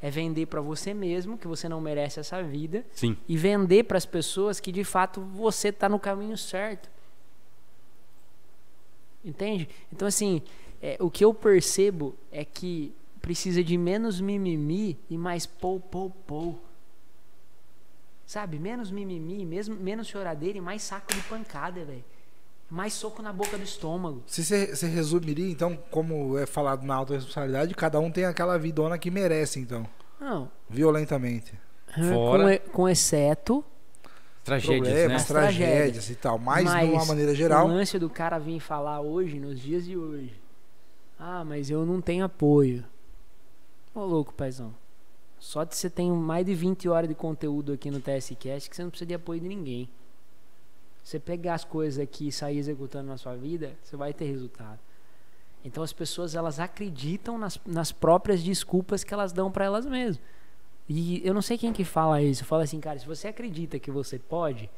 É 0.00 0.10
vender 0.10 0.46
pra 0.46 0.60
você 0.60 0.92
mesmo 0.92 1.38
que 1.38 1.48
você 1.48 1.68
não 1.68 1.80
merece 1.80 2.20
essa 2.20 2.42
vida 2.42 2.84
Sim. 2.92 3.16
e 3.26 3.36
vender 3.36 3.84
para 3.84 3.96
as 3.96 4.04
pessoas 4.04 4.60
que 4.60 4.70
de 4.70 4.84
fato 4.84 5.20
você 5.20 5.68
está 5.68 5.88
no 5.88 5.98
caminho 5.98 6.36
certo. 6.36 6.90
Entende? 9.24 9.68
Então, 9.92 10.06
assim, 10.06 10.42
é, 10.82 10.96
o 11.00 11.10
que 11.10 11.24
eu 11.24 11.32
percebo 11.32 12.14
é 12.30 12.44
que 12.44 12.94
precisa 13.20 13.62
de 13.62 13.76
menos 13.76 14.20
mimimi 14.20 14.98
e 15.10 15.18
mais 15.18 15.46
pou, 15.46 15.80
pou, 15.80 16.10
pou. 16.26 16.62
Sabe? 18.24 18.58
Menos 18.58 18.90
mimimi, 18.90 19.44
mesmo, 19.44 19.74
menos 19.76 20.06
choradeira 20.06 20.58
e 20.58 20.60
mais 20.60 20.82
saco 20.82 21.12
de 21.12 21.20
pancada, 21.22 21.84
velho. 21.84 22.04
Mais 22.68 22.92
soco 22.92 23.22
na 23.22 23.32
boca 23.32 23.56
do 23.56 23.62
estômago. 23.62 24.22
Se 24.26 24.44
você, 24.44 24.86
resumiria, 24.88 25.50
então, 25.50 25.78
como 25.90 26.36
é 26.36 26.46
falado 26.46 26.84
na 26.84 26.96
alta 26.96 27.14
responsabilidade, 27.14 27.74
cada 27.74 28.00
um 28.00 28.10
tem 28.10 28.24
aquela 28.24 28.58
vidona 28.58 28.98
que 28.98 29.10
merece, 29.10 29.60
então. 29.60 29.86
Não. 30.20 30.50
Violentamente. 30.68 31.52
Fora. 32.12 32.58
Com, 32.58 32.70
com 32.70 32.88
exceto. 32.88 33.64
Tragédias, 34.42 34.88
Problemas, 34.88 35.08
né? 35.08 35.16
As 35.16 35.26
tragédias 35.26 35.68
tragédias. 35.68 36.10
e 36.10 36.14
tal. 36.14 36.38
Mas, 36.38 36.64
Mas 36.64 36.88
de 36.88 36.94
uma 36.94 37.04
maneira 37.04 37.34
geral. 37.34 37.66
O 37.66 37.68
lance 37.68 37.98
do 37.98 38.08
cara 38.08 38.38
vir 38.38 38.60
falar 38.60 39.00
hoje, 39.00 39.40
nos 39.40 39.60
dias 39.60 39.84
de 39.84 39.96
hoje. 39.96 40.45
Ah, 41.18 41.44
mas 41.44 41.70
eu 41.70 41.86
não 41.86 42.00
tenho 42.00 42.24
apoio. 42.24 42.84
Ô 43.94 44.04
louco, 44.04 44.34
paizão. 44.34 44.74
Só 45.38 45.64
de 45.64 45.76
você 45.76 45.88
tem 45.88 46.10
mais 46.10 46.44
de 46.44 46.54
20 46.54 46.88
horas 46.88 47.08
de 47.08 47.14
conteúdo 47.14 47.72
aqui 47.72 47.90
no 47.90 48.00
TSCast 48.00 48.68
que 48.68 48.76
você 48.76 48.82
não 48.82 48.90
precisa 48.90 49.08
de 49.08 49.14
apoio 49.14 49.40
de 49.40 49.48
ninguém. 49.48 49.88
Você 51.02 51.20
pegar 51.20 51.54
as 51.54 51.64
coisas 51.64 52.02
aqui 52.02 52.28
e 52.28 52.32
sair 52.32 52.58
executando 52.58 53.08
na 53.08 53.16
sua 53.16 53.36
vida, 53.36 53.76
você 53.82 53.96
vai 53.96 54.12
ter 54.12 54.24
resultado. 54.24 54.78
Então 55.64 55.82
as 55.82 55.92
pessoas 55.92 56.34
elas 56.34 56.58
acreditam 56.58 57.38
nas, 57.38 57.60
nas 57.64 57.92
próprias 57.92 58.42
desculpas 58.42 59.04
que 59.04 59.14
elas 59.14 59.32
dão 59.32 59.50
pra 59.50 59.64
elas 59.64 59.86
mesmas. 59.86 60.20
E 60.88 61.26
eu 61.26 61.34
não 61.34 61.42
sei 61.42 61.58
quem 61.58 61.72
que 61.72 61.84
fala 61.84 62.22
isso. 62.22 62.44
Fala 62.44 62.62
assim, 62.62 62.80
cara, 62.80 62.98
se 62.98 63.06
você 63.06 63.28
acredita 63.28 63.78
que 63.78 63.90
você 63.90 64.18
pode, 64.18 64.70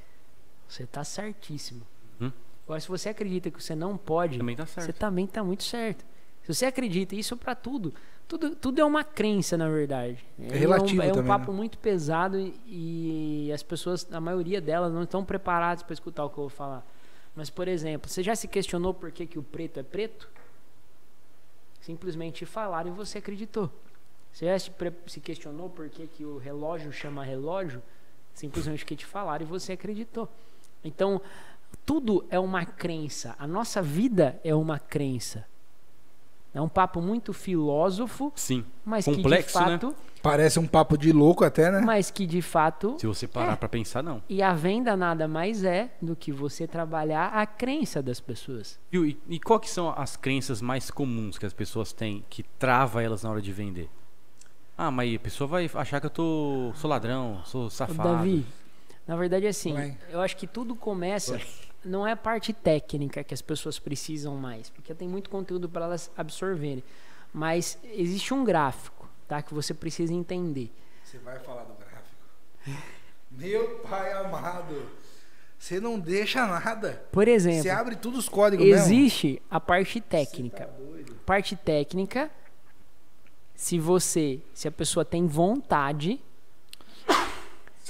você 0.66 0.86
tá 0.86 1.04
certíssimo. 1.04 1.82
Hum. 2.20 2.32
Agora, 2.64 2.80
se 2.80 2.88
você 2.88 3.08
acredita 3.08 3.50
que 3.50 3.62
você 3.62 3.74
não 3.74 3.96
pode, 3.96 4.38
Também 4.38 4.56
tá 4.56 4.66
você 4.66 4.92
também 4.92 5.26
tá 5.26 5.42
muito 5.42 5.64
certo. 5.64 6.04
Se 6.48 6.54
você 6.54 6.64
acredita, 6.64 7.14
isso 7.14 7.36
pra 7.36 7.54
tudo. 7.54 7.92
Tudo, 8.26 8.56
tudo 8.56 8.80
é 8.80 8.84
uma 8.84 9.04
crença, 9.04 9.54
na 9.54 9.68
verdade. 9.68 10.24
É 10.40 10.56
relativo 10.56 11.02
um, 11.02 11.04
é 11.04 11.08
um 11.08 11.16
também, 11.16 11.28
papo 11.28 11.52
né? 11.52 11.58
muito 11.58 11.76
pesado 11.76 12.38
e, 12.38 13.48
e 13.48 13.52
as 13.52 13.62
pessoas, 13.62 14.10
a 14.10 14.18
maioria 14.18 14.58
delas, 14.58 14.90
não 14.90 15.02
estão 15.02 15.22
preparadas 15.22 15.82
para 15.82 15.92
escutar 15.92 16.24
o 16.24 16.30
que 16.30 16.38
eu 16.38 16.44
vou 16.44 16.48
falar. 16.48 16.86
Mas, 17.36 17.50
por 17.50 17.68
exemplo, 17.68 18.10
você 18.10 18.22
já 18.22 18.34
se 18.34 18.48
questionou 18.48 18.94
por 18.94 19.12
que, 19.12 19.26
que 19.26 19.38
o 19.38 19.42
preto 19.42 19.78
é 19.78 19.82
preto? 19.82 20.26
Simplesmente 21.82 22.46
falaram 22.46 22.88
e 22.88 22.94
você 22.94 23.18
acreditou. 23.18 23.70
Você 24.32 24.46
já 24.46 24.58
se, 24.58 24.72
se 25.06 25.20
questionou 25.20 25.68
por 25.68 25.90
que, 25.90 26.06
que 26.06 26.24
o 26.24 26.38
relógio 26.38 26.90
chama 26.90 27.22
relógio? 27.22 27.82
Simplesmente 28.32 28.86
que 28.86 28.96
te 28.96 29.04
falaram 29.04 29.44
e 29.44 29.46
você 29.46 29.72
acreditou. 29.72 30.26
Então, 30.82 31.20
tudo 31.84 32.24
é 32.30 32.38
uma 32.38 32.64
crença. 32.64 33.36
A 33.38 33.46
nossa 33.46 33.82
vida 33.82 34.40
é 34.42 34.54
uma 34.54 34.78
crença. 34.78 35.44
É 36.54 36.60
um 36.60 36.68
papo 36.68 37.00
muito 37.02 37.32
filósofo, 37.32 38.32
Sim. 38.34 38.64
mas 38.84 39.04
que 39.04 39.10
de 39.12 39.16
Complexo, 39.18 39.58
né? 39.60 39.64
fato 39.78 39.94
Parece 40.22 40.58
um 40.58 40.66
papo 40.66 40.98
de 40.98 41.12
louco 41.12 41.44
até, 41.44 41.70
né? 41.70 41.80
mas 41.80 42.10
que 42.10 42.26
de 42.26 42.42
fato 42.42 42.96
Se 42.98 43.06
você 43.06 43.28
parar 43.28 43.52
É. 43.52 43.56
pra 43.56 43.68
pensar, 43.68 44.02
não. 44.02 44.20
E 44.28 44.42
a 44.42 44.52
venda 44.52 44.96
nada 44.96 45.28
mais 45.28 45.62
é 45.62 45.90
do 46.02 46.16
que 46.16 46.32
você 46.32 46.66
trabalhar 46.66 47.26
a 47.28 47.46
crença 47.46 48.02
das 48.02 48.18
pessoas. 48.18 48.78
Viu? 48.90 49.06
E, 49.06 49.16
e 49.28 49.38
qual 49.38 49.60
que 49.60 49.70
são 49.70 49.90
as 49.96 50.16
crenças 50.16 50.60
mais 50.60 50.90
comuns 50.90 51.38
que 51.38 51.46
as 51.46 51.52
pessoas 51.52 51.92
têm 51.92 52.24
que 52.28 52.42
trava 52.58 53.02
elas 53.02 53.22
na 53.22 53.30
hora 53.30 53.40
de 53.40 53.52
vender? 53.52 53.88
Ah, 54.76 54.90
mas 54.90 55.14
a 55.14 55.18
pessoa 55.18 55.46
vai 55.46 55.70
achar 55.74 56.00
que 56.00 56.06
eu 56.06 56.10
tô 56.10 56.72
sou 56.74 56.88
ladrão, 56.90 57.40
sou 57.44 57.68
safado. 57.70 58.08
Davi, 58.08 58.44
na 59.06 59.16
verdade 59.16 59.46
é 59.46 59.50
assim, 59.50 59.72
Vai. 59.74 59.96
eu 60.10 60.20
acho 60.20 60.36
que 60.36 60.46
tudo 60.46 60.74
começa 60.74 61.38
não 61.84 62.06
é 62.06 62.12
a 62.12 62.16
parte 62.16 62.52
técnica 62.52 63.22
que 63.24 63.34
as 63.34 63.42
pessoas 63.42 63.78
precisam 63.78 64.36
mais, 64.36 64.68
porque 64.70 64.94
tem 64.94 65.08
muito 65.08 65.30
conteúdo 65.30 65.68
para 65.68 65.84
elas 65.84 66.10
absorverem, 66.16 66.82
mas 67.32 67.78
existe 67.84 68.32
um 68.34 68.44
gráfico, 68.44 69.08
tá, 69.26 69.40
que 69.42 69.54
você 69.54 69.72
precisa 69.72 70.12
entender. 70.12 70.70
Você 71.04 71.18
vai 71.18 71.38
falar 71.38 71.64
do 71.64 71.74
gráfico. 71.74 72.82
Meu 73.30 73.78
pai 73.80 74.12
amado. 74.12 74.90
Você 75.58 75.80
não 75.80 75.98
deixa 75.98 76.46
nada. 76.46 77.04
Por 77.10 77.24
Você 77.24 77.30
exemplo, 77.32 77.72
abre 77.72 77.96
todos 77.96 78.20
os 78.20 78.28
códigos 78.28 78.64
mesmo. 78.64 78.80
existe 78.80 79.42
a 79.50 79.58
parte 79.58 80.00
técnica. 80.00 80.70
Parte 81.26 81.56
técnica, 81.56 82.30
se 83.54 83.78
você, 83.78 84.40
se 84.54 84.68
a 84.68 84.70
pessoa 84.70 85.04
tem 85.04 85.26
vontade, 85.26 86.20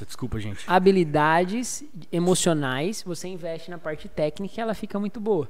Desculpa, 0.04 0.38
gente. 0.38 0.64
habilidades 0.66 1.84
emocionais, 2.12 3.02
você 3.02 3.28
investe 3.28 3.70
na 3.70 3.78
parte 3.78 4.08
técnica 4.08 4.54
e 4.58 4.60
ela 4.60 4.74
fica 4.74 4.98
muito 4.98 5.20
boa. 5.20 5.48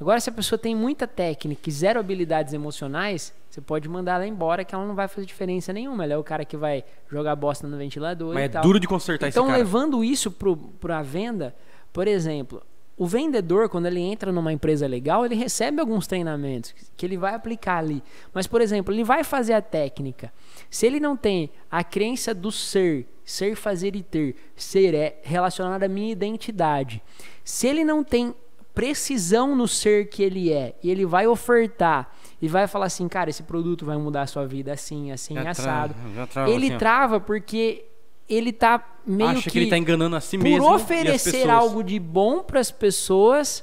Agora, 0.00 0.20
se 0.20 0.30
a 0.30 0.32
pessoa 0.32 0.56
tem 0.58 0.76
muita 0.76 1.08
técnica 1.08 1.68
e 1.68 1.72
zero 1.72 1.98
habilidades 1.98 2.52
emocionais, 2.54 3.34
você 3.50 3.60
pode 3.60 3.88
mandar 3.88 4.14
ela 4.14 4.26
embora 4.26 4.64
que 4.64 4.72
ela 4.72 4.86
não 4.86 4.94
vai 4.94 5.08
fazer 5.08 5.26
diferença 5.26 5.72
nenhuma. 5.72 6.04
Ela 6.04 6.12
é 6.12 6.16
o 6.16 6.22
cara 6.22 6.44
que 6.44 6.56
vai 6.56 6.84
jogar 7.10 7.34
bosta 7.34 7.66
no 7.66 7.76
ventilador 7.76 8.32
Mas 8.32 8.42
e 8.42 8.46
é 8.46 8.48
tal. 8.48 8.62
duro 8.62 8.78
de 8.78 8.86
consertar 8.86 9.28
Então, 9.28 9.44
esse 9.44 9.50
cara. 9.52 9.58
levando 9.58 10.04
isso 10.04 10.30
para 10.30 10.98
a 10.98 11.02
venda, 11.02 11.52
por 11.92 12.06
exemplo, 12.06 12.62
o 12.96 13.06
vendedor, 13.08 13.68
quando 13.68 13.86
ele 13.86 14.00
entra 14.00 14.30
numa 14.30 14.52
empresa 14.52 14.86
legal, 14.86 15.24
ele 15.26 15.34
recebe 15.34 15.80
alguns 15.80 16.06
treinamentos 16.06 16.72
que 16.96 17.04
ele 17.04 17.16
vai 17.16 17.34
aplicar 17.34 17.78
ali. 17.78 18.00
Mas, 18.32 18.46
por 18.46 18.60
exemplo, 18.60 18.94
ele 18.94 19.02
vai 19.02 19.24
fazer 19.24 19.54
a 19.54 19.62
técnica. 19.62 20.32
Se 20.70 20.86
ele 20.86 21.00
não 21.00 21.16
tem 21.16 21.50
a 21.68 21.82
crença 21.82 22.32
do 22.32 22.52
ser, 22.52 23.04
ser, 23.30 23.54
fazer 23.56 23.94
e 23.94 24.02
ter, 24.02 24.34
ser 24.56 24.94
é 24.94 25.20
relacionado 25.22 25.82
à 25.82 25.88
minha 25.88 26.10
identidade. 26.10 27.02
Se 27.44 27.66
ele 27.66 27.84
não 27.84 28.02
tem 28.02 28.34
precisão 28.74 29.54
no 29.54 29.68
ser 29.68 30.08
que 30.08 30.22
ele 30.22 30.50
é, 30.52 30.74
e 30.82 30.90
ele 30.90 31.04
vai 31.04 31.26
ofertar 31.26 32.10
e 32.40 32.48
vai 32.48 32.66
falar 32.66 32.86
assim, 32.86 33.06
cara, 33.08 33.28
esse 33.28 33.42
produto 33.42 33.84
vai 33.84 33.96
mudar 33.98 34.22
a 34.22 34.26
sua 34.26 34.46
vida 34.46 34.72
assim, 34.72 35.10
assim, 35.12 35.34
Já 35.34 35.42
tra- 35.42 35.50
assado. 35.50 35.94
trava 36.30 36.50
ele 36.50 36.68
assim, 36.68 36.78
trava 36.78 37.20
porque 37.20 37.84
ele 38.28 38.52
tá 38.52 38.82
meio 39.04 39.30
Acha 39.30 39.42
que, 39.42 39.50
que, 39.50 39.58
ele 39.58 39.70
tá 39.70 39.76
enganando 39.76 40.16
a 40.16 40.20
si 40.20 40.38
por 40.38 40.44
mesmo. 40.44 40.74
as 40.74 40.82
oferecer 40.82 41.50
algo 41.50 41.82
de 41.82 41.98
bom 41.98 42.42
para 42.42 42.60
as 42.60 42.70
pessoas, 42.70 43.62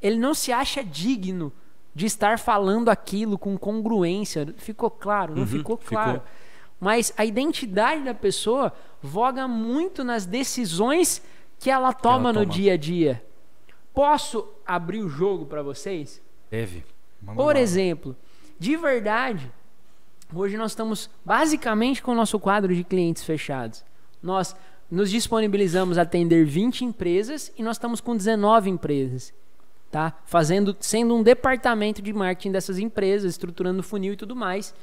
ele 0.00 0.16
não 0.16 0.32
se 0.32 0.52
acha 0.52 0.82
digno 0.82 1.52
de 1.94 2.06
estar 2.06 2.38
falando 2.38 2.88
aquilo 2.88 3.36
com 3.36 3.58
congruência. 3.58 4.54
Ficou 4.56 4.90
claro? 4.90 5.34
Não 5.34 5.42
Uhum, 5.42 5.48
ficou 5.48 5.76
ficou. 5.76 6.22
Mas 6.80 7.12
a 7.16 7.24
identidade 7.24 8.04
da 8.04 8.14
pessoa 8.14 8.72
voga 9.02 9.48
muito 9.48 10.04
nas 10.04 10.24
decisões 10.24 11.22
que 11.58 11.70
ela 11.70 11.92
toma 11.92 12.32
no 12.32 12.40
toma. 12.40 12.52
dia 12.52 12.74
a 12.74 12.76
dia. 12.76 13.22
Posso 13.92 14.48
abrir 14.64 15.02
o 15.02 15.08
jogo 15.08 15.46
para 15.46 15.62
vocês? 15.62 16.22
Deve. 16.50 16.84
Por 17.34 17.56
exemplo, 17.56 18.16
de 18.58 18.76
verdade, 18.76 19.50
hoje 20.32 20.56
nós 20.56 20.70
estamos 20.70 21.10
basicamente 21.24 22.00
com 22.00 22.12
o 22.12 22.14
nosso 22.14 22.38
quadro 22.38 22.74
de 22.74 22.84
clientes 22.84 23.24
fechados. 23.24 23.84
Nós 24.22 24.54
nos 24.90 25.10
disponibilizamos 25.10 25.98
a 25.98 26.02
atender 26.02 26.44
20 26.44 26.84
empresas 26.84 27.52
e 27.58 27.62
nós 27.62 27.76
estamos 27.76 28.00
com 28.00 28.16
19 28.16 28.70
empresas, 28.70 29.34
tá? 29.90 30.16
Fazendo, 30.24 30.76
sendo 30.80 31.14
um 31.14 31.22
departamento 31.22 32.00
de 32.00 32.12
marketing 32.12 32.52
dessas 32.52 32.78
empresas, 32.78 33.32
estruturando 33.32 33.82
funil 33.82 34.12
e 34.12 34.16
tudo 34.16 34.34
mais. 34.34 34.74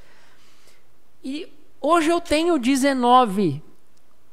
E 1.23 1.51
hoje 1.86 2.09
eu 2.09 2.19
tenho 2.19 2.57
19 2.57 3.61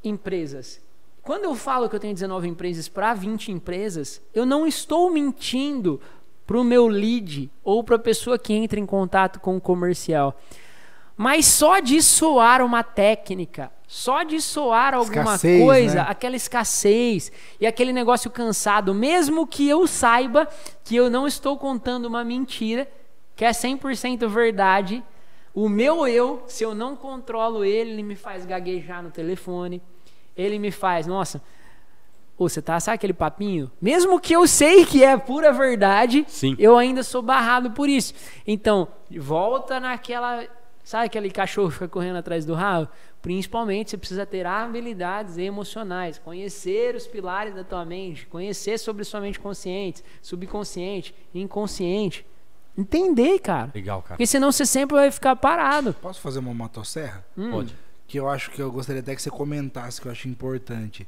empresas. 0.02 0.80
Quando 1.20 1.44
eu 1.44 1.54
falo 1.54 1.88
que 1.88 1.94
eu 1.94 2.00
tenho 2.00 2.14
19 2.14 2.48
empresas 2.48 2.88
para 2.88 3.12
20 3.12 3.52
empresas, 3.52 4.22
eu 4.34 4.46
não 4.46 4.66
estou 4.66 5.10
mentindo 5.10 6.00
para 6.46 6.58
o 6.58 6.64
meu 6.64 6.88
lead 6.88 7.50
ou 7.62 7.84
para 7.84 7.96
a 7.96 7.98
pessoa 7.98 8.38
que 8.38 8.54
entra 8.54 8.80
em 8.80 8.86
contato 8.86 9.38
com 9.38 9.56
o 9.56 9.60
comercial. 9.60 10.34
Mas 11.16 11.46
só 11.46 11.78
de 11.78 12.02
soar 12.02 12.64
uma 12.64 12.82
técnica, 12.82 13.70
só 13.86 14.22
de 14.22 14.40
soar 14.40 14.94
alguma 14.94 15.34
Escassez, 15.34 15.62
coisa, 15.62 15.94
né? 15.96 16.06
aquela 16.08 16.34
escassez 16.34 17.30
e 17.60 17.66
aquele 17.66 17.92
negócio 17.92 18.30
cansado, 18.30 18.94
mesmo 18.94 19.46
que 19.46 19.68
eu 19.68 19.86
saiba 19.86 20.48
que 20.82 20.96
eu 20.96 21.10
não 21.10 21.26
estou 21.26 21.58
contando 21.58 22.06
uma 22.06 22.24
mentira, 22.24 22.88
que 23.36 23.44
é 23.44 23.50
100% 23.50 24.26
verdade, 24.26 25.04
o 25.54 25.68
meu 25.68 26.06
eu, 26.06 26.42
se 26.46 26.64
eu 26.64 26.74
não 26.74 26.96
controlo 26.96 27.64
ele, 27.64 27.90
ele 27.90 28.02
me 28.02 28.16
faz 28.16 28.46
gaguejar 28.46 29.02
no 29.02 29.10
telefone, 29.10 29.82
ele 30.36 30.58
me 30.58 30.70
faz, 30.70 31.06
nossa, 31.06 31.42
ô, 32.38 32.48
você 32.48 32.62
tá, 32.62 32.80
sabe 32.80 32.94
aquele 32.94 33.12
papinho? 33.12 33.70
Mesmo 33.80 34.18
que 34.18 34.32
eu 34.34 34.46
sei 34.46 34.84
que 34.86 35.04
é 35.04 35.16
pura 35.16 35.52
verdade, 35.52 36.24
Sim. 36.26 36.56
eu 36.58 36.76
ainda 36.76 37.02
sou 37.02 37.22
barrado 37.22 37.70
por 37.72 37.88
isso. 37.88 38.14
Então, 38.46 38.88
volta 39.10 39.78
naquela. 39.78 40.44
Sabe 40.84 41.06
aquele 41.06 41.30
cachorro 41.30 41.68
que 41.68 41.74
fica 41.74 41.88
correndo 41.88 42.16
atrás 42.16 42.44
do 42.44 42.54
rabo? 42.54 42.88
Principalmente 43.20 43.90
você 43.90 43.96
precisa 43.96 44.26
ter 44.26 44.44
habilidades 44.44 45.38
emocionais, 45.38 46.18
conhecer 46.18 46.96
os 46.96 47.06
pilares 47.06 47.54
da 47.54 47.62
tua 47.62 47.84
mente, 47.84 48.26
conhecer 48.26 48.78
sobre 48.78 49.04
sua 49.04 49.20
mente 49.20 49.38
consciente, 49.38 50.02
subconsciente, 50.20 51.14
inconsciente. 51.32 52.26
Entender, 52.76 53.38
cara. 53.40 53.70
Legal, 53.74 54.00
cara. 54.02 54.14
Porque 54.14 54.26
senão 54.26 54.50
você 54.50 54.64
sempre 54.64 54.96
vai 54.96 55.10
ficar 55.10 55.36
parado. 55.36 55.92
Posso 55.94 56.20
fazer 56.20 56.38
uma 56.38 56.54
motosserra? 56.54 57.24
Hum. 57.36 57.50
Pode. 57.50 57.76
Que 58.08 58.18
eu 58.18 58.28
acho 58.28 58.50
que 58.50 58.60
eu 58.60 58.70
gostaria 58.72 59.00
até 59.00 59.14
que 59.14 59.22
você 59.22 59.30
comentasse, 59.30 60.00
que 60.00 60.06
eu 60.08 60.12
acho 60.12 60.28
importante. 60.28 61.06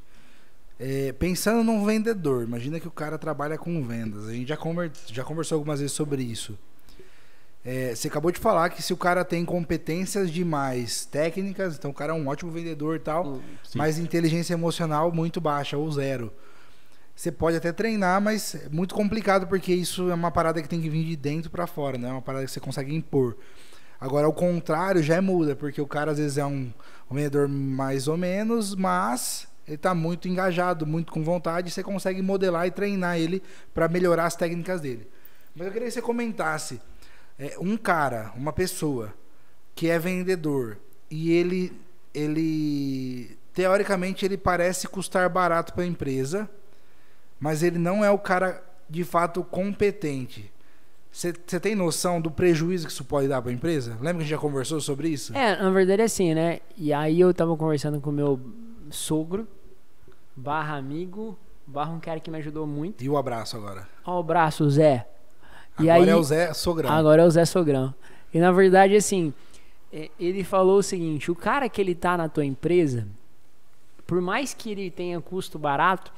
É, 0.79 1.13
pensando 1.13 1.63
num 1.63 1.85
vendedor, 1.85 2.43
imagina 2.43 2.79
que 2.79 2.87
o 2.87 2.91
cara 2.91 3.17
trabalha 3.17 3.57
com 3.57 3.81
vendas. 3.83 4.27
A 4.27 4.33
gente 4.33 4.47
já, 4.49 4.57
conver- 4.57 4.91
já 5.07 5.23
conversou 5.23 5.55
algumas 5.55 5.79
vezes 5.79 5.95
sobre 5.95 6.21
isso. 6.21 6.57
É, 7.63 7.95
você 7.95 8.07
acabou 8.09 8.31
de 8.31 8.39
falar 8.39 8.69
que 8.69 8.83
se 8.83 8.93
o 8.93 8.97
cara 8.97 9.25
tem 9.25 9.43
competências 9.43 10.29
demais 10.29 11.03
técnicas, 11.05 11.75
então 11.75 11.89
o 11.89 11.93
cara 11.93 12.13
é 12.13 12.15
um 12.15 12.27
ótimo 12.27 12.51
vendedor 12.51 12.95
e 12.97 12.99
tal, 12.99 13.41
Sim. 13.63 13.77
mas 13.77 13.97
inteligência 13.97 14.53
emocional 14.53 15.11
muito 15.11 15.41
baixa 15.41 15.75
ou 15.75 15.91
zero. 15.91 16.31
Você 17.15 17.31
pode 17.31 17.55
até 17.55 17.71
treinar, 17.71 18.19
mas 18.19 18.55
é 18.55 18.69
muito 18.69 18.93
complicado 18.93 19.47
porque 19.47 19.73
isso 19.73 20.09
é 20.09 20.13
uma 20.13 20.31
parada 20.31 20.61
que 20.61 20.67
tem 20.67 20.81
que 20.81 20.89
vir 20.89 21.05
de 21.05 21.15
dentro 21.15 21.49
pra 21.49 21.65
fora, 21.65 21.97
não 21.97 22.09
é 22.09 22.11
uma 22.11 22.21
parada 22.21 22.45
que 22.45 22.51
você 22.51 22.59
consegue 22.59 22.93
impor. 22.93 23.37
Agora, 23.99 24.25
ao 24.27 24.33
contrário, 24.33 25.01
já 25.01 25.21
muda, 25.21 25.55
porque 25.55 25.79
o 25.79 25.87
cara 25.87 26.11
às 26.11 26.17
vezes 26.17 26.37
é 26.37 26.45
um, 26.45 26.73
um 27.09 27.15
vendedor 27.15 27.47
mais 27.47 28.09
ou 28.09 28.17
menos, 28.17 28.75
mas 28.75 29.47
ele 29.65 29.77
tá 29.77 29.95
muito 29.95 30.27
engajado, 30.27 30.85
muito 30.85 31.11
com 31.11 31.23
vontade, 31.23 31.69
e 31.69 31.71
você 31.71 31.81
consegue 31.81 32.21
modelar 32.21 32.67
e 32.67 32.71
treinar 32.71 33.17
ele 33.17 33.41
para 33.73 33.87
melhorar 33.87 34.25
as 34.25 34.35
técnicas 34.35 34.81
dele. 34.81 35.07
Mas 35.55 35.67
eu 35.67 35.73
queria 35.73 35.87
que 35.87 35.93
você 35.93 36.01
comentasse 36.01 36.81
é, 37.39 37.55
um 37.59 37.77
cara, 37.77 38.33
uma 38.35 38.51
pessoa 38.51 39.13
que 39.73 39.89
é 39.89 39.97
vendedor 39.97 40.77
e 41.09 41.31
ele 41.31 41.73
ele 42.13 43.37
teoricamente 43.53 44.25
ele 44.25 44.37
parece 44.37 44.87
custar 44.87 45.29
barato 45.29 45.73
para 45.73 45.83
a 45.83 45.87
empresa, 45.87 46.49
mas 47.39 47.63
ele 47.63 47.77
não 47.77 48.03
é 48.03 48.11
o 48.11 48.17
cara 48.17 48.63
de 48.89 49.03
fato 49.03 49.43
competente. 49.43 50.51
Você 51.11 51.59
tem 51.61 51.75
noção 51.75 52.19
do 52.19 52.29
prejuízo 52.29 52.85
que 52.85 52.91
isso 52.91 53.05
pode 53.05 53.29
dar 53.29 53.41
para 53.41 53.49
a 53.49 53.53
empresa? 53.53 53.91
Lembra 54.01 54.15
que 54.15 54.17
a 54.17 54.21
gente 54.21 54.29
já 54.29 54.37
conversou 54.37 54.81
sobre 54.81 55.07
isso? 55.07 55.33
É, 55.35 55.55
na 55.61 55.69
verdade 55.69 56.01
é 56.01 56.05
assim, 56.05 56.33
né? 56.33 56.59
E 56.77 56.91
aí 56.91 57.21
eu 57.21 57.33
tava 57.33 57.55
conversando 57.55 58.01
com 58.01 58.09
o 58.09 58.13
meu 58.13 58.37
sogro, 58.89 59.47
barra 60.35 60.75
amigo, 60.75 61.37
barra 61.65 61.91
um 61.91 62.01
cara 62.01 62.19
que 62.19 62.29
me 62.29 62.37
ajudou 62.39 62.67
muito. 62.67 63.01
E 63.01 63.09
o 63.09 63.17
abraço 63.17 63.55
agora. 63.55 63.87
Ó 64.05 64.19
o 64.19 64.23
braço, 64.23 64.69
Zé. 64.69 65.07
E 65.79 65.89
agora 65.89 66.03
aí, 66.03 66.09
é 66.09 66.15
o 66.15 66.23
Zé 66.23 66.53
Sogrão. 66.53 66.91
Agora 66.91 67.21
é 67.21 67.25
o 67.25 67.31
Zé 67.31 67.45
Sogrão. 67.45 67.95
E 68.33 68.39
na 68.39 68.51
verdade, 68.51 68.95
assim, 68.95 69.33
ele 70.19 70.43
falou 70.43 70.79
o 70.79 70.83
seguinte: 70.83 71.31
o 71.31 71.35
cara 71.35 71.69
que 71.69 71.79
ele 71.79 71.95
tá 71.95 72.17
na 72.17 72.27
tua 72.27 72.43
empresa, 72.43 73.07
por 74.05 74.19
mais 74.19 74.53
que 74.53 74.69
ele 74.69 74.91
tenha 74.91 75.21
custo 75.21 75.57
barato, 75.57 76.11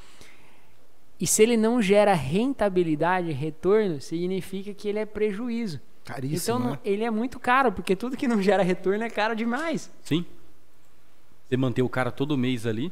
e 1.20 1.26
se 1.28 1.42
ele 1.44 1.58
não 1.58 1.82
gera 1.82 2.14
rentabilidade, 2.14 3.32
retorno, 3.32 4.00
significa 4.02 4.74
que 4.74 4.88
ele 4.88 5.00
é 5.00 5.06
prejuízo. 5.06 5.80
Caríssimo, 6.06 6.38
então 6.38 6.60
não- 6.60 6.72
né? 6.72 6.80
ele 6.86 7.04
é 7.04 7.12
muito 7.12 7.40
caro, 7.40 7.72
porque 7.72 7.96
tudo 7.96 8.16
que 8.16 8.28
não 8.28 8.42
gera 8.42 8.64
retorno 8.64 9.04
é 9.04 9.10
caro 9.10 9.36
demais. 9.36 9.92
Sim. 10.04 10.26
Você 11.48 11.58
manter 11.58 11.82
o 11.82 11.90
cara 11.90 12.12
todo 12.12 12.38
mês 12.38 12.66
ali. 12.66 12.92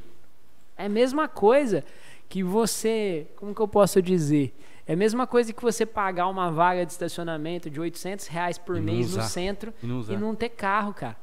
É 0.78 0.86
a 0.86 0.90
mesma 0.90 1.28
coisa 1.28 1.84
que 2.28 2.44
você. 2.44 3.28
Como 3.38 3.54
que 3.56 3.62
eu 3.62 3.68
posso 3.68 4.02
dizer? 4.02 4.54
É 4.88 4.94
a 4.94 4.96
mesma 4.98 5.26
coisa 5.26 5.52
que 5.54 5.62
você 5.62 5.86
pagar 5.86 6.28
uma 6.28 6.52
vaga 6.52 6.86
de 6.86 6.92
estacionamento 6.92 7.70
de 7.70 7.80
800 7.80 8.28
reais 8.28 8.58
por 8.58 8.78
E 8.78 8.82
mês 8.82 9.16
no 9.16 9.24
centro 9.24 9.74
E 9.82 9.88
não 9.88 10.02
e 10.10 10.18
não 10.18 10.36
ter 10.36 10.50
carro, 10.50 10.94
cara. 10.94 11.16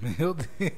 Meu 0.00 0.34
Deus. 0.34 0.72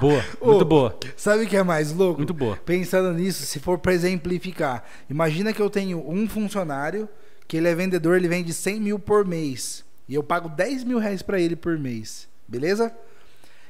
Boa, 0.00 0.24
muito 0.42 0.62
Ô, 0.62 0.64
boa. 0.64 0.98
Sabe 1.16 1.44
o 1.44 1.48
que 1.48 1.56
é 1.56 1.62
mais 1.62 1.92
louco? 1.92 2.18
Muito 2.18 2.34
boa. 2.34 2.56
Pensando 2.56 3.12
nisso, 3.12 3.44
se 3.44 3.58
for 3.58 3.78
pra 3.78 3.92
exemplificar, 3.92 4.84
imagina 5.10 5.52
que 5.52 5.60
eu 5.60 5.68
tenho 5.68 6.02
um 6.08 6.28
funcionário 6.28 7.08
que 7.46 7.56
ele 7.56 7.68
é 7.68 7.74
vendedor, 7.74 8.16
ele 8.16 8.28
vende 8.28 8.52
100 8.52 8.80
mil 8.80 8.98
por 8.98 9.26
mês. 9.26 9.84
E 10.08 10.14
eu 10.14 10.22
pago 10.22 10.48
10 10.48 10.84
mil 10.84 10.98
reais 10.98 11.22
pra 11.22 11.38
ele 11.40 11.56
por 11.56 11.78
mês. 11.78 12.28
Beleza? 12.46 12.94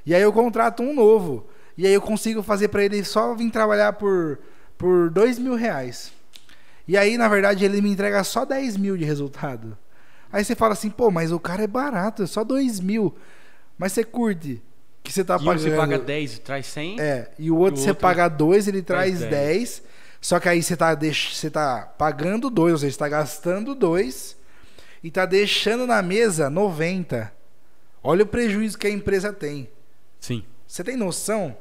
E 0.04 0.14
aí 0.14 0.22
eu 0.22 0.32
contrato 0.32 0.82
um 0.82 0.94
novo. 0.94 1.46
E 1.76 1.86
aí 1.86 1.94
eu 1.94 2.00
consigo 2.00 2.42
fazer 2.42 2.68
pra 2.68 2.84
ele 2.84 3.02
só 3.02 3.34
vir 3.34 3.50
trabalhar 3.50 3.94
por, 3.94 4.38
por 4.76 5.10
2 5.10 5.38
mil 5.38 5.54
reais. 5.54 6.12
E 6.86 6.96
aí, 6.96 7.16
na 7.16 7.28
verdade, 7.28 7.64
ele 7.64 7.80
me 7.80 7.90
entrega 7.90 8.22
só 8.22 8.44
10 8.44 8.76
mil 8.76 8.96
de 8.96 9.04
resultado. 9.04 9.76
Aí 10.30 10.44
você 10.44 10.54
fala 10.54 10.74
assim, 10.74 10.90
pô, 10.90 11.10
mas 11.10 11.32
o 11.32 11.40
cara 11.40 11.62
é 11.62 11.66
barato, 11.66 12.22
é 12.22 12.26
só 12.26 12.44
2 12.44 12.80
mil. 12.80 13.14
Mas 13.78 13.92
você 13.92 14.04
curte 14.04 14.62
que 15.04 15.12
você 15.12 15.22
tá 15.22 15.34
E 15.34 15.42
um 15.42 15.44
pagando. 15.44 15.60
você 15.62 15.76
paga 15.76 15.98
10 15.98 16.34
e 16.34 16.40
traz 16.40 16.66
100. 16.66 17.00
É, 17.00 17.30
e 17.38 17.50
o 17.50 17.56
outro 17.56 17.78
E 17.78 17.80
o 17.80 17.82
você 17.84 17.90
outro 17.90 18.02
paga 18.02 18.26
2, 18.28 18.66
ele 18.68 18.82
traz 18.82 19.18
traz 19.18 19.30
10. 19.30 19.30
10. 19.30 19.82
Só 20.20 20.40
que 20.40 20.48
aí 20.48 20.62
você 20.62 20.74
tá, 20.76 20.94
deix... 20.94 21.36
você 21.36 21.50
tá 21.50 21.82
pagando 21.98 22.48
2, 22.48 22.72
ou 22.72 22.78
seja, 22.78 22.92
você 22.92 22.98
tá 22.98 23.08
gastando 23.08 23.74
2 23.74 24.36
e 25.02 25.10
tá 25.10 25.26
deixando 25.26 25.86
na 25.86 26.00
mesa 26.00 26.48
90. 26.48 27.30
Olha 28.02 28.22
o 28.24 28.26
prejuízo 28.26 28.78
que 28.78 28.86
a 28.86 28.90
empresa 28.90 29.32
tem. 29.32 29.68
Sim. 30.18 30.42
Você 30.66 30.82
tem 30.82 30.96
noção? 30.96 31.54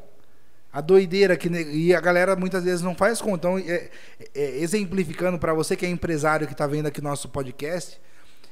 A 0.71 0.79
doideira 0.81 1.35
que 1.37 1.49
e 1.49 1.93
a 1.93 1.99
galera 1.99 2.35
muitas 2.35 2.63
vezes 2.63 2.81
não 2.81 2.95
faz 2.95 3.21
conta. 3.21 3.47
Então, 3.47 3.57
é- 3.59 3.89
é- 4.33 4.57
exemplificando 4.59 5.37
para 5.37 5.53
você 5.53 5.75
que 5.75 5.85
é 5.85 5.89
empresário 5.89 6.47
que 6.47 6.55
tá 6.55 6.65
vendo 6.65 6.87
aqui 6.87 7.01
nosso 7.01 7.27
podcast 7.29 7.99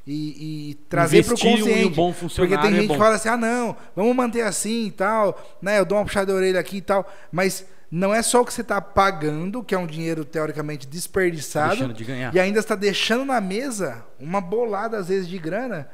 e, 0.05 0.71
e 0.71 0.75
trazer 0.89 1.23
para 1.23 1.35
o 1.35 1.39
consciente. 1.39 1.85
um 1.85 1.89
bom 1.91 2.07
porque 2.11 2.19
funcionário 2.21 2.59
tem 2.61 2.71
é 2.71 2.73
gente 2.73 2.81
que 2.83 2.87
bom. 2.93 2.97
fala 2.97 3.15
assim: 3.15 3.29
"Ah, 3.29 3.37
não, 3.37 3.75
vamos 3.95 4.15
manter 4.15 4.41
assim 4.41 4.87
e 4.87 4.91
tal", 4.91 5.39
né? 5.61 5.79
Eu 5.79 5.85
dou 5.85 5.97
uma 5.97 6.05
puxada 6.05 6.27
de 6.27 6.37
orelha 6.37 6.59
aqui 6.59 6.77
e 6.77 6.81
tal, 6.81 7.09
mas 7.31 7.65
não 7.91 8.13
é 8.13 8.21
só 8.21 8.41
o 8.41 8.45
que 8.45 8.53
você 8.53 8.61
está 8.61 8.81
pagando, 8.81 9.63
que 9.63 9.75
é 9.75 9.77
um 9.77 9.85
dinheiro 9.85 10.23
teoricamente 10.23 10.87
desperdiçado, 10.87 11.71
Deixando 11.71 11.93
de 11.93 12.03
ganhar. 12.05 12.33
e 12.33 12.39
ainda 12.39 12.59
está 12.59 12.73
deixando 12.73 13.25
na 13.25 13.41
mesa 13.41 14.05
uma 14.19 14.39
bolada 14.39 14.97
às 14.97 15.09
vezes 15.09 15.27
de 15.27 15.37
grana 15.37 15.89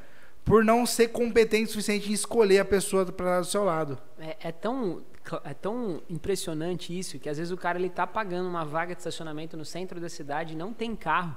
por 0.45 0.64
não 0.64 0.86
ser 0.86 1.10
competente 1.10 1.66
o 1.66 1.72
suficiente 1.74 2.10
em 2.10 2.14
escolher 2.14 2.60
a 2.60 2.66
pessoa 2.66 3.05
para 3.05 3.41
do 3.41 3.45
seu 3.45 3.66
lado. 3.66 3.97
É, 4.18 4.38
é 4.39 4.51
tão, 4.51 5.01
é 5.43 5.53
tão 5.53 6.01
impressionante 6.10 6.97
isso 6.97 7.20
que 7.20 7.28
às 7.28 7.38
vezes 7.38 7.51
o 7.51 7.58
cara 7.58 7.78
ele 7.78 7.89
tá 7.89 8.08
pagando 8.08 8.47
uma 8.47 8.64
vaga 8.64 8.93
de 8.95 9.01
estacionamento 9.01 9.58
no 9.58 9.66
centro 9.66 9.99
da 9.99 10.08
cidade 10.08 10.53
e 10.53 10.55
não 10.55 10.72
tem 10.72 10.95
carro. 10.95 11.36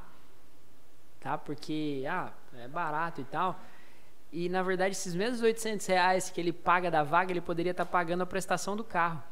Tá? 1.18 1.36
Porque 1.36 2.04
ah, 2.08 2.32
é 2.58 2.68
barato 2.68 3.20
e 3.20 3.24
tal. 3.24 3.58
E 4.32 4.48
na 4.48 4.62
verdade, 4.62 4.92
esses 4.92 5.14
mesmos 5.14 5.42
800 5.42 5.86
reais 5.86 6.30
que 6.30 6.40
ele 6.40 6.52
paga 6.52 6.90
da 6.90 7.02
vaga, 7.02 7.32
ele 7.32 7.40
poderia 7.40 7.72
estar 7.72 7.84
pagando 7.86 8.22
a 8.22 8.26
prestação 8.26 8.76
do 8.76 8.84
carro. 8.84 9.22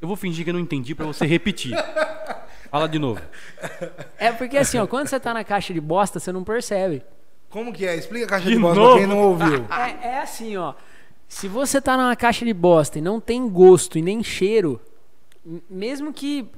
Eu 0.00 0.06
vou 0.06 0.16
fingir 0.16 0.44
que 0.44 0.50
eu 0.50 0.54
não 0.54 0.60
entendi 0.60 0.94
pra 0.94 1.06
você 1.06 1.26
repetir. 1.26 1.72
Fala 2.70 2.88
de 2.88 2.98
novo. 2.98 3.20
É 4.16 4.30
porque 4.30 4.56
assim, 4.56 4.78
ó, 4.78 4.86
quando 4.86 5.08
você 5.08 5.18
tá 5.18 5.34
na 5.34 5.42
caixa 5.42 5.74
de 5.74 5.80
bosta, 5.80 6.20
você 6.20 6.30
não 6.30 6.44
percebe. 6.44 7.02
Como 7.50 7.72
que 7.72 7.86
é? 7.86 7.96
Explica 7.96 8.26
a 8.26 8.28
caixa 8.28 8.46
De 8.48 8.54
de, 8.54 8.60
bosta 8.60 8.78
novo? 8.78 8.90
pra 8.92 8.98
quem 9.00 9.06
não 9.08 9.18
ouviu. 9.22 9.66
É, 9.72 10.08
é 10.08 10.20
assim, 10.20 10.56
ó. 10.56 10.74
Se 11.26 11.48
você 11.48 11.80
tá 11.80 11.96
numa 11.96 12.14
caixa 12.14 12.44
de 12.44 12.52
bosta 12.54 12.98
e 12.98 13.02
não 13.02 13.20
tem 13.20 13.48
gosto 13.48 13.98
e 13.98 14.02
nem 14.02 14.22
cheiro, 14.22 14.80
mesmo 15.68 16.12
que 16.12 16.50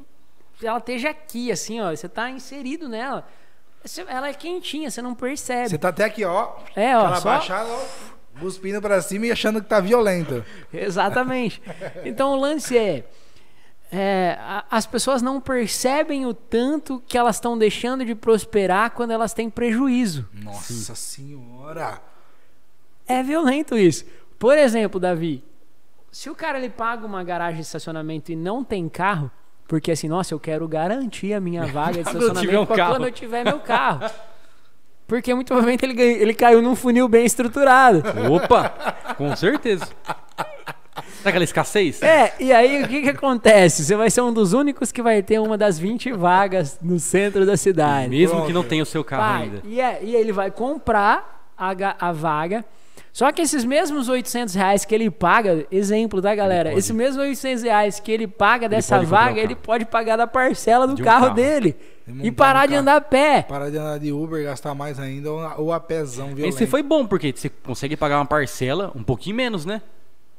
ela 0.62 0.78
esteja 0.78 1.10
aqui, 1.10 1.50
assim, 1.52 1.80
ó, 1.80 1.90
você 1.90 2.08
tá 2.08 2.30
inserido 2.30 2.88
nela, 2.88 3.26
você- 3.84 4.04
ela 4.08 4.28
é 4.28 4.34
quentinha, 4.34 4.90
você 4.90 5.00
não 5.02 5.14
percebe. 5.14 5.70
Você 5.70 5.78
tá 5.78 5.88
até 5.88 6.04
aqui, 6.04 6.24
ó. 6.24 6.52
É, 6.76 6.96
ó, 6.96 7.00
Aquela 7.00 7.16
só- 7.16 7.28
baixada, 7.30 7.68
ó, 7.70 8.38
cuspindo 8.40 8.80
pra 8.80 9.00
cima 9.02 9.26
e 9.26 9.32
achando 9.32 9.62
que 9.62 9.68
tá 9.68 9.80
violento. 9.80 10.44
Exatamente. 10.72 11.62
Então 12.04 12.32
o 12.32 12.36
lance 12.36 12.76
é, 12.76 13.04
é, 13.92 14.36
a- 14.40 14.64
as 14.70 14.86
pessoas 14.86 15.20
não 15.22 15.40
percebem 15.40 16.26
o 16.26 16.32
tanto 16.34 17.02
que 17.08 17.16
elas 17.18 17.36
estão 17.36 17.56
deixando 17.58 18.04
de 18.04 18.14
prosperar 18.14 18.90
quando 18.92 19.10
elas 19.12 19.32
têm 19.34 19.48
prejuízo. 19.50 20.28
Nossa 20.32 20.94
senhora. 20.94 22.00
É 23.06 23.22
violento 23.22 23.76
isso. 23.76 24.04
Por 24.38 24.56
exemplo, 24.56 25.00
Davi, 25.00 25.42
se 26.12 26.30
o 26.30 26.34
cara 26.34 26.58
ele 26.58 26.70
paga 26.70 27.04
uma 27.04 27.24
garagem 27.24 27.56
de 27.56 27.62
estacionamento 27.66 28.30
e 28.30 28.36
não 28.36 28.62
tem 28.62 28.88
carro, 28.88 29.30
porque 29.70 29.92
assim, 29.92 30.08
nossa, 30.08 30.34
eu 30.34 30.40
quero 30.40 30.66
garantir 30.66 31.32
a 31.32 31.38
minha 31.38 31.64
vaga 31.70 31.92
de 31.92 32.00
estacionamento 32.00 32.62
um 32.62 32.66
quando 32.66 33.04
eu 33.06 33.12
tiver 33.12 33.44
meu 33.44 33.60
carro. 33.60 34.10
Porque 35.06 35.32
muito 35.32 35.46
provavelmente 35.46 35.84
ele, 35.84 36.02
ele 36.02 36.34
caiu 36.34 36.60
num 36.60 36.74
funil 36.74 37.06
bem 37.06 37.24
estruturado. 37.24 38.02
Opa! 38.32 38.68
Com 39.16 39.34
certeza. 39.36 39.86
Sabe 40.96 41.28
aquela 41.28 41.44
escassez? 41.44 42.02
É, 42.02 42.34
e 42.40 42.52
aí 42.52 42.82
o 42.82 42.88
que 42.88 43.02
que 43.02 43.08
acontece? 43.10 43.84
Você 43.84 43.94
vai 43.94 44.10
ser 44.10 44.22
um 44.22 44.32
dos 44.32 44.52
únicos 44.54 44.90
que 44.90 45.00
vai 45.02 45.22
ter 45.22 45.38
uma 45.38 45.56
das 45.56 45.78
20 45.78 46.10
vagas 46.14 46.76
no 46.82 46.98
centro 46.98 47.46
da 47.46 47.56
cidade. 47.56 48.10
Mesmo 48.10 48.34
Pronto. 48.34 48.46
que 48.48 48.52
não 48.52 48.64
tenha 48.64 48.82
o 48.82 48.86
seu 48.86 49.04
carro 49.04 49.22
Vai, 49.22 49.42
ainda. 49.44 49.62
E, 49.64 49.80
é- 49.80 50.00
e 50.02 50.16
ele 50.16 50.32
vai 50.32 50.50
comprar 50.50 51.48
a, 51.56 51.70
a 52.08 52.10
vaga. 52.10 52.64
Só 53.12 53.32
que 53.32 53.42
esses 53.42 53.64
mesmos 53.64 54.08
800 54.08 54.54
reais 54.54 54.84
que 54.84 54.94
ele 54.94 55.10
paga, 55.10 55.66
exemplo, 55.70 56.22
tá, 56.22 56.34
galera? 56.34 56.72
Esses 56.72 56.92
mesmos 56.92 57.18
800 57.18 57.64
reais 57.64 57.98
que 57.98 58.10
ele 58.12 58.26
paga 58.26 58.68
dessa 58.68 59.00
o 59.00 59.06
vaga, 59.06 59.40
ele 59.40 59.56
pode 59.56 59.84
pagar 59.84 60.16
da 60.16 60.26
parcela 60.26 60.86
do 60.86 60.94
De 60.94 61.02
um 61.02 61.04
carro, 61.04 61.24
carro. 61.26 61.34
dele. 61.34 61.76
E 62.06 62.28
E 62.28 62.32
parar 62.32 62.66
um 62.66 62.70
de 62.70 62.74
andar 62.76 62.96
a 62.96 63.00
pé. 63.00 63.42
Parar 63.42 63.68
de 63.68 63.76
andar 63.78 63.98
de 63.98 64.12
Uber, 64.12 64.44
gastar 64.44 64.74
mais 64.74 64.98
ainda, 65.00 65.30
ou, 65.32 65.72
a 65.72 65.80
pezão 65.80 66.28
violento. 66.34 66.54
Esse 66.54 66.66
foi 66.66 66.82
bom, 66.82 67.04
porque 67.06 67.32
você 67.34 67.48
consegue 67.48 67.96
pagar 67.96 68.18
uma 68.18 68.26
parcela 68.26 68.92
um 68.94 69.02
pouquinho 69.02 69.36
menos, 69.36 69.64
né? 69.64 69.82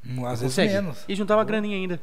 Hum, 0.06 0.26
Às 0.26 0.42
vezes 0.42 0.56
Consegue. 0.56 0.74
menos. 0.74 1.04
E 1.08 1.16
juntar 1.16 1.36
uma 1.36 1.44
graninha 1.44 1.76
ainda. 1.76 2.02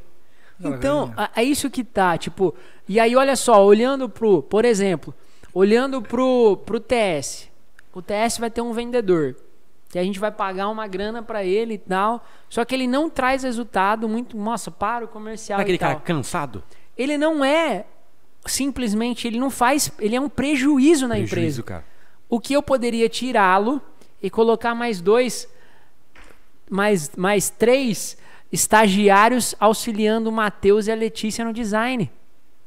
Então, 0.60 1.12
é 1.34 1.42
isso 1.42 1.70
que 1.70 1.84
tá, 1.84 2.18
tipo. 2.18 2.54
E 2.88 2.98
aí, 2.98 3.14
olha 3.16 3.36
só, 3.36 3.64
olhando 3.64 4.08
pro, 4.08 4.42
por 4.42 4.64
exemplo, 4.64 5.14
olhando 5.54 6.02
pro, 6.02 6.56
pro 6.66 6.80
TS. 6.80 7.48
O 7.94 8.02
TS 8.02 8.38
vai 8.38 8.50
ter 8.50 8.60
um 8.60 8.72
vendedor. 8.72 9.34
Que 9.89 9.99
a 9.99 10.03
gente 10.05 10.18
vai 10.18 10.30
pagar 10.30 10.68
uma 10.68 10.86
grana 10.86 11.22
pra 11.22 11.45
ele 11.45 11.74
e 11.74 11.78
tal. 11.78 12.24
Só 12.49 12.64
que 12.64 12.74
ele 12.74 12.86
não 12.86 13.09
traz 13.09 13.43
resultado 13.43 14.09
muito. 14.09 14.36
Nossa, 14.36 14.70
para 14.70 15.05
o 15.05 15.09
comercial. 15.09 15.57
Sabe 15.59 15.62
aquele 15.62 15.76
e 15.76 15.78
tal. 15.78 15.89
cara 15.91 16.01
cansado? 16.01 16.62
Ele 16.97 17.16
não 17.16 17.45
é 17.45 17.86
simplesmente, 18.45 19.26
ele 19.26 19.39
não 19.39 19.51
faz. 19.51 19.91
Ele 19.99 20.14
é 20.16 20.20
um 20.20 20.28
prejuízo 20.28 21.07
na 21.09 21.14
Prejuízo, 21.14 21.36
empresa. 21.39 21.62
cara. 21.62 21.84
O 22.28 22.39
que 22.39 22.53
eu 22.53 22.62
poderia 22.62 23.09
tirá-lo 23.09 23.80
e 24.22 24.28
colocar 24.28 24.74
mais 24.74 25.01
dois, 25.01 25.49
mais, 26.70 27.11
mais 27.16 27.49
três 27.49 28.18
estagiários 28.53 29.55
auxiliando 29.59 30.28
o 30.28 30.32
Matheus 30.32 30.86
e 30.86 30.93
a 30.93 30.95
Letícia 30.95 31.45
no 31.45 31.53
design. 31.53 32.11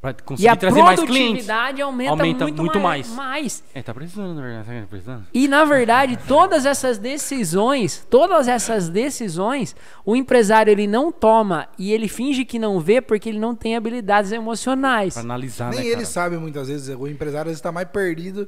Pra 0.01 0.09
E 0.09 0.13
conseguir 0.23 0.47
a 0.47 0.55
trazer 0.55 0.81
mais 0.81 0.99
clientes. 0.99 1.45
produtividade 1.45 1.81
aumenta, 1.81 2.09
Aumenta 2.09 2.43
muito, 2.45 2.57
muito 2.63 2.79
mais, 2.79 3.07
mais. 3.09 3.17
mais. 3.17 3.63
É, 3.75 3.83
tá 3.83 3.93
precisando, 3.93 4.33
na 4.33 4.41
verdade. 4.41 4.81
Tá 4.81 4.87
precisando. 4.89 5.27
E 5.31 5.47
na 5.47 5.63
verdade, 5.63 6.17
todas 6.27 6.65
essas 6.65 6.97
decisões, 6.97 8.05
todas 8.09 8.47
essas 8.47 8.89
decisões, 8.89 9.75
o 10.03 10.15
empresário 10.15 10.71
ele 10.71 10.87
não 10.87 11.11
toma 11.11 11.67
e 11.77 11.93
ele 11.93 12.07
finge 12.07 12.43
que 12.43 12.57
não 12.57 12.79
vê 12.79 12.99
porque 12.99 13.29
ele 13.29 13.37
não 13.39 13.53
tem 13.55 13.75
habilidades 13.75 14.31
emocionais. 14.31 15.13
Pra 15.13 15.21
analisar, 15.21 15.69
Nem 15.69 15.79
né, 15.81 15.85
ele 15.85 15.93
cara? 15.97 16.05
sabe 16.07 16.37
muitas 16.37 16.67
vezes. 16.67 16.95
O 16.97 17.07
empresário 17.07 17.51
está 17.51 17.71
mais 17.71 17.87
perdido 17.87 18.47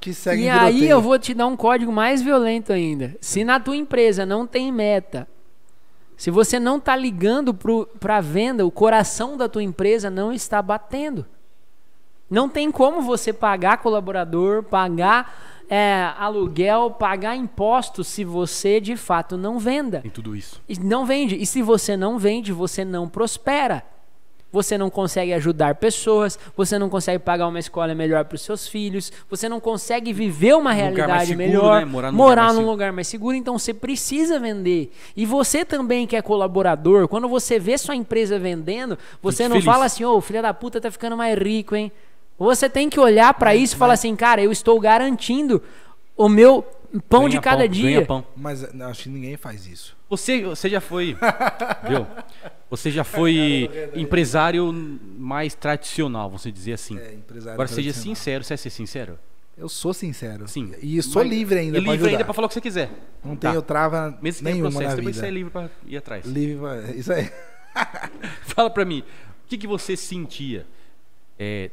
que 0.00 0.14
segue 0.14 0.42
E 0.44 0.48
aí 0.48 0.88
eu 0.88 1.00
vou 1.00 1.18
te 1.18 1.34
dar 1.34 1.46
um 1.48 1.56
código 1.56 1.90
mais 1.90 2.22
violento 2.22 2.72
ainda. 2.72 3.16
Se 3.20 3.42
na 3.42 3.58
tua 3.58 3.74
empresa 3.74 4.24
não 4.24 4.46
tem 4.46 4.70
meta, 4.70 5.26
se 6.16 6.30
você 6.30 6.60
não 6.60 6.76
está 6.76 6.94
ligando 6.96 7.54
para 7.98 8.18
a 8.18 8.20
venda, 8.20 8.64
o 8.64 8.70
coração 8.70 9.36
da 9.36 9.48
tua 9.48 9.62
empresa 9.62 10.08
não 10.08 10.32
está 10.32 10.62
batendo. 10.62 11.26
Não 12.30 12.48
tem 12.48 12.70
como 12.70 13.02
você 13.02 13.32
pagar 13.32 13.78
colaborador, 13.78 14.62
pagar 14.62 15.64
é, 15.68 16.12
aluguel, 16.18 16.90
pagar 16.90 17.36
impostos 17.36 18.06
se 18.06 18.24
você 18.24 18.80
de 18.80 18.96
fato 18.96 19.36
não 19.36 19.58
venda. 19.58 20.00
Tem 20.00 20.10
tudo 20.10 20.34
isso. 20.34 20.60
E 20.68 20.78
não 20.78 21.04
vende. 21.04 21.36
E 21.36 21.46
se 21.46 21.62
você 21.62 21.96
não 21.96 22.18
vende, 22.18 22.52
você 22.52 22.84
não 22.84 23.08
prospera. 23.08 23.84
Você 24.54 24.78
não 24.78 24.88
consegue 24.88 25.32
ajudar 25.32 25.74
pessoas, 25.74 26.38
você 26.56 26.78
não 26.78 26.88
consegue 26.88 27.18
pagar 27.18 27.48
uma 27.48 27.58
escola 27.58 27.92
melhor 27.92 28.24
para 28.24 28.36
os 28.36 28.42
seus 28.42 28.68
filhos, 28.68 29.10
você 29.28 29.48
não 29.48 29.58
consegue 29.58 30.12
viver 30.12 30.54
uma 30.54 30.70
Um 30.72 30.90
lugar 30.90 31.08
mais 31.08 31.26
realidade 31.26 31.26
seguro, 31.26 31.38
melhor, 31.48 31.80
né? 31.80 31.84
Morar 31.84 32.12
num 32.12 32.16
morar 32.16 32.28
lugar 32.28 32.36
mais 32.44 32.52
num 32.54 32.60
seguro. 32.60 32.70
lugar 32.70 32.92
mais 32.92 33.08
seguro, 33.08 33.36
então 33.36 33.58
você 33.58 33.74
precisa 33.74 34.38
vender. 34.38 34.92
E 35.16 35.26
você 35.26 35.64
também 35.64 36.06
que 36.06 36.14
é 36.14 36.22
colaborador, 36.22 37.08
quando 37.08 37.28
você 37.28 37.58
vê 37.58 37.76
sua 37.76 37.96
empresa 37.96 38.38
vendendo, 38.38 38.96
você 39.20 39.38
Fique 39.42 39.48
não 39.48 39.56
feliz. 39.56 39.64
fala 39.64 39.86
assim, 39.86 40.04
ô, 40.04 40.20
filha 40.20 40.40
da 40.40 40.54
puta 40.54 40.80
tá 40.80 40.88
ficando 40.88 41.16
mais 41.16 41.36
rico, 41.36 41.74
hein? 41.74 41.90
Você 42.38 42.68
tem 42.70 42.88
que 42.88 43.00
olhar 43.00 43.34
para 43.34 43.56
isso 43.56 43.74
e 43.74 43.78
falar 43.78 43.94
assim, 43.94 44.14
cara, 44.14 44.40
eu 44.40 44.52
estou 44.52 44.78
garantindo 44.78 45.60
o 46.16 46.28
meu 46.28 46.64
pão 47.08 47.22
Ganha 47.22 47.30
de 47.30 47.40
cada 47.40 47.58
pão, 47.64 47.68
dia. 47.68 47.90
Ganha 47.90 48.06
pão. 48.06 48.24
Mas 48.36 48.72
não, 48.72 48.86
acho 48.86 49.02
que 49.02 49.08
ninguém 49.08 49.36
faz 49.36 49.66
isso. 49.66 49.96
Você, 50.08 50.42
você 50.42 50.68
já 50.68 50.80
foi. 50.80 51.16
viu? 51.88 52.06
Você 52.70 52.90
já 52.90 53.04
foi 53.04 53.70
empresário 53.94 54.72
mais 55.18 55.54
tradicional, 55.54 56.28
vamos 56.28 56.42
dizer 56.42 56.74
assim. 56.74 56.98
É, 56.98 57.14
empresário 57.14 57.54
Agora 57.54 57.68
seja 57.68 57.92
sincero, 57.92 58.44
você 58.44 58.54
é 58.54 58.56
ser 58.56 58.70
sincero? 58.70 59.18
Eu 59.56 59.68
sou 59.68 59.94
sincero. 59.94 60.48
Sim. 60.48 60.72
E 60.82 61.00
sou 61.02 61.22
Mas- 61.22 61.30
livre 61.32 61.58
ainda 61.58 61.78
e 61.78 61.80
livre 61.80 61.94
ajudar. 61.94 62.10
ainda 62.10 62.24
pra 62.24 62.34
falar 62.34 62.46
o 62.46 62.48
que 62.48 62.54
você 62.54 62.60
quiser. 62.60 62.90
Não 63.24 63.36
Tá. 63.36 63.50
tenho 63.50 63.62
trava 63.62 64.18
Mesmo 64.20 64.44
nenhuma 64.44 64.70
processo, 64.70 64.96
na 64.96 65.00
vida. 65.00 65.12
você 65.12 65.26
é 65.26 65.30
livre 65.30 65.50
pra 65.52 65.70
ir 65.86 65.96
atrás. 65.96 66.26
Livre, 66.26 66.58
pra- 66.58 66.90
isso 66.94 67.12
aí. 67.12 67.30
Fala 68.46 68.68
pra 68.70 68.84
mim, 68.84 69.00
o 69.00 69.48
que, 69.48 69.56
que 69.56 69.66
você 69.66 69.96
sentia 69.96 70.66
é, 71.38 71.70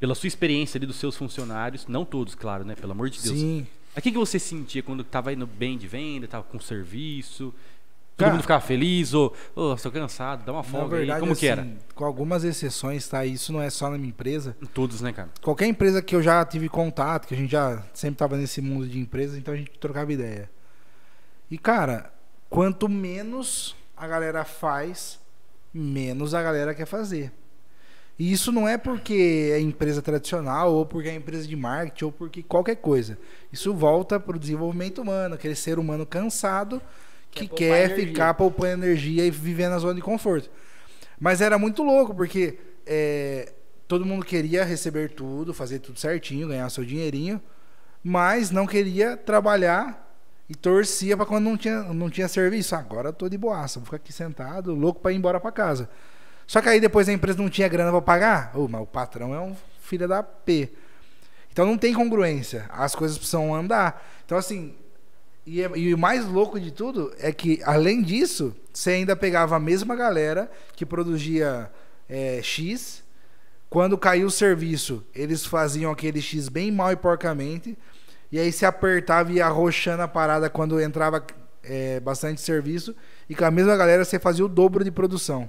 pela 0.00 0.14
sua 0.14 0.26
experiência 0.26 0.76
ali 0.78 0.86
dos 0.86 0.96
seus 0.96 1.16
funcionários, 1.16 1.86
não 1.86 2.04
todos, 2.04 2.34
claro, 2.34 2.64
né? 2.64 2.74
Pelo 2.74 2.92
amor 2.92 3.10
de 3.10 3.22
Deus. 3.22 3.38
Sim. 3.38 3.66
O 3.96 4.00
que, 4.00 4.12
que 4.12 4.18
você 4.18 4.38
sentia 4.38 4.82
quando 4.82 5.02
tava 5.02 5.32
indo 5.32 5.46
bem 5.46 5.78
de 5.78 5.86
venda, 5.88 6.28
tava 6.28 6.44
com 6.44 6.60
serviço? 6.60 7.54
Todo 8.16 8.24
Cara- 8.24 8.32
mundo 8.32 8.42
ficava 8.42 8.60
feliz, 8.62 9.12
ou, 9.12 9.34
ô, 9.54 9.74
estou 9.74 9.92
cansado, 9.92 10.44
dá 10.44 10.52
uma 10.52 10.62
Na 10.62 10.64
folga 10.64 10.96
verdade, 10.96 11.12
aí. 11.12 11.20
Como 11.20 11.36
que 11.36 11.46
era? 11.46 11.62
assim, 11.62 11.76
Com 11.94 12.04
algumas 12.04 12.44
exceções, 12.44 13.06
tá? 13.08 13.26
Isso 13.26 13.52
não 13.52 13.60
é 13.60 13.68
só 13.68 13.90
na 13.90 13.98
minha 13.98 14.08
empresa. 14.08 14.56
Em 14.62 14.66
Todos, 14.66 15.00
né, 15.02 15.12
cara? 15.12 15.28
Qualquer 15.42 15.66
empresa 15.66 16.00
que 16.00 16.14
eu 16.16 16.22
já 16.22 16.42
tive 16.44 16.68
contato, 16.68 17.26
que 17.28 17.34
a 17.34 17.36
gente 17.36 17.50
já 17.50 17.82
sempre 17.92 18.16
tava 18.16 18.36
nesse 18.38 18.62
mundo 18.62 18.86
de 18.88 18.98
empresas, 18.98 19.36
então 19.36 19.52
a 19.52 19.56
gente 19.56 19.70
trocava 19.78 20.10
ideia. 20.12 20.50
E, 21.50 21.58
cara, 21.58 22.10
quanto 22.48 22.88
menos 22.88 23.76
a 23.96 24.06
galera 24.06 24.44
faz, 24.44 25.18
menos 25.72 26.32
a 26.34 26.42
galera 26.42 26.74
quer 26.74 26.86
fazer. 26.86 27.30
E 28.18 28.32
isso 28.32 28.50
não 28.50 28.66
é 28.66 28.78
porque 28.78 29.50
é 29.52 29.60
empresa 29.60 30.00
tradicional, 30.00 30.72
ou 30.72 30.86
porque 30.86 31.08
é 31.08 31.14
empresa 31.14 31.46
de 31.46 31.54
marketing, 31.54 32.04
ou 32.06 32.12
porque 32.12 32.42
qualquer 32.42 32.76
coisa. 32.76 33.18
Isso 33.52 33.74
volta 33.74 34.18
para 34.18 34.36
o 34.36 34.38
desenvolvimento 34.38 35.02
humano, 35.02 35.34
aquele 35.34 35.54
ser 35.54 35.78
humano 35.78 36.06
cansado 36.06 36.80
que 37.30 37.46
Quer 37.46 37.88
quer 37.88 37.94
ficar 37.94 38.34
poupando 38.34 38.86
energia 38.86 39.26
e 39.26 39.30
viver 39.30 39.68
na 39.68 39.78
zona 39.78 39.94
de 39.94 40.00
conforto. 40.00 40.50
Mas 41.20 41.40
era 41.42 41.58
muito 41.58 41.82
louco, 41.82 42.14
porque 42.14 42.58
é, 42.86 43.52
todo 43.86 44.06
mundo 44.06 44.24
queria 44.24 44.64
receber 44.64 45.10
tudo, 45.10 45.52
fazer 45.52 45.80
tudo 45.80 45.98
certinho, 45.98 46.48
ganhar 46.48 46.68
seu 46.70 46.84
dinheirinho, 46.84 47.40
mas 48.02 48.50
não 48.50 48.66
queria 48.66 49.16
trabalhar 49.16 50.06
e 50.48 50.54
torcia 50.54 51.16
para 51.16 51.26
quando 51.26 51.44
não 51.44 51.56
tinha, 51.56 51.82
não 51.82 52.08
tinha 52.08 52.28
serviço. 52.28 52.74
Agora 52.74 53.10
eu 53.10 53.12
tô 53.12 53.28
de 53.28 53.36
boaça, 53.36 53.78
vou 53.78 53.86
ficar 53.86 53.96
aqui 53.96 54.12
sentado, 54.12 54.74
louco 54.74 55.00
para 55.00 55.12
ir 55.12 55.16
embora 55.16 55.38
para 55.38 55.52
casa. 55.52 55.90
Só 56.46 56.60
que 56.60 56.68
aí 56.68 56.80
depois 56.80 57.08
a 57.08 57.12
empresa 57.12 57.42
não 57.42 57.50
tinha 57.50 57.68
grana 57.68 57.90
para 57.90 58.00
pagar. 58.02 58.52
Ô, 58.54 58.68
mas 58.68 58.82
o 58.82 58.86
patrão 58.86 59.34
é 59.34 59.40
um 59.40 59.56
filho 59.80 60.06
da 60.06 60.22
P. 60.22 60.70
Então 61.52 61.66
não 61.66 61.76
tem 61.78 61.92
congruência. 61.94 62.66
As 62.70 62.94
coisas 62.94 63.16
precisam 63.16 63.54
andar. 63.54 64.04
Então, 64.24 64.36
assim. 64.38 64.74
E, 65.44 65.62
é- 65.62 65.70
e 65.76 65.94
o 65.94 65.98
mais 65.98 66.26
louco 66.26 66.58
de 66.58 66.72
tudo 66.72 67.12
é 67.20 67.32
que, 67.32 67.60
além 67.64 68.02
disso, 68.02 68.54
você 68.72 68.90
ainda 68.90 69.14
pegava 69.14 69.54
a 69.56 69.60
mesma 69.60 69.94
galera 69.94 70.50
que 70.74 70.84
produzia 70.84 71.70
é, 72.08 72.40
X. 72.42 73.02
Quando 73.70 73.96
caiu 73.96 74.26
o 74.26 74.30
serviço, 74.30 75.04
eles 75.14 75.44
faziam 75.46 75.90
aquele 75.90 76.20
X 76.20 76.48
bem 76.48 76.70
mal 76.70 76.92
e 76.92 76.96
porcamente. 76.96 77.76
E 78.30 78.38
aí 78.38 78.50
se 78.52 78.66
apertava 78.66 79.30
e 79.32 79.36
ia 79.36 79.46
arrochando 79.46 80.02
a 80.02 80.08
parada 80.08 80.50
quando 80.50 80.80
entrava 80.80 81.24
é, 81.62 82.00
bastante 82.00 82.40
serviço. 82.40 82.94
E 83.28 83.34
com 83.34 83.44
a 83.44 83.50
mesma 83.50 83.76
galera 83.76 84.04
você 84.04 84.18
fazia 84.18 84.44
o 84.44 84.48
dobro 84.48 84.84
de 84.84 84.90
produção. 84.90 85.48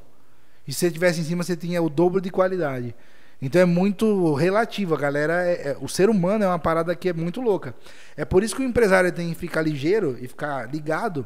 E 0.68 0.74
se 0.74 0.80
você 0.80 0.92
tivesse 0.92 1.22
em 1.22 1.24
cima, 1.24 1.44
você 1.44 1.56
tinha 1.56 1.82
o 1.82 1.90
dobro 1.90 2.20
de 2.20 2.30
qualidade. 2.30 2.94
Então 3.42 3.62
é 3.62 3.66
muito 3.66 4.34
relativo. 4.34 4.96
A 4.96 4.98
galera, 4.98 5.46
é- 5.46 5.70
é- 5.70 5.78
o 5.80 5.88
ser 5.88 6.10
humano 6.10 6.44
é 6.44 6.48
uma 6.48 6.60
parada 6.60 6.96
que 6.96 7.10
é 7.10 7.14
muito 7.14 7.40
louca. 7.40 7.76
É 8.16 8.26
por 8.26 8.44
isso 8.44 8.56
que 8.56 8.62
o 8.62 8.66
empresário 8.66 9.12
tem 9.12 9.30
que 9.30 9.36
ficar 9.36 9.62
ligeiro 9.62 10.18
e 10.20 10.28
ficar 10.28 10.72
ligado, 10.72 11.26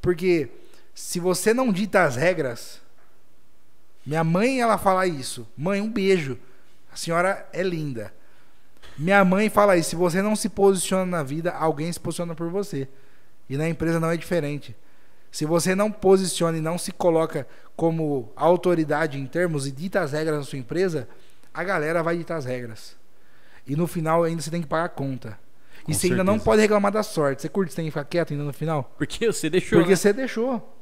porque 0.00 0.48
se 0.94 1.20
você 1.20 1.52
não 1.54 1.72
dita 1.72 2.02
as 2.02 2.16
regras, 2.16 2.80
minha 4.04 4.24
mãe 4.24 4.60
ela 4.60 4.78
fala 4.78 5.06
isso. 5.06 5.46
Mãe, 5.56 5.80
um 5.80 5.90
beijo. 5.90 6.38
A 6.92 6.96
senhora 6.96 7.46
é 7.52 7.62
linda. 7.62 8.12
Minha 8.98 9.24
mãe 9.24 9.48
fala 9.48 9.76
isso. 9.76 9.90
Se 9.90 9.96
você 9.96 10.20
não 10.20 10.34
se 10.34 10.48
posiciona 10.48 11.06
na 11.06 11.22
vida, 11.22 11.52
alguém 11.52 11.92
se 11.92 12.00
posiciona 12.00 12.34
por 12.34 12.50
você. 12.50 12.88
E 13.48 13.56
na 13.56 13.68
empresa 13.68 14.00
não 14.00 14.10
é 14.10 14.16
diferente. 14.16 14.74
Se 15.30 15.46
você 15.46 15.74
não 15.74 15.90
posiciona 15.92 16.58
e 16.58 16.60
não 16.60 16.76
se 16.76 16.92
coloca 16.92 17.46
como 17.76 18.32
autoridade 18.34 19.18
em 19.18 19.26
termos 19.26 19.66
e 19.66 19.70
dita 19.70 20.00
as 20.00 20.12
regras 20.12 20.38
na 20.38 20.42
sua 20.42 20.58
empresa, 20.58 21.08
a 21.54 21.62
galera 21.62 22.02
vai 22.02 22.16
ditar 22.16 22.36
as 22.36 22.44
regras. 22.44 22.96
E 23.66 23.76
no 23.76 23.86
final 23.86 24.24
ainda 24.24 24.42
você 24.42 24.50
tem 24.50 24.60
que 24.60 24.66
pagar 24.66 24.84
a 24.84 24.88
conta. 24.88 25.38
Com 25.84 25.92
e 25.92 25.94
você 25.94 26.08
ainda 26.08 26.24
não 26.24 26.34
certeza. 26.34 26.44
pode 26.44 26.62
reclamar 26.62 26.92
da 26.92 27.02
sorte. 27.02 27.42
Você 27.42 27.48
curte, 27.48 27.72
você 27.72 27.76
tem 27.76 27.84
que 27.86 27.90
ficar 27.90 28.04
quieto 28.04 28.32
ainda 28.32 28.44
no 28.44 28.52
final? 28.52 28.92
Porque 28.98 29.26
você 29.26 29.48
deixou. 29.48 29.78
Porque 29.78 29.90
né? 29.90 29.96
você 29.96 30.12
deixou. 30.12 30.79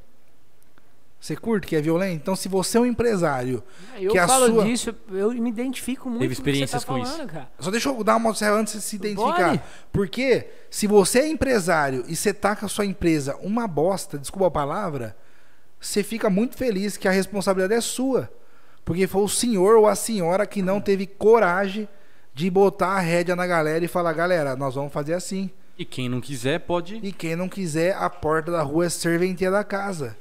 Você 1.20 1.34
curte 1.34 1.66
que 1.66 1.74
é 1.74 1.80
violento? 1.80 2.14
Então, 2.14 2.36
se 2.36 2.48
você 2.48 2.78
é 2.78 2.80
um 2.80 2.86
empresário, 2.86 3.62
Eu 3.98 4.12
que 4.12 4.18
a 4.18 4.28
falo 4.28 4.46
sua- 4.46 4.64
disso, 4.64 4.94
eu 5.10 5.32
me 5.32 5.50
identifico 5.50 6.08
muito 6.08 6.20
Teve 6.20 6.36
com 6.36 6.42
o 6.42 6.44
que 6.44 6.50
você 6.52 6.58
tá 6.58 6.76
experiências 6.78 6.84
com 6.84 7.04
falando, 7.04 7.28
cara. 7.28 7.48
Só 7.58 7.70
deixa 7.72 7.88
eu 7.88 8.04
dar 8.04 8.16
uma 8.16 8.30
observação 8.30 8.60
antes 8.60 8.74
de 8.74 8.80
você 8.80 8.88
se 8.88 8.96
identificar. 8.96 9.48
Pode. 9.50 9.62
Porque 9.92 10.46
se 10.70 10.86
você 10.86 11.20
é 11.20 11.28
empresário 11.28 12.04
e 12.06 12.14
você 12.14 12.32
tá 12.32 12.54
com 12.54 12.66
a 12.66 12.68
sua 12.68 12.86
empresa 12.86 13.36
uma 13.42 13.66
bosta, 13.66 14.16
desculpa 14.16 14.46
a 14.46 14.50
palavra, 14.50 15.16
você 15.80 16.04
fica 16.04 16.30
muito 16.30 16.56
feliz 16.56 16.96
que 16.96 17.08
a 17.08 17.10
responsabilidade 17.10 17.74
é 17.78 17.80
sua. 17.80 18.30
Porque 18.84 19.06
foi 19.08 19.22
o 19.22 19.28
senhor 19.28 19.76
ou 19.76 19.88
a 19.88 19.96
senhora 19.96 20.46
que 20.46 20.62
não 20.62 20.80
teve 20.80 21.04
coragem 21.04 21.88
de 22.32 22.48
botar 22.48 22.90
a 22.92 23.00
rédea 23.00 23.34
na 23.34 23.46
galera 23.46 23.84
e 23.84 23.88
falar, 23.88 24.12
galera, 24.12 24.54
nós 24.54 24.76
vamos 24.76 24.92
fazer 24.92 25.14
assim. 25.14 25.50
E 25.76 25.84
quem 25.84 26.08
não 26.08 26.20
quiser 26.20 26.60
pode. 26.60 27.00
E 27.02 27.12
quem 27.12 27.34
não 27.34 27.48
quiser, 27.48 27.96
a 27.96 28.08
porta 28.08 28.52
da 28.52 28.62
rua 28.62 28.86
é 28.86 28.88
serventia 28.88 29.50
da 29.50 29.64
casa. 29.64 30.16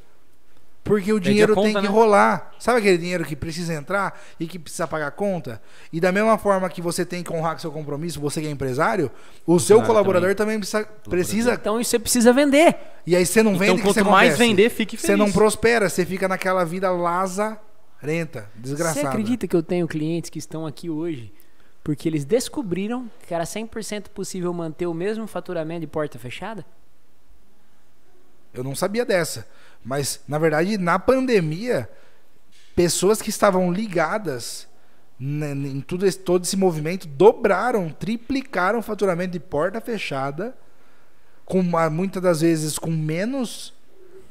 Porque 0.88 1.12
o 1.14 1.20
dinheiro 1.20 1.54
conta, 1.54 1.68
tem 1.68 1.76
que 1.76 1.82
né? 1.82 1.88
rolar. 1.88 2.52
Sabe 2.60 2.80
aquele 2.80 2.98
dinheiro 2.98 3.26
que 3.26 3.36
precisa 3.36 3.74
entrar 3.74 4.20
e 4.40 4.48
que 4.48 4.58
precisa 4.58 4.88
pagar 4.88 5.08
a 5.08 5.12
conta? 5.12 5.62
E 5.92 6.00
da 6.00 6.12
mesma 6.12 6.38
forma 6.38 6.68
que 6.70 6.82
você 6.82 7.06
tem 7.06 7.24
que 7.24 7.32
honrar 7.32 7.54
com 7.54 7.60
seu 7.60 7.72
compromisso, 7.72 8.20
você 8.20 8.42
que 8.42 8.48
é 8.48 8.50
empresário, 8.50 9.12
o 9.46 9.60
seu 9.60 9.82
colaborador 9.84 10.34
também, 10.36 10.58
precisa, 10.58 10.84
precisa. 11.10 11.54
Então 11.54 11.84
você 11.84 12.00
precisa 12.00 12.32
vender. 12.34 12.76
E 13.06 13.16
aí 13.16 13.26
você 13.26 13.44
não 13.44 13.52
Então, 13.52 13.60
vende, 13.60 13.72
o 13.74 13.76
que 13.78 13.82
quanto 13.84 13.94
você 13.96 14.04
mais 14.04 14.34
acontece? 14.34 14.50
vender, 14.50 14.70
fique 14.70 14.98
Você 14.98 15.08
feliz. 15.08 15.20
não 15.20 15.32
prospera, 15.32 15.90
você 15.90 16.06
fica 16.06 16.28
naquela 16.28 16.64
vida 16.64 16.90
lazarenta, 16.92 18.50
desgraçada. 18.56 19.02
Você 19.02 19.08
acredita 19.08 19.48
que 19.48 19.56
eu 19.56 19.64
tenho 19.64 19.88
clientes 19.88 20.30
que 20.30 20.40
estão 20.40 20.66
aqui 20.66 20.90
hoje 20.90 21.34
porque 21.84 22.10
eles 22.10 22.26
descobriram 22.26 23.10
que 23.26 23.34
era 23.34 23.46
100% 23.46 24.10
possível 24.10 24.52
manter 24.54 24.86
o 24.88 24.94
mesmo 24.94 25.26
faturamento 25.26 25.82
de 25.82 25.88
porta 25.88 26.20
fechada? 26.20 26.66
Eu 28.54 28.64
não 28.64 28.76
sabia 28.76 29.06
dessa. 29.06 29.48
Mas, 29.88 30.20
na 30.28 30.38
verdade, 30.38 30.78
na 30.78 31.00
pandemia, 31.00 31.90
pessoas 32.76 33.22
que 33.22 33.30
estavam 33.30 33.72
ligadas 33.72 34.68
né, 35.18 35.52
em 35.54 35.80
tudo 35.80 36.06
esse, 36.06 36.20
todo 36.20 36.44
esse 36.44 36.58
movimento 36.58 37.08
dobraram, 37.08 37.90
triplicaram 37.90 38.80
o 38.80 38.82
faturamento 38.82 39.32
de 39.32 39.40
porta 39.40 39.80
fechada, 39.80 40.54
com 41.46 41.64
muitas 41.90 42.22
das 42.22 42.42
vezes 42.42 42.78
com 42.78 42.92
menos, 42.92 43.74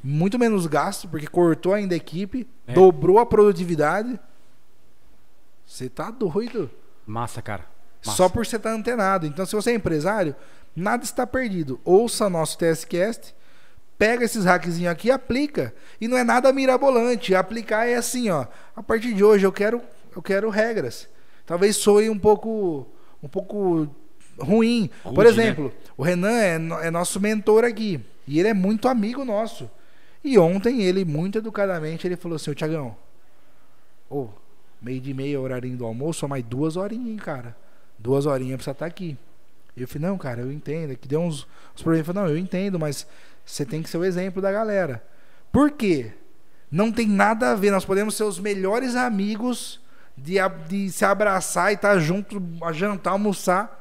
muito 0.03 0.37
menos 0.37 0.67
gasto, 0.67 1.07
porque 1.07 1.25
cortou 1.25 1.73
ainda 1.73 1.95
a 1.95 1.97
equipe, 1.97 2.47
É. 2.67 2.73
dobrou 2.73 3.17
a 3.17 3.25
produtividade. 3.25 4.19
Você 5.65 5.89
tá 5.89 6.11
doido? 6.11 6.69
Massa, 7.03 7.41
cara. 7.41 7.65
Massa. 8.05 8.15
Só 8.15 8.29
por 8.29 8.45
você 8.45 8.57
estar 8.57 8.71
antenado. 8.71 9.25
Então, 9.25 9.43
se 9.43 9.55
você 9.55 9.71
é 9.71 9.73
empresário, 9.73 10.35
nada 10.75 11.03
está 11.03 11.25
perdido. 11.25 11.81
Ouça 11.83 12.29
nosso 12.29 12.59
TSCast, 12.59 13.35
pega 13.97 14.23
esses 14.23 14.45
hackzinhos 14.45 14.91
aqui 14.91 15.07
e 15.07 15.11
aplica. 15.11 15.73
E 15.99 16.07
não 16.07 16.17
é 16.17 16.23
nada 16.23 16.53
mirabolante. 16.53 17.33
Aplicar 17.33 17.87
é 17.87 17.95
assim, 17.95 18.29
ó. 18.29 18.45
A 18.75 18.83
partir 18.83 19.13
de 19.13 19.23
hoje 19.23 19.45
eu 19.45 19.51
quero, 19.51 19.81
eu 20.15 20.21
quero 20.21 20.49
regras. 20.49 21.09
Talvez 21.45 21.75
soe 21.75 22.09
um 22.09 22.19
pouco, 22.19 22.87
um 23.21 23.27
pouco 23.27 23.89
ruim. 24.39 24.89
Por 25.03 25.25
Rude, 25.25 25.29
exemplo, 25.29 25.73
o 25.95 26.03
Renan 26.03 26.37
é, 26.37 26.87
é 26.87 26.91
nosso 26.91 27.19
mentor 27.19 27.63
aqui. 27.63 27.99
E 28.27 28.39
ele 28.39 28.49
é 28.49 28.53
muito 28.53 28.87
amigo 28.87 29.23
nosso. 29.23 29.69
E 30.23 30.37
ontem 30.37 30.83
ele, 30.83 31.05
muito 31.05 31.37
educadamente, 31.37 32.05
ele 32.05 32.17
falou 32.17 32.35
assim, 32.35 32.51
ô 32.51 32.55
Tiagão, 32.55 32.95
ô, 34.09 34.27
meio 34.81 34.99
de 34.99 35.13
meia, 35.13 35.39
horarinho 35.39 35.77
do 35.77 35.85
almoço, 35.85 36.19
só 36.19 36.27
mais 36.27 36.43
duas 36.43 36.75
horinhas, 36.75 37.07
hein, 37.07 37.17
cara. 37.17 37.55
Duas 37.97 38.25
horinhas 38.25 38.57
precisa 38.57 38.71
estar 38.71 38.85
aqui. 38.85 39.17
Eu 39.75 39.87
falei, 39.87 40.09
não, 40.09 40.17
cara, 40.17 40.41
eu 40.41 40.51
entendo. 40.51 40.91
É 40.91 40.95
Que 40.95 41.07
deu 41.07 41.21
uns, 41.21 41.47
uns 41.75 41.81
problemas. 41.81 42.07
Eu 42.07 42.13
falei, 42.13 42.29
não, 42.29 42.35
eu 42.35 42.37
entendo, 42.37 42.79
mas 42.79 43.07
você 43.51 43.65
tem 43.65 43.81
que 43.81 43.89
ser 43.89 43.97
o 43.97 44.05
exemplo 44.05 44.41
da 44.41 44.51
galera. 44.51 45.01
Por 45.51 45.71
quê? 45.71 46.11
Não 46.69 46.91
tem 46.91 47.07
nada 47.07 47.51
a 47.51 47.55
ver. 47.55 47.71
Nós 47.71 47.85
podemos 47.85 48.15
ser 48.15 48.23
os 48.25 48.39
melhores 48.39 48.95
amigos 48.95 49.79
de, 50.17 50.35
de 50.67 50.89
se 50.91 51.05
abraçar 51.05 51.71
e 51.71 51.75
estar 51.75 51.97
junto, 51.99 52.41
a 52.61 52.71
jantar, 52.73 53.11
almoçar. 53.11 53.73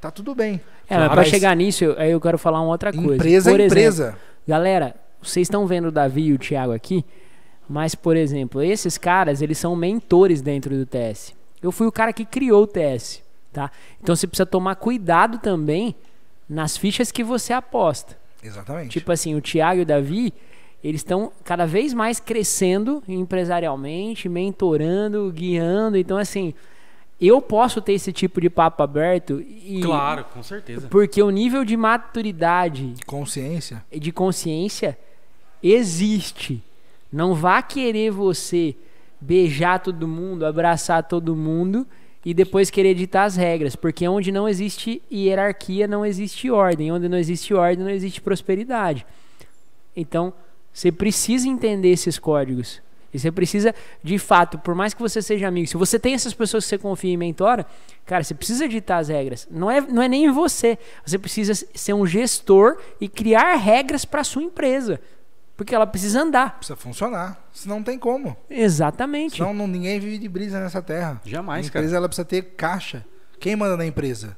Tá 0.00 0.10
tudo 0.10 0.34
bem. 0.34 0.60
É, 0.88 0.94
Claro, 0.94 1.10
pra 1.10 1.16
mas- 1.20 1.28
chegar 1.28 1.54
nisso, 1.54 1.84
eu, 1.84 1.92
eu 1.92 2.20
quero 2.20 2.38
falar 2.38 2.60
uma 2.60 2.70
outra 2.70 2.92
coisa. 2.92 3.14
Empresa 3.14 3.50
Por 3.50 3.60
é 3.60 3.64
exemplo, 3.64 3.78
empresa. 3.78 4.18
Galera, 4.48 4.96
vocês 5.22 5.44
estão 5.44 5.66
vendo 5.66 5.88
o 5.88 5.92
Davi 5.92 6.22
e 6.28 6.32
o 6.32 6.38
Thiago 6.38 6.72
aqui, 6.72 7.04
mas, 7.68 7.94
por 7.94 8.16
exemplo, 8.16 8.62
esses 8.62 8.96
caras, 8.96 9.42
eles 9.42 9.58
são 9.58 9.76
mentores 9.76 10.40
dentro 10.40 10.74
do 10.76 10.86
TS. 10.86 11.34
Eu 11.62 11.70
fui 11.70 11.86
o 11.86 11.92
cara 11.92 12.12
que 12.12 12.24
criou 12.24 12.62
o 12.62 12.66
TS, 12.66 13.22
tá? 13.52 13.70
Então 14.02 14.16
você 14.16 14.26
precisa 14.26 14.46
tomar 14.46 14.74
cuidado 14.76 15.38
também 15.38 15.94
nas 16.48 16.76
fichas 16.76 17.12
que 17.12 17.22
você 17.22 17.52
aposta. 17.52 18.18
Exatamente. 18.42 18.90
Tipo 18.98 19.12
assim, 19.12 19.34
o 19.34 19.40
Thiago 19.40 19.80
e 19.80 19.82
o 19.82 19.86
Davi, 19.86 20.32
eles 20.82 21.00
estão 21.00 21.30
cada 21.44 21.66
vez 21.66 21.92
mais 21.92 22.18
crescendo 22.20 23.02
empresarialmente, 23.06 24.28
mentorando, 24.28 25.30
guiando. 25.32 25.96
Então, 25.96 26.16
assim, 26.16 26.54
Eu 27.22 27.42
posso 27.42 27.82
ter 27.82 27.92
esse 27.92 28.14
tipo 28.14 28.40
de 28.40 28.48
papo 28.48 28.82
aberto 28.82 29.42
e 29.42 29.82
Claro, 29.84 30.24
com 30.32 30.42
certeza. 30.42 30.88
porque 30.88 31.22
o 31.22 31.28
nível 31.28 31.66
de 31.66 31.76
maturidade 31.76 32.94
Consciência. 33.06 33.84
e 33.92 34.00
de 34.00 34.10
consciência 34.10 34.96
existe. 35.62 36.62
Não 37.12 37.34
vá 37.34 37.60
querer 37.62 38.10
você 38.10 38.74
beijar 39.20 39.80
todo 39.80 40.08
mundo, 40.08 40.46
abraçar 40.46 41.02
todo 41.02 41.36
mundo 41.36 41.86
e 42.24 42.34
depois 42.34 42.70
querer 42.70 42.94
ditar 42.94 43.24
as 43.24 43.36
regras, 43.36 43.74
porque 43.74 44.06
onde 44.06 44.30
não 44.30 44.48
existe 44.48 45.02
hierarquia 45.10 45.86
não 45.88 46.04
existe 46.04 46.50
ordem, 46.50 46.92
onde 46.92 47.08
não 47.08 47.16
existe 47.16 47.54
ordem 47.54 47.84
não 47.84 47.90
existe 47.90 48.20
prosperidade. 48.20 49.06
Então, 49.96 50.32
você 50.72 50.92
precisa 50.92 51.48
entender 51.48 51.90
esses 51.90 52.18
códigos. 52.18 52.80
E 53.12 53.18
você 53.18 53.32
precisa, 53.32 53.74
de 54.04 54.18
fato, 54.18 54.58
por 54.58 54.74
mais 54.74 54.94
que 54.94 55.02
você 55.02 55.20
seja 55.20 55.48
amigo, 55.48 55.66
se 55.66 55.76
você 55.76 55.98
tem 55.98 56.14
essas 56.14 56.32
pessoas 56.32 56.64
que 56.64 56.70
você 56.70 56.78
confia 56.78 57.12
e 57.12 57.16
mentora, 57.16 57.66
cara, 58.06 58.22
você 58.22 58.34
precisa 58.34 58.68
ditar 58.68 58.98
as 58.98 59.08
regras. 59.08 59.48
Não 59.50 59.68
é, 59.68 59.80
não 59.80 60.00
é 60.00 60.08
nem 60.08 60.26
em 60.26 60.30
você. 60.30 60.78
Você 61.04 61.18
precisa 61.18 61.54
ser 61.74 61.92
um 61.92 62.06
gestor 62.06 62.78
e 63.00 63.08
criar 63.08 63.56
regras 63.56 64.04
para 64.04 64.22
sua 64.22 64.42
empresa. 64.42 65.00
Porque 65.60 65.74
ela 65.74 65.86
precisa 65.86 66.22
andar. 66.22 66.56
Precisa 66.56 66.74
funcionar. 66.74 67.38
Senão 67.52 67.76
não 67.76 67.82
tem 67.84 67.98
como. 67.98 68.34
Exatamente. 68.48 69.36
Senão 69.36 69.52
não, 69.52 69.66
ninguém 69.66 70.00
vive 70.00 70.16
de 70.16 70.26
brisa 70.26 70.58
nessa 70.58 70.80
terra. 70.80 71.20
Jamais, 71.22 71.66
a 71.66 71.70
cara. 71.70 71.84
empresa 71.84 71.96
ela 71.98 72.08
precisa 72.08 72.24
ter 72.24 72.40
caixa. 72.56 73.04
Quem 73.38 73.54
manda 73.54 73.76
na 73.76 73.84
empresa? 73.84 74.34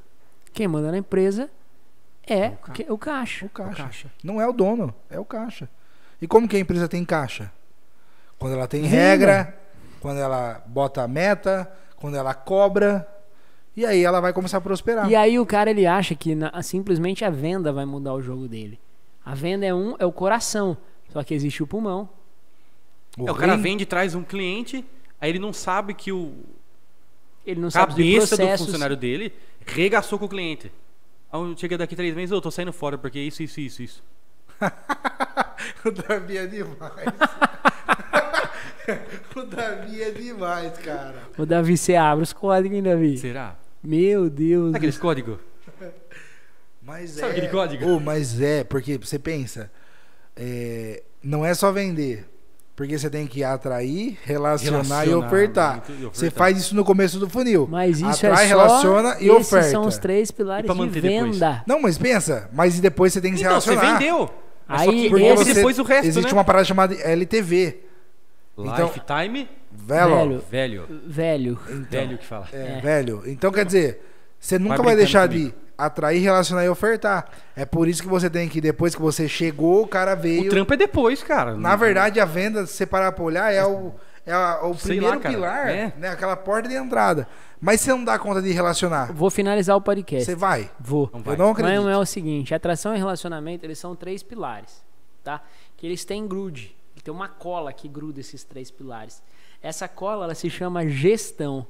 Quem 0.53 0.67
manda 0.67 0.91
na 0.91 0.99
empresa 0.99 1.49
é 2.27 2.49
O 2.49 2.57
ca- 2.57 2.73
que- 2.73 2.87
o 2.91 2.99
caixa. 2.99 3.47
O 3.47 3.49
caixa. 3.51 3.83
caixa. 3.85 4.11
Não 4.25 4.41
é 4.41 4.49
o 4.49 4.53
dono, 4.53 4.93
é 5.09 5.17
o 5.21 5.25
caixa. 5.25 5.69
E 6.21 6.27
como 6.27 6.49
que 6.49 6.57
a 6.57 6.59
empresa 6.59 6.89
tem 6.89 7.05
caixa? 7.05 7.53
Quando 8.37 8.55
ela 8.55 8.67
tem 8.67 8.83
regra, 8.83 9.57
quando 10.01 10.19
ela 10.19 10.61
bota 10.67 11.03
a 11.05 11.07
meta, 11.09 11.71
quando 11.95 12.17
ela 12.17 12.35
cobra. 12.35 13.07
E 13.77 13.87
aí 13.87 14.03
ela 14.05 14.21
vai 14.21 14.33
começar 14.33 14.59
a 14.59 14.61
prosperar. 14.61 15.09
E 15.09 15.15
aí 15.15 15.39
o 15.39 15.47
cara 15.47 15.71
ele 15.71 15.87
acha 15.87 16.17
que 16.17 16.35
na- 16.35 16.61
simplesmente 16.65 17.25
a 17.25 17.31
venda 17.31 17.73
vai 17.73 17.85
mudar 17.85 18.13
o 18.13 18.21
jogo 18.21 18.49
dele. 18.49 18.81
A 19.25 19.37
venda 19.37 19.65
é 19.65 19.73
um 19.73 19.95
é 20.01 20.05
o 20.05 20.11
coração, 20.11 20.77
só 21.13 21.23
que 21.23 21.35
existe 21.35 21.63
o 21.63 21.67
pulmão. 21.67 22.09
o, 23.19 23.29
É, 23.29 23.31
o 23.31 23.35
cara 23.35 23.55
rim- 23.57 23.63
vem 23.63 23.77
de 23.77 23.87
traz 23.87 24.15
um 24.15 24.23
cliente, 24.23 24.85
aí 25.21 25.31
ele 25.31 25.39
não 25.39 25.53
sabe 25.53 25.95
que 25.95 26.11
o 26.13 26.33
Ele 27.47 27.61
não 27.61 27.71
sabe 27.71 27.93
cabeça 27.93 28.37
do 28.37 28.39
processos. 28.39 28.67
funcionário 28.67 28.97
dele 28.97 29.33
regaçou 29.67 30.19
com 30.19 30.25
o 30.25 30.29
cliente. 30.29 30.73
Aí 31.31 31.41
chega 31.57 31.77
daqui 31.79 31.95
três 31.97 32.15
meses, 32.15 32.31
eu 32.31 32.41
tô 32.41 32.51
saindo 32.51 32.73
fora, 32.73 32.97
porque 32.99 33.19
isso, 33.21 33.43
isso, 33.43 33.61
isso, 33.61 33.83
isso. 33.83 34.03
o 35.85 35.91
Davi 35.91 36.37
é 36.39 36.47
demais. 36.47 37.07
o 39.37 39.43
Davi 39.43 40.03
é 40.03 40.11
demais, 40.11 40.77
cara. 40.79 41.23
O 41.39 41.47
Davi, 41.47 41.77
você 41.77 41.95
abre 41.97 42.23
os 42.23 42.33
códigos, 42.33 42.77
hein, 42.77 42.83
Davi? 42.83 43.17
Será? 43.19 43.57
Meu 43.83 44.29
Deus. 44.31 44.67
Sabe 44.67 44.77
aqueles 44.79 44.99
códigos? 44.99 45.39
Mas 46.83 47.11
Sabe 47.11 47.29
é. 47.29 47.31
aquele 47.37 47.49
código? 47.49 47.87
Ô, 47.89 48.01
mas 48.01 48.41
é, 48.41 48.65
porque 48.65 48.99
você 48.99 49.17
pensa, 49.19 49.71
é, 50.37 51.03
não 51.23 51.45
é 51.45 51.55
só 51.55 51.71
vender. 51.73 52.29
Porque 52.75 52.99
você 52.99 53.11
tem 53.11 53.27
que 53.27 53.45
atrair, 53.45 54.17
relacionar, 54.25 55.05
e 55.05 55.09
Relacionar, 55.11 55.27
ofertar. 55.27 55.73
muito- 55.73 55.91
e 55.91 55.95
ofertar. 56.07 56.15
Você 56.15 56.31
faz 56.31 56.57
isso 56.59 56.75
no 56.75 56.83
começo 56.85 57.19
do 57.19 57.29
funil. 57.29 57.69
Mas 57.71 57.99
isso 58.01 58.27
Atrai, 58.27 58.47
é 58.47 58.49
só 58.49 58.57
relaciona 58.57 59.17
e 59.21 59.29
esses 59.29 59.53
oferta. 59.53 59.71
são 59.71 59.83
os 59.87 59.99
três 59.99 60.31
E 60.31 60.33
pilares 60.33 60.65
pra 60.65 60.75
de 60.75 60.81
manter 60.81 61.03
depois? 61.03 61.33
venda. 61.39 61.63
Não, 61.67 61.81
mas 61.83 61.99
pensa, 61.99 62.49
mas 62.53 62.81
depois 62.81 63.13
você 63.13 63.21
tem 63.21 63.33
que 63.33 63.39
se 63.39 63.45
Então, 63.45 63.61
você 63.61 63.71
relacionar. 63.71 63.99
vendeu. 63.99 64.31
Mas 64.67 64.81
Aí, 64.81 64.87
só 64.87 64.93
que 64.93 65.11
Porque 65.11 65.25
esse- 65.25 65.45
você, 65.45 65.55
depois 65.55 65.79
o 65.79 65.83
resto, 65.83 66.07
existe 66.09 66.27
né? 66.29 66.33
uma 66.33 66.45
parada 66.45 66.65
chamada 66.65 66.95
LTV. 66.95 67.79
Então- 68.59 68.87
Lifetime. 68.87 69.49
Velho. 69.71 70.43
velho. 70.51 70.85
Velho. 71.07 71.59
Velho 71.91 72.19
que 72.19 72.27
fala. 72.27 72.49
É, 72.53 72.79
É. 72.79 72.81
velho. 72.81 73.23
Então 73.27 73.53
quer 73.53 73.65
dizer, 73.67 74.01
você 74.41 74.59
nunca 74.59 74.77
vai, 74.77 74.79
brincando 74.79 74.97
deixar 74.99 75.29
comigo. 75.29 75.49
de 75.51 75.55
atrair, 75.77 76.21
relacionar 76.21 76.65
e 76.65 76.69
ofertar. 76.69 77.29
É 77.57 77.65
por 77.65 77.89
isso 77.89 78.03
que 78.03 78.09
você 78.09 78.29
tem 78.31 78.49
que, 78.49 78.61
depois 78.61 78.95
que 78.95 79.01
você 79.03 79.29
chegou, 79.29 79.83
o 79.83 79.89
cara 79.89 80.15
veio. 80.15 80.47
O 80.47 80.51
trampo 80.51 80.75
é 80.75 80.77
depois, 80.77 81.23
cara. 81.23 81.57
Na 81.57 81.75
verdade, 81.77 82.21
a 82.21 82.25
venda, 82.25 82.67
se 82.67 82.75
você 82.75 82.87
parar 82.87 83.13
pra 83.13 83.25
olhar, 83.25 83.53
é 83.53 83.65
o, 83.65 83.93
é 84.27 84.33
a- 84.33 84.61
o 84.65 84.75
Sei 84.75 84.97
primeiro 84.99 85.17
lá, 85.23 85.29
pilar, 85.31 85.69
É. 85.69 85.93
né? 85.99 86.09
Aquela 86.11 86.37
porta 86.37 86.69
de 86.69 86.75
entrada. 86.75 87.27
Mas 87.61 87.81
você 87.81 87.91
não 87.91 88.05
dá 88.05 88.19
conta 88.19 88.43
de 88.43 88.51
relacionar. 88.53 89.13
Vou 89.13 89.31
finalizar 89.31 89.77
o 89.77 89.81
podcast. 89.81 90.25
Você 90.25 90.35
vai. 90.35 90.71
Vou. 90.81 91.09
Não 91.13 91.21
vai. 91.23 91.35
Eu 91.35 91.39
não 91.39 91.47
Mas 91.53 91.59
acredito. 91.61 91.83
não 91.83 91.91
é 91.91 91.97
o 91.99 92.05
seguinte, 92.05 92.55
atração 92.55 92.95
e 92.95 92.99
relacionamento, 92.99 93.65
eles 93.65 93.79
são 93.79 93.95
três 93.95 94.23
pilares, 94.23 94.83
tá? 95.23 95.41
Que 95.77 95.87
eles 95.87 96.05
têm 96.05 96.27
grude. 96.27 96.77
Tem 97.05 97.13
uma 97.13 97.29
cola 97.29 97.73
que 97.73 97.89
gruda 97.89 98.21
esses 98.21 98.45
três 98.45 98.71
pilares. 98.71 99.21
Essa 99.61 99.89
cola, 99.89 100.25
ela 100.25 100.35
se 100.37 100.49
chama 100.49 100.87
gestão. 100.87 101.67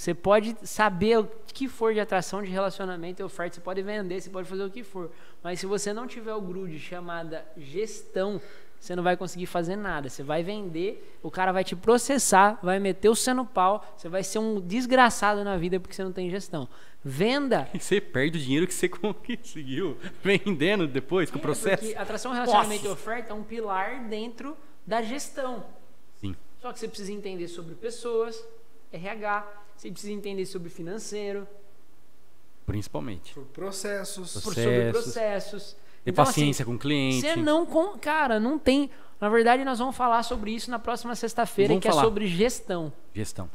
Você 0.00 0.14
pode 0.14 0.56
saber 0.62 1.18
o 1.18 1.28
que 1.52 1.68
for 1.68 1.92
de 1.92 2.00
atração, 2.00 2.42
de 2.42 2.48
relacionamento 2.48 3.20
e 3.20 3.22
oferta, 3.22 3.56
você 3.56 3.60
pode 3.60 3.82
vender, 3.82 4.18
você 4.18 4.30
pode 4.30 4.48
fazer 4.48 4.64
o 4.64 4.70
que 4.70 4.82
for. 4.82 5.10
Mas 5.42 5.60
se 5.60 5.66
você 5.66 5.92
não 5.92 6.06
tiver 6.06 6.32
o 6.32 6.40
grude 6.40 6.80
chamada 6.80 7.44
gestão, 7.54 8.40
você 8.80 8.96
não 8.96 9.02
vai 9.02 9.14
conseguir 9.14 9.44
fazer 9.44 9.76
nada. 9.76 10.08
Você 10.08 10.22
vai 10.22 10.42
vender, 10.42 11.18
o 11.22 11.30
cara 11.30 11.52
vai 11.52 11.62
te 11.62 11.76
processar, 11.76 12.58
vai 12.62 12.78
meter 12.78 13.10
o 13.10 13.14
você 13.14 13.34
no 13.34 13.44
pau, 13.44 13.84
você 13.94 14.08
vai 14.08 14.22
ser 14.22 14.38
um 14.38 14.58
desgraçado 14.58 15.44
na 15.44 15.58
vida 15.58 15.78
porque 15.78 15.94
você 15.94 16.02
não 16.02 16.12
tem 16.12 16.30
gestão. 16.30 16.66
Venda 17.04 17.68
E 17.74 17.76
você 17.84 18.00
perde 18.00 18.38
o 18.38 18.40
dinheiro 18.40 18.66
que 18.66 18.72
você 18.72 18.88
conseguiu 18.88 19.98
vendendo 20.24 20.86
depois 20.88 21.30
com 21.30 21.36
o 21.36 21.40
É, 21.40 21.42
processo. 21.42 21.84
porque 21.84 21.98
atração, 21.98 22.32
relacionamento 22.32 22.84
Nossa. 22.84 22.88
e 22.88 22.90
oferta 22.90 23.32
é 23.32 23.36
um 23.36 23.42
pilar 23.42 24.02
dentro 24.08 24.56
da 24.86 25.02
gestão. 25.02 25.62
Sim. 26.22 26.34
Só 26.58 26.72
que 26.72 26.78
você 26.78 26.88
precisa 26.88 27.12
entender 27.12 27.48
sobre 27.48 27.74
pessoas, 27.74 28.42
RH, 28.90 29.46
você 29.80 29.90
precisa 29.90 30.12
entender 30.12 30.44
sobre 30.46 30.68
financeiro, 30.68 31.46
Principalmente. 32.66 33.34
Por 33.34 33.44
processos. 33.46 34.32
por- 34.34 34.42
Processos. 34.42 34.62
sobre 34.74 34.90
processos. 34.92 35.76
Ter 36.04 36.10
Então, 36.10 36.24
paciência 36.24 36.64
com 36.64 36.70
o 36.72 36.74
assim, 36.74 36.80
cliente. 36.80 37.20
Você 37.20 37.36
não, 37.36 37.66
com, 37.66 37.98
cara, 37.98 38.38
não 38.38 38.58
tem. 38.58 38.90
Na 39.20 39.28
verdade, 39.28 39.64
nós 39.64 39.78
vamos 39.78 39.96
falar 39.96 40.22
sobre 40.22 40.52
isso 40.52 40.70
na 40.70 40.78
próxima 40.78 41.14
sexta-feira, 41.14 41.78
que 41.78 41.88
é 41.88 41.90
falar. 41.90 42.02
sobre 42.04 42.26
gestão, 42.26 42.92
Gestão. 43.14 43.50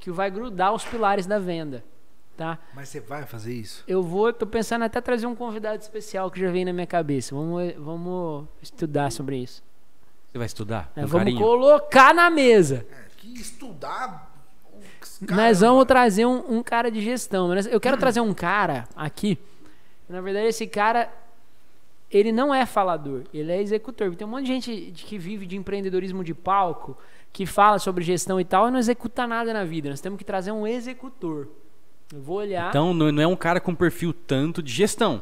que 0.00 0.10
vai 0.10 0.30
grudar 0.30 0.74
os 0.74 0.84
pilares 0.84 1.26
da 1.26 1.38
venda, 1.38 1.82
tá? 2.36 2.58
Mas 2.74 2.88
você 2.88 3.00
vai 3.00 3.24
fazer 3.24 3.54
isso? 3.54 3.82
Eu 3.86 4.02
vou, 4.02 4.32
tô 4.32 4.46
pensando 4.46 4.82
até 4.82 5.00
trazer 5.00 5.26
um 5.26 5.34
convidado 5.36 5.80
especial 5.80 6.30
que 6.30 6.40
já 6.40 6.50
vem 6.50 6.64
na 6.64 6.72
minha 6.72 6.86
cabeça. 6.86 7.34
Vamos, 7.34 7.72
vamos 7.78 8.46
estudar 8.60 9.10
sobre 9.12 9.38
isso. 9.38 9.62
Você 10.32 10.38
vai 10.38 10.46
estudar? 10.46 10.90
É, 10.96 11.00
vamos 11.02 11.12
carinho? 11.18 11.38
colocar 11.40 12.12
na 12.14 12.28
mesa. 12.28 12.84
É, 12.90 13.04
que 13.16 13.40
estudar. 13.40 14.25
Nós 15.20 15.28
Caramba. 15.28 15.54
vamos 15.54 15.84
trazer 15.86 16.26
um, 16.26 16.58
um 16.58 16.62
cara 16.62 16.90
de 16.90 17.00
gestão. 17.00 17.48
mas 17.48 17.66
Eu 17.66 17.80
quero 17.80 17.96
trazer 17.96 18.20
um 18.20 18.34
cara 18.34 18.86
aqui. 18.94 19.38
Na 20.08 20.20
verdade, 20.20 20.46
esse 20.46 20.66
cara, 20.66 21.10
ele 22.10 22.30
não 22.32 22.54
é 22.54 22.64
falador, 22.66 23.22
ele 23.34 23.50
é 23.50 23.60
executor. 23.60 24.14
Tem 24.14 24.26
um 24.26 24.30
monte 24.30 24.46
de 24.46 24.52
gente 24.52 24.92
que 25.04 25.18
vive 25.18 25.46
de 25.46 25.56
empreendedorismo 25.56 26.22
de 26.22 26.32
palco, 26.34 26.96
que 27.32 27.44
fala 27.46 27.78
sobre 27.78 28.04
gestão 28.04 28.40
e 28.40 28.44
tal, 28.44 28.68
e 28.68 28.70
não 28.70 28.78
executa 28.78 29.26
nada 29.26 29.52
na 29.52 29.64
vida. 29.64 29.90
Nós 29.90 30.00
temos 30.00 30.16
que 30.18 30.24
trazer 30.24 30.52
um 30.52 30.66
executor. 30.66 31.48
Eu 32.12 32.20
vou 32.22 32.36
olhar. 32.36 32.68
Então 32.68 32.94
não 32.94 33.10
não 33.10 33.22
é 33.22 33.26
um 33.26 33.34
cara 33.36 33.60
com 33.60 33.74
perfil 33.74 34.12
tanto 34.12 34.62
de 34.62 34.72
gestão. 34.72 35.20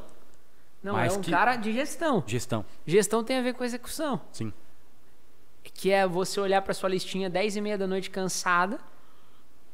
não, 0.82 0.92
mas 0.94 1.14
é 1.14 1.16
um 1.16 1.20
que- 1.22 1.30
cara 1.30 1.56
de 1.56 1.72
gestão. 1.72 2.22
Gestão. 2.26 2.64
Gestão 2.86 3.24
tem 3.24 3.38
a 3.38 3.42
ver 3.42 3.54
com 3.54 3.64
execução. 3.64 4.20
Sim. 4.32 4.52
Que 5.72 5.90
é 5.90 6.06
você 6.06 6.38
olhar 6.38 6.60
para 6.62 6.74
sua 6.74 6.88
listinha 6.90 7.30
10 7.30 7.56
e 7.56 7.60
meia 7.60 7.78
da 7.78 7.86
noite 7.86 8.10
cansada 8.10 8.78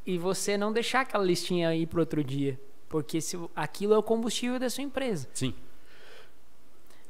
e 0.05 0.17
você 0.17 0.57
não 0.57 0.71
deixar 0.71 1.01
aquela 1.01 1.23
listinha 1.23 1.75
ir 1.75 1.87
para 1.87 1.99
outro 1.99 2.23
dia. 2.23 2.59
Porque 2.89 3.21
se, 3.21 3.37
aquilo 3.55 3.93
é 3.93 3.97
o 3.97 4.03
combustível 4.03 4.59
da 4.59 4.69
sua 4.69 4.83
empresa. 4.83 5.27
Sim. 5.33 5.53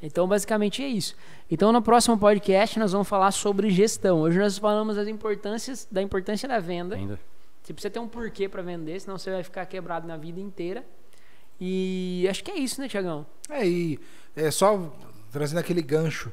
Então, 0.01 0.27
basicamente 0.27 0.83
é 0.83 0.87
isso. 0.87 1.15
Então, 1.49 1.71
no 1.71 1.81
próximo 1.81 2.17
podcast, 2.17 2.77
nós 2.79 2.91
vamos 2.91 3.07
falar 3.07 3.31
sobre 3.31 3.69
gestão. 3.69 4.21
Hoje 4.21 4.39
nós 4.39 4.57
falamos 4.57 4.95
das 4.95 5.07
importâncias, 5.07 5.87
da 5.91 6.01
importância 6.01 6.47
da 6.47 6.59
venda. 6.59 6.95
Ainda. 6.95 7.19
Você 7.61 7.73
precisa 7.73 7.91
ter 7.91 7.99
um 7.99 8.07
porquê 8.07 8.49
para 8.49 8.63
vender, 8.63 8.99
senão 8.99 9.17
você 9.17 9.31
vai 9.31 9.43
ficar 9.43 9.65
quebrado 9.67 10.07
na 10.07 10.17
vida 10.17 10.39
inteira. 10.39 10.83
E 11.59 12.25
acho 12.29 12.43
que 12.43 12.49
é 12.49 12.57
isso, 12.57 12.81
né, 12.81 12.87
Tiagão? 12.87 13.25
É, 13.47 13.67
e 13.67 13.99
é 14.35 14.49
só 14.49 14.91
trazendo 15.31 15.59
aquele 15.59 15.83
gancho 15.83 16.31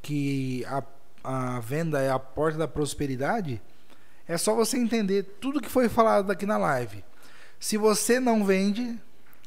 que 0.00 0.64
a, 0.66 0.84
a 1.24 1.60
venda 1.60 2.00
é 2.00 2.10
a 2.10 2.18
porta 2.18 2.56
da 2.56 2.68
prosperidade. 2.68 3.60
É 4.28 4.36
só 4.36 4.54
você 4.54 4.76
entender 4.76 5.22
tudo 5.40 5.60
que 5.60 5.70
foi 5.70 5.88
falado 5.88 6.30
aqui 6.30 6.44
na 6.44 6.58
live. 6.58 7.02
Se 7.58 7.78
você 7.78 8.20
não 8.20 8.44
vende, 8.44 8.96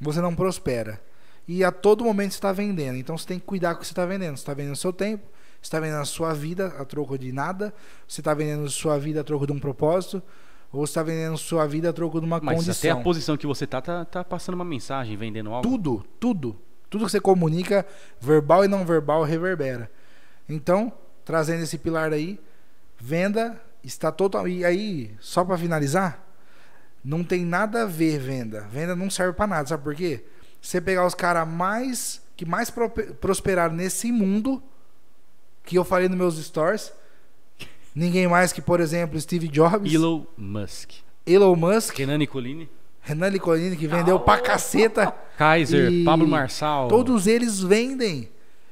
você 0.01 0.19
não 0.19 0.35
prospera. 0.35 0.99
E 1.47 1.63
a 1.63 1.71
todo 1.71 2.03
momento 2.03 2.31
você 2.31 2.37
está 2.37 2.51
vendendo. 2.51 2.97
Então 2.97 3.17
você 3.17 3.27
tem 3.27 3.39
que 3.39 3.45
cuidar 3.45 3.75
com 3.75 3.77
o 3.77 3.81
que 3.81 3.87
você 3.87 3.93
está 3.93 4.05
vendendo. 4.05 4.35
Você 4.35 4.41
está 4.41 4.53
vendendo 4.55 4.75
seu 4.75 4.91
tempo, 4.91 5.23
você 5.61 5.67
está 5.67 5.79
vendendo 5.79 6.01
a 6.01 6.05
sua 6.05 6.33
vida 6.33 6.73
a 6.79 6.83
troco 6.83 7.17
de 7.17 7.31
nada, 7.31 7.73
você 8.07 8.21
está 8.21 8.33
vendendo 8.33 8.67
sua 8.69 8.97
vida 8.97 9.21
a 9.21 9.23
troco 9.23 9.45
de 9.45 9.53
um 9.53 9.59
propósito, 9.59 10.21
ou 10.71 10.85
você 10.85 10.91
está 10.91 11.03
vendendo 11.03 11.37
sua 11.37 11.67
vida 11.67 11.89
a 11.89 11.93
troco 11.93 12.19
de 12.19 12.25
uma 12.25 12.39
Mas 12.41 12.55
até 12.55 12.65
condição. 12.65 12.99
a 12.99 13.03
posição 13.03 13.37
que 13.37 13.45
você 13.45 13.67
tá, 13.67 13.81
tá, 13.81 14.03
tá 14.03 14.23
passando 14.23 14.55
uma 14.55 14.65
mensagem, 14.65 15.15
vendendo 15.15 15.51
algo. 15.51 15.69
Tudo, 15.69 16.03
tudo. 16.19 16.57
Tudo 16.89 17.05
que 17.05 17.11
você 17.11 17.21
comunica, 17.21 17.85
verbal 18.19 18.65
e 18.65 18.67
não 18.67 18.83
verbal, 18.83 19.23
reverbera. 19.23 19.89
Então, 20.49 20.91
trazendo 21.23 21.63
esse 21.63 21.77
pilar 21.77 22.11
aí, 22.11 22.39
venda 22.99 23.61
está 23.83 24.11
total. 24.11 24.47
E 24.47 24.63
aí, 24.65 25.11
só 25.19 25.43
para 25.43 25.57
finalizar, 25.57 26.27
Não 27.03 27.23
tem 27.23 27.43
nada 27.43 27.81
a 27.81 27.85
ver 27.87 28.19
venda. 28.19 28.67
Venda 28.71 28.95
não 28.95 29.09
serve 29.09 29.33
pra 29.33 29.47
nada, 29.47 29.67
sabe 29.67 29.83
por 29.83 29.95
quê? 29.95 30.23
Você 30.61 30.79
pegar 30.79 31.03
os 31.05 31.15
caras 31.15 31.47
mais 31.47 32.21
que 32.37 32.45
mais 32.45 32.69
pro- 32.69 32.89
prosperaram 32.89 33.73
nesse 33.73 34.11
mundo, 34.11 34.61
que 35.63 35.75
eu 35.77 35.83
falei 35.83 36.07
nos 36.07 36.17
meus 36.17 36.37
stories, 36.37 36.93
ninguém 37.95 38.27
mais 38.27 38.53
que, 38.53 38.61
por 38.61 38.79
exemplo, 38.79 39.19
Steve 39.19 39.47
Jobs, 39.47 39.91
Elon 39.91 40.25
Musk. 40.37 40.91
Elon 41.25 41.55
Musk, 41.55 41.95
Kenan 41.95 42.17
Nicolini. 42.19 42.69
Renan 43.01 43.31
Nicolini, 43.31 43.75
que 43.75 43.87
vendeu 43.87 44.19
pra 44.19 44.39
caceta. 44.39 45.11
Kaiser, 45.37 45.91
E 45.91 46.03
Pablo 46.03 46.27
Marçal. 46.27 46.87
Todos 46.87 47.25
eles 47.25 47.59
vendem. 47.61 48.29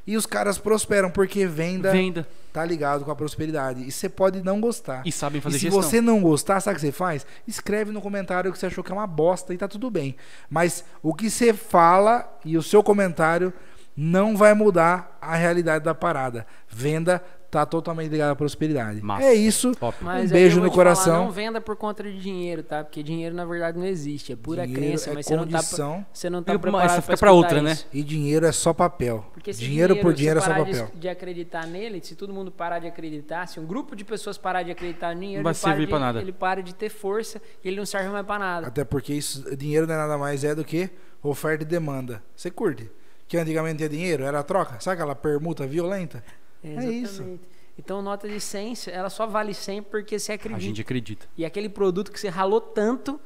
E 0.09 0.17
os 0.17 0.25
caras 0.25 0.57
prosperam 0.57 1.11
porque 1.11 1.45
venda 1.45 1.91
Venda. 1.91 2.27
tá 2.51 2.65
ligado 2.65 3.05
com 3.05 3.11
a 3.11 3.15
prosperidade. 3.15 3.83
E 3.87 3.91
você 3.91 4.09
pode 4.09 4.41
não 4.43 4.59
gostar. 4.59 5.03
E 5.05 5.11
sabem 5.11 5.37
E 5.37 5.41
fazer 5.41 5.57
se 5.59 5.65
gestão. 5.65 5.81
você 5.83 6.01
não 6.01 6.19
gostar, 6.19 6.59
sabe 6.61 6.77
o 6.77 6.79
que 6.79 6.85
você 6.87 6.91
faz? 6.91 7.27
Escreve 7.47 7.91
no 7.91 8.01
comentário 8.01 8.51
que 8.51 8.57
você 8.57 8.65
achou 8.65 8.83
que 8.83 8.91
é 8.91 8.95
uma 8.95 9.05
bosta 9.05 9.53
e 9.53 9.57
tá 9.57 9.67
tudo 9.67 9.91
bem. 9.91 10.15
Mas 10.49 10.83
o 11.03 11.13
que 11.13 11.29
você 11.29 11.53
fala 11.53 12.27
e 12.43 12.57
o 12.57 12.63
seu 12.63 12.81
comentário 12.81 13.53
não 13.95 14.35
vai 14.35 14.53
mudar 14.55 15.15
a 15.21 15.35
realidade 15.35 15.85
da 15.85 15.93
parada. 15.93 16.47
Venda 16.67 17.21
tá 17.49 17.65
totalmente 17.65 18.09
ligada 18.09 18.31
à 18.31 18.35
prosperidade. 18.35 19.01
Massa. 19.01 19.23
É 19.25 19.33
isso. 19.33 19.73
Top. 19.75 19.97
Mas 20.01 20.29
um 20.29 20.33
beijo 20.33 20.57
no 20.59 20.67
te 20.67 20.71
falar, 20.71 20.75
coração. 20.75 21.25
não 21.25 21.31
venda 21.31 21.59
por 21.59 21.75
conta 21.75 22.03
de 22.03 22.19
dinheiro, 22.19 22.61
tá? 22.63 22.83
Porque 22.83 23.01
dinheiro 23.01 23.35
na 23.35 23.45
verdade 23.45 23.77
não 23.77 23.85
existe, 23.85 24.31
é 24.33 24.35
pura 24.35 24.65
Dinheiro 24.67 24.87
crença, 24.87 25.09
é 25.09 25.13
mas 25.13 25.25
você 25.25 25.35
não 25.35 25.47
tá 25.47 25.57
condição. 25.57 26.05
você 26.13 26.29
não 26.29 26.43
tá 26.43 26.57
preparado 26.59 26.89
fica 26.89 27.01
pra 27.01 27.13
escutar 27.15 27.31
outra, 27.31 27.61
né? 27.61 27.71
isso. 27.71 27.87
E 27.91 28.03
dinheiro 28.03 28.45
é 28.45 28.51
só 28.51 28.73
papel. 28.73 29.25
Porque 29.33 29.51
se 29.53 29.59
dinheiro, 29.59 29.95
por 29.97 30.11
se 30.11 30.17
dinheiro 30.17 30.39
é 30.39 30.41
só 30.43 30.53
papel. 30.53 30.87
De, 30.93 30.99
de 30.99 31.09
acreditar 31.09 31.65
nele, 31.65 32.01
se 32.03 32.15
todo 32.15 32.33
mundo 32.33 32.51
parar 32.51 32.79
de 32.79 32.87
acreditar, 32.87 33.47
se 33.47 33.59
um 33.59 33.65
grupo 33.65 33.95
de 33.95 34.03
pessoas 34.05 34.37
parar 34.37 34.63
de 34.63 34.71
acreditar 34.71 35.13
em 35.15 35.19
dinheiro, 35.19 35.43
Não 35.43 35.51
vai 35.51 35.53
ele, 35.53 35.59
para 35.61 35.69
servir 35.71 35.85
de, 35.85 35.89
pra 35.89 35.99
nada. 35.99 36.21
ele 36.21 36.31
para 36.31 36.61
de 36.63 36.75
ter 36.75 36.89
força 36.89 37.41
e 37.63 37.67
ele 37.67 37.77
não 37.77 37.85
serve 37.85 38.09
mais 38.09 38.25
pra 38.25 38.37
nada. 38.37 38.67
Até 38.67 38.83
porque 38.83 39.13
isso, 39.13 39.55
dinheiro 39.55 39.87
não 39.87 39.95
é 39.95 39.97
nada 39.97 40.17
mais 40.17 40.43
é 40.43 40.53
do 40.53 40.63
que 40.63 40.89
oferta 41.23 41.63
e 41.63 41.65
demanda. 41.65 42.21
Você 42.35 42.51
curte? 42.51 42.89
Que 43.27 43.37
antigamente 43.37 43.77
tinha 43.77 43.89
dinheiro, 43.89 44.23
era 44.23 44.41
troca. 44.43 44.79
Sabe 44.79 44.95
aquela 44.95 45.15
permuta 45.15 45.67
violenta? 45.67 46.23
É 46.63 46.85
isso. 46.85 47.39
Então 47.77 48.01
nota 48.01 48.27
de 48.27 48.39
100, 48.39 48.73
ela 48.91 49.09
só 49.09 49.25
vale 49.25 49.53
100 49.53 49.83
porque 49.83 50.19
você 50.19 50.33
A 50.33 50.35
acredita. 50.35 50.61
gente 50.61 50.81
acredita. 50.81 51.27
E 51.37 51.45
aquele 51.45 51.69
produto 51.69 52.11
que 52.11 52.19
você 52.19 52.27
ralou 52.27 52.59
tanto 52.59 53.19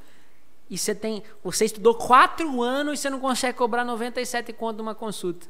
e 0.69 0.77
você 0.77 0.93
tem, 0.93 1.23
você 1.43 1.65
estudou 1.65 1.95
4 1.95 2.61
anos 2.61 2.99
e 2.99 3.01
você 3.01 3.09
não 3.09 3.19
consegue 3.19 3.57
cobrar 3.57 3.83
97 3.83 4.53
conto 4.53 4.75
de 4.77 4.81
uma 4.83 4.93
consulta. 4.93 5.47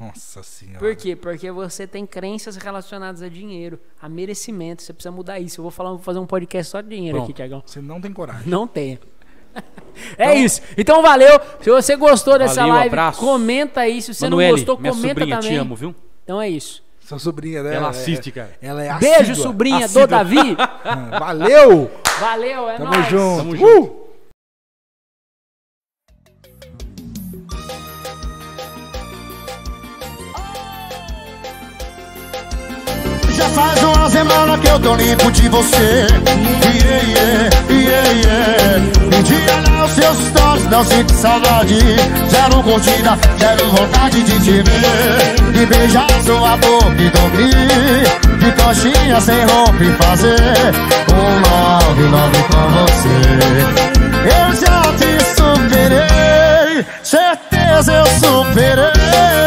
Nossa 0.00 0.44
senhora. 0.44 0.78
Por 0.78 0.94
quê? 0.94 1.16
Porque 1.16 1.50
você 1.50 1.84
tem 1.84 2.06
crenças 2.06 2.54
relacionadas 2.54 3.20
a 3.20 3.28
dinheiro, 3.28 3.80
a 4.00 4.08
merecimento. 4.08 4.82
Você 4.82 4.92
precisa 4.92 5.10
mudar 5.10 5.40
isso. 5.40 5.58
Eu 5.58 5.62
vou 5.62 5.72
falar, 5.72 5.90
vou 5.90 5.98
fazer 5.98 6.20
um 6.20 6.26
podcast 6.26 6.70
só 6.70 6.80
de 6.80 6.88
dinheiro 6.88 7.16
Pronto. 7.18 7.30
aqui, 7.30 7.34
Tiagão. 7.34 7.60
Você 7.66 7.80
não 7.80 8.00
tem 8.00 8.12
coragem. 8.12 8.46
Não 8.48 8.66
tenha. 8.68 9.00
É 10.16 10.32
isso. 10.36 10.62
Então 10.76 11.02
valeu. 11.02 11.40
Se 11.60 11.68
você 11.70 11.96
gostou 11.96 12.38
dessa 12.38 12.60
Valeu, 12.60 12.74
live, 12.74 12.86
abraço. 12.88 13.18
comenta 13.18 13.80
aí. 13.80 14.00
Se 14.00 14.14
você 14.14 14.26
Manuele, 14.26 14.50
não 14.52 14.56
gostou, 14.58 14.78
minha 14.78 14.92
comenta 14.92 15.08
sobrinha, 15.08 15.36
também. 15.36 15.50
te 15.50 15.56
amo, 15.56 15.74
viu? 15.74 15.92
Então 16.22 16.40
é 16.40 16.48
isso. 16.48 16.84
Sua 17.08 17.18
sobrinha 17.18 17.62
dela. 17.62 17.74
Ela 17.74 17.86
é- 17.86 17.90
assiste, 17.90 18.30
cara. 18.30 18.50
Ela 18.60 18.84
é 18.84 18.98
Beijo, 18.98 19.14
assídua. 19.32 19.34
sobrinha 19.42 19.84
Assídua. 19.86 20.06
do 20.06 20.10
Davi. 20.10 20.56
Valeu! 21.18 21.90
Valeu, 22.20 22.68
é 22.68 22.76
Tamo 22.76 22.92
nóis. 22.92 23.06
junto. 23.08 23.38
Tamo 23.38 23.52
Uh! 23.52 23.56
junto. 23.56 23.92
Já 23.92 23.97
faz 33.58 33.82
uma 33.82 34.10
semana 34.10 34.58
que 34.58 34.68
eu 34.68 34.78
tô 34.78 34.94
limpo 34.94 35.30
de 35.32 35.48
você. 35.48 36.06
Yeah, 36.64 37.50
yeah, 37.70 38.10
yeah. 38.12 38.78
Um 39.04 39.22
dia 39.22 39.54
lá 39.66 39.84
os 39.84 39.92
seus 39.92 40.18
stories, 40.28 40.64
não 40.70 40.84
sinto 40.84 41.12
saudade. 41.14 41.78
Zero 42.30 42.62
curtida, 42.62 43.18
zero 43.38 43.70
vontade 43.70 44.22
de 44.22 44.40
te 44.40 44.62
ver. 44.62 45.52
De 45.52 45.66
beijar 45.66 46.08
sua 46.24 46.56
boca 46.56 47.02
e 47.02 47.10
dormir. 47.10 48.38
De 48.38 48.52
coxinha 48.62 49.20
sem 49.20 49.44
roupa 49.46 49.82
e 49.82 49.92
fazer 49.94 50.36
Um 51.12 51.40
love, 51.44 52.02
love 52.02 52.42
com 52.50 52.64
você. 52.78 53.18
Eu 54.24 54.48
já 54.54 54.82
te 54.98 55.10
superei 55.36 56.86
Certeza 57.02 57.92
eu 57.92 58.06
superei 58.06 59.38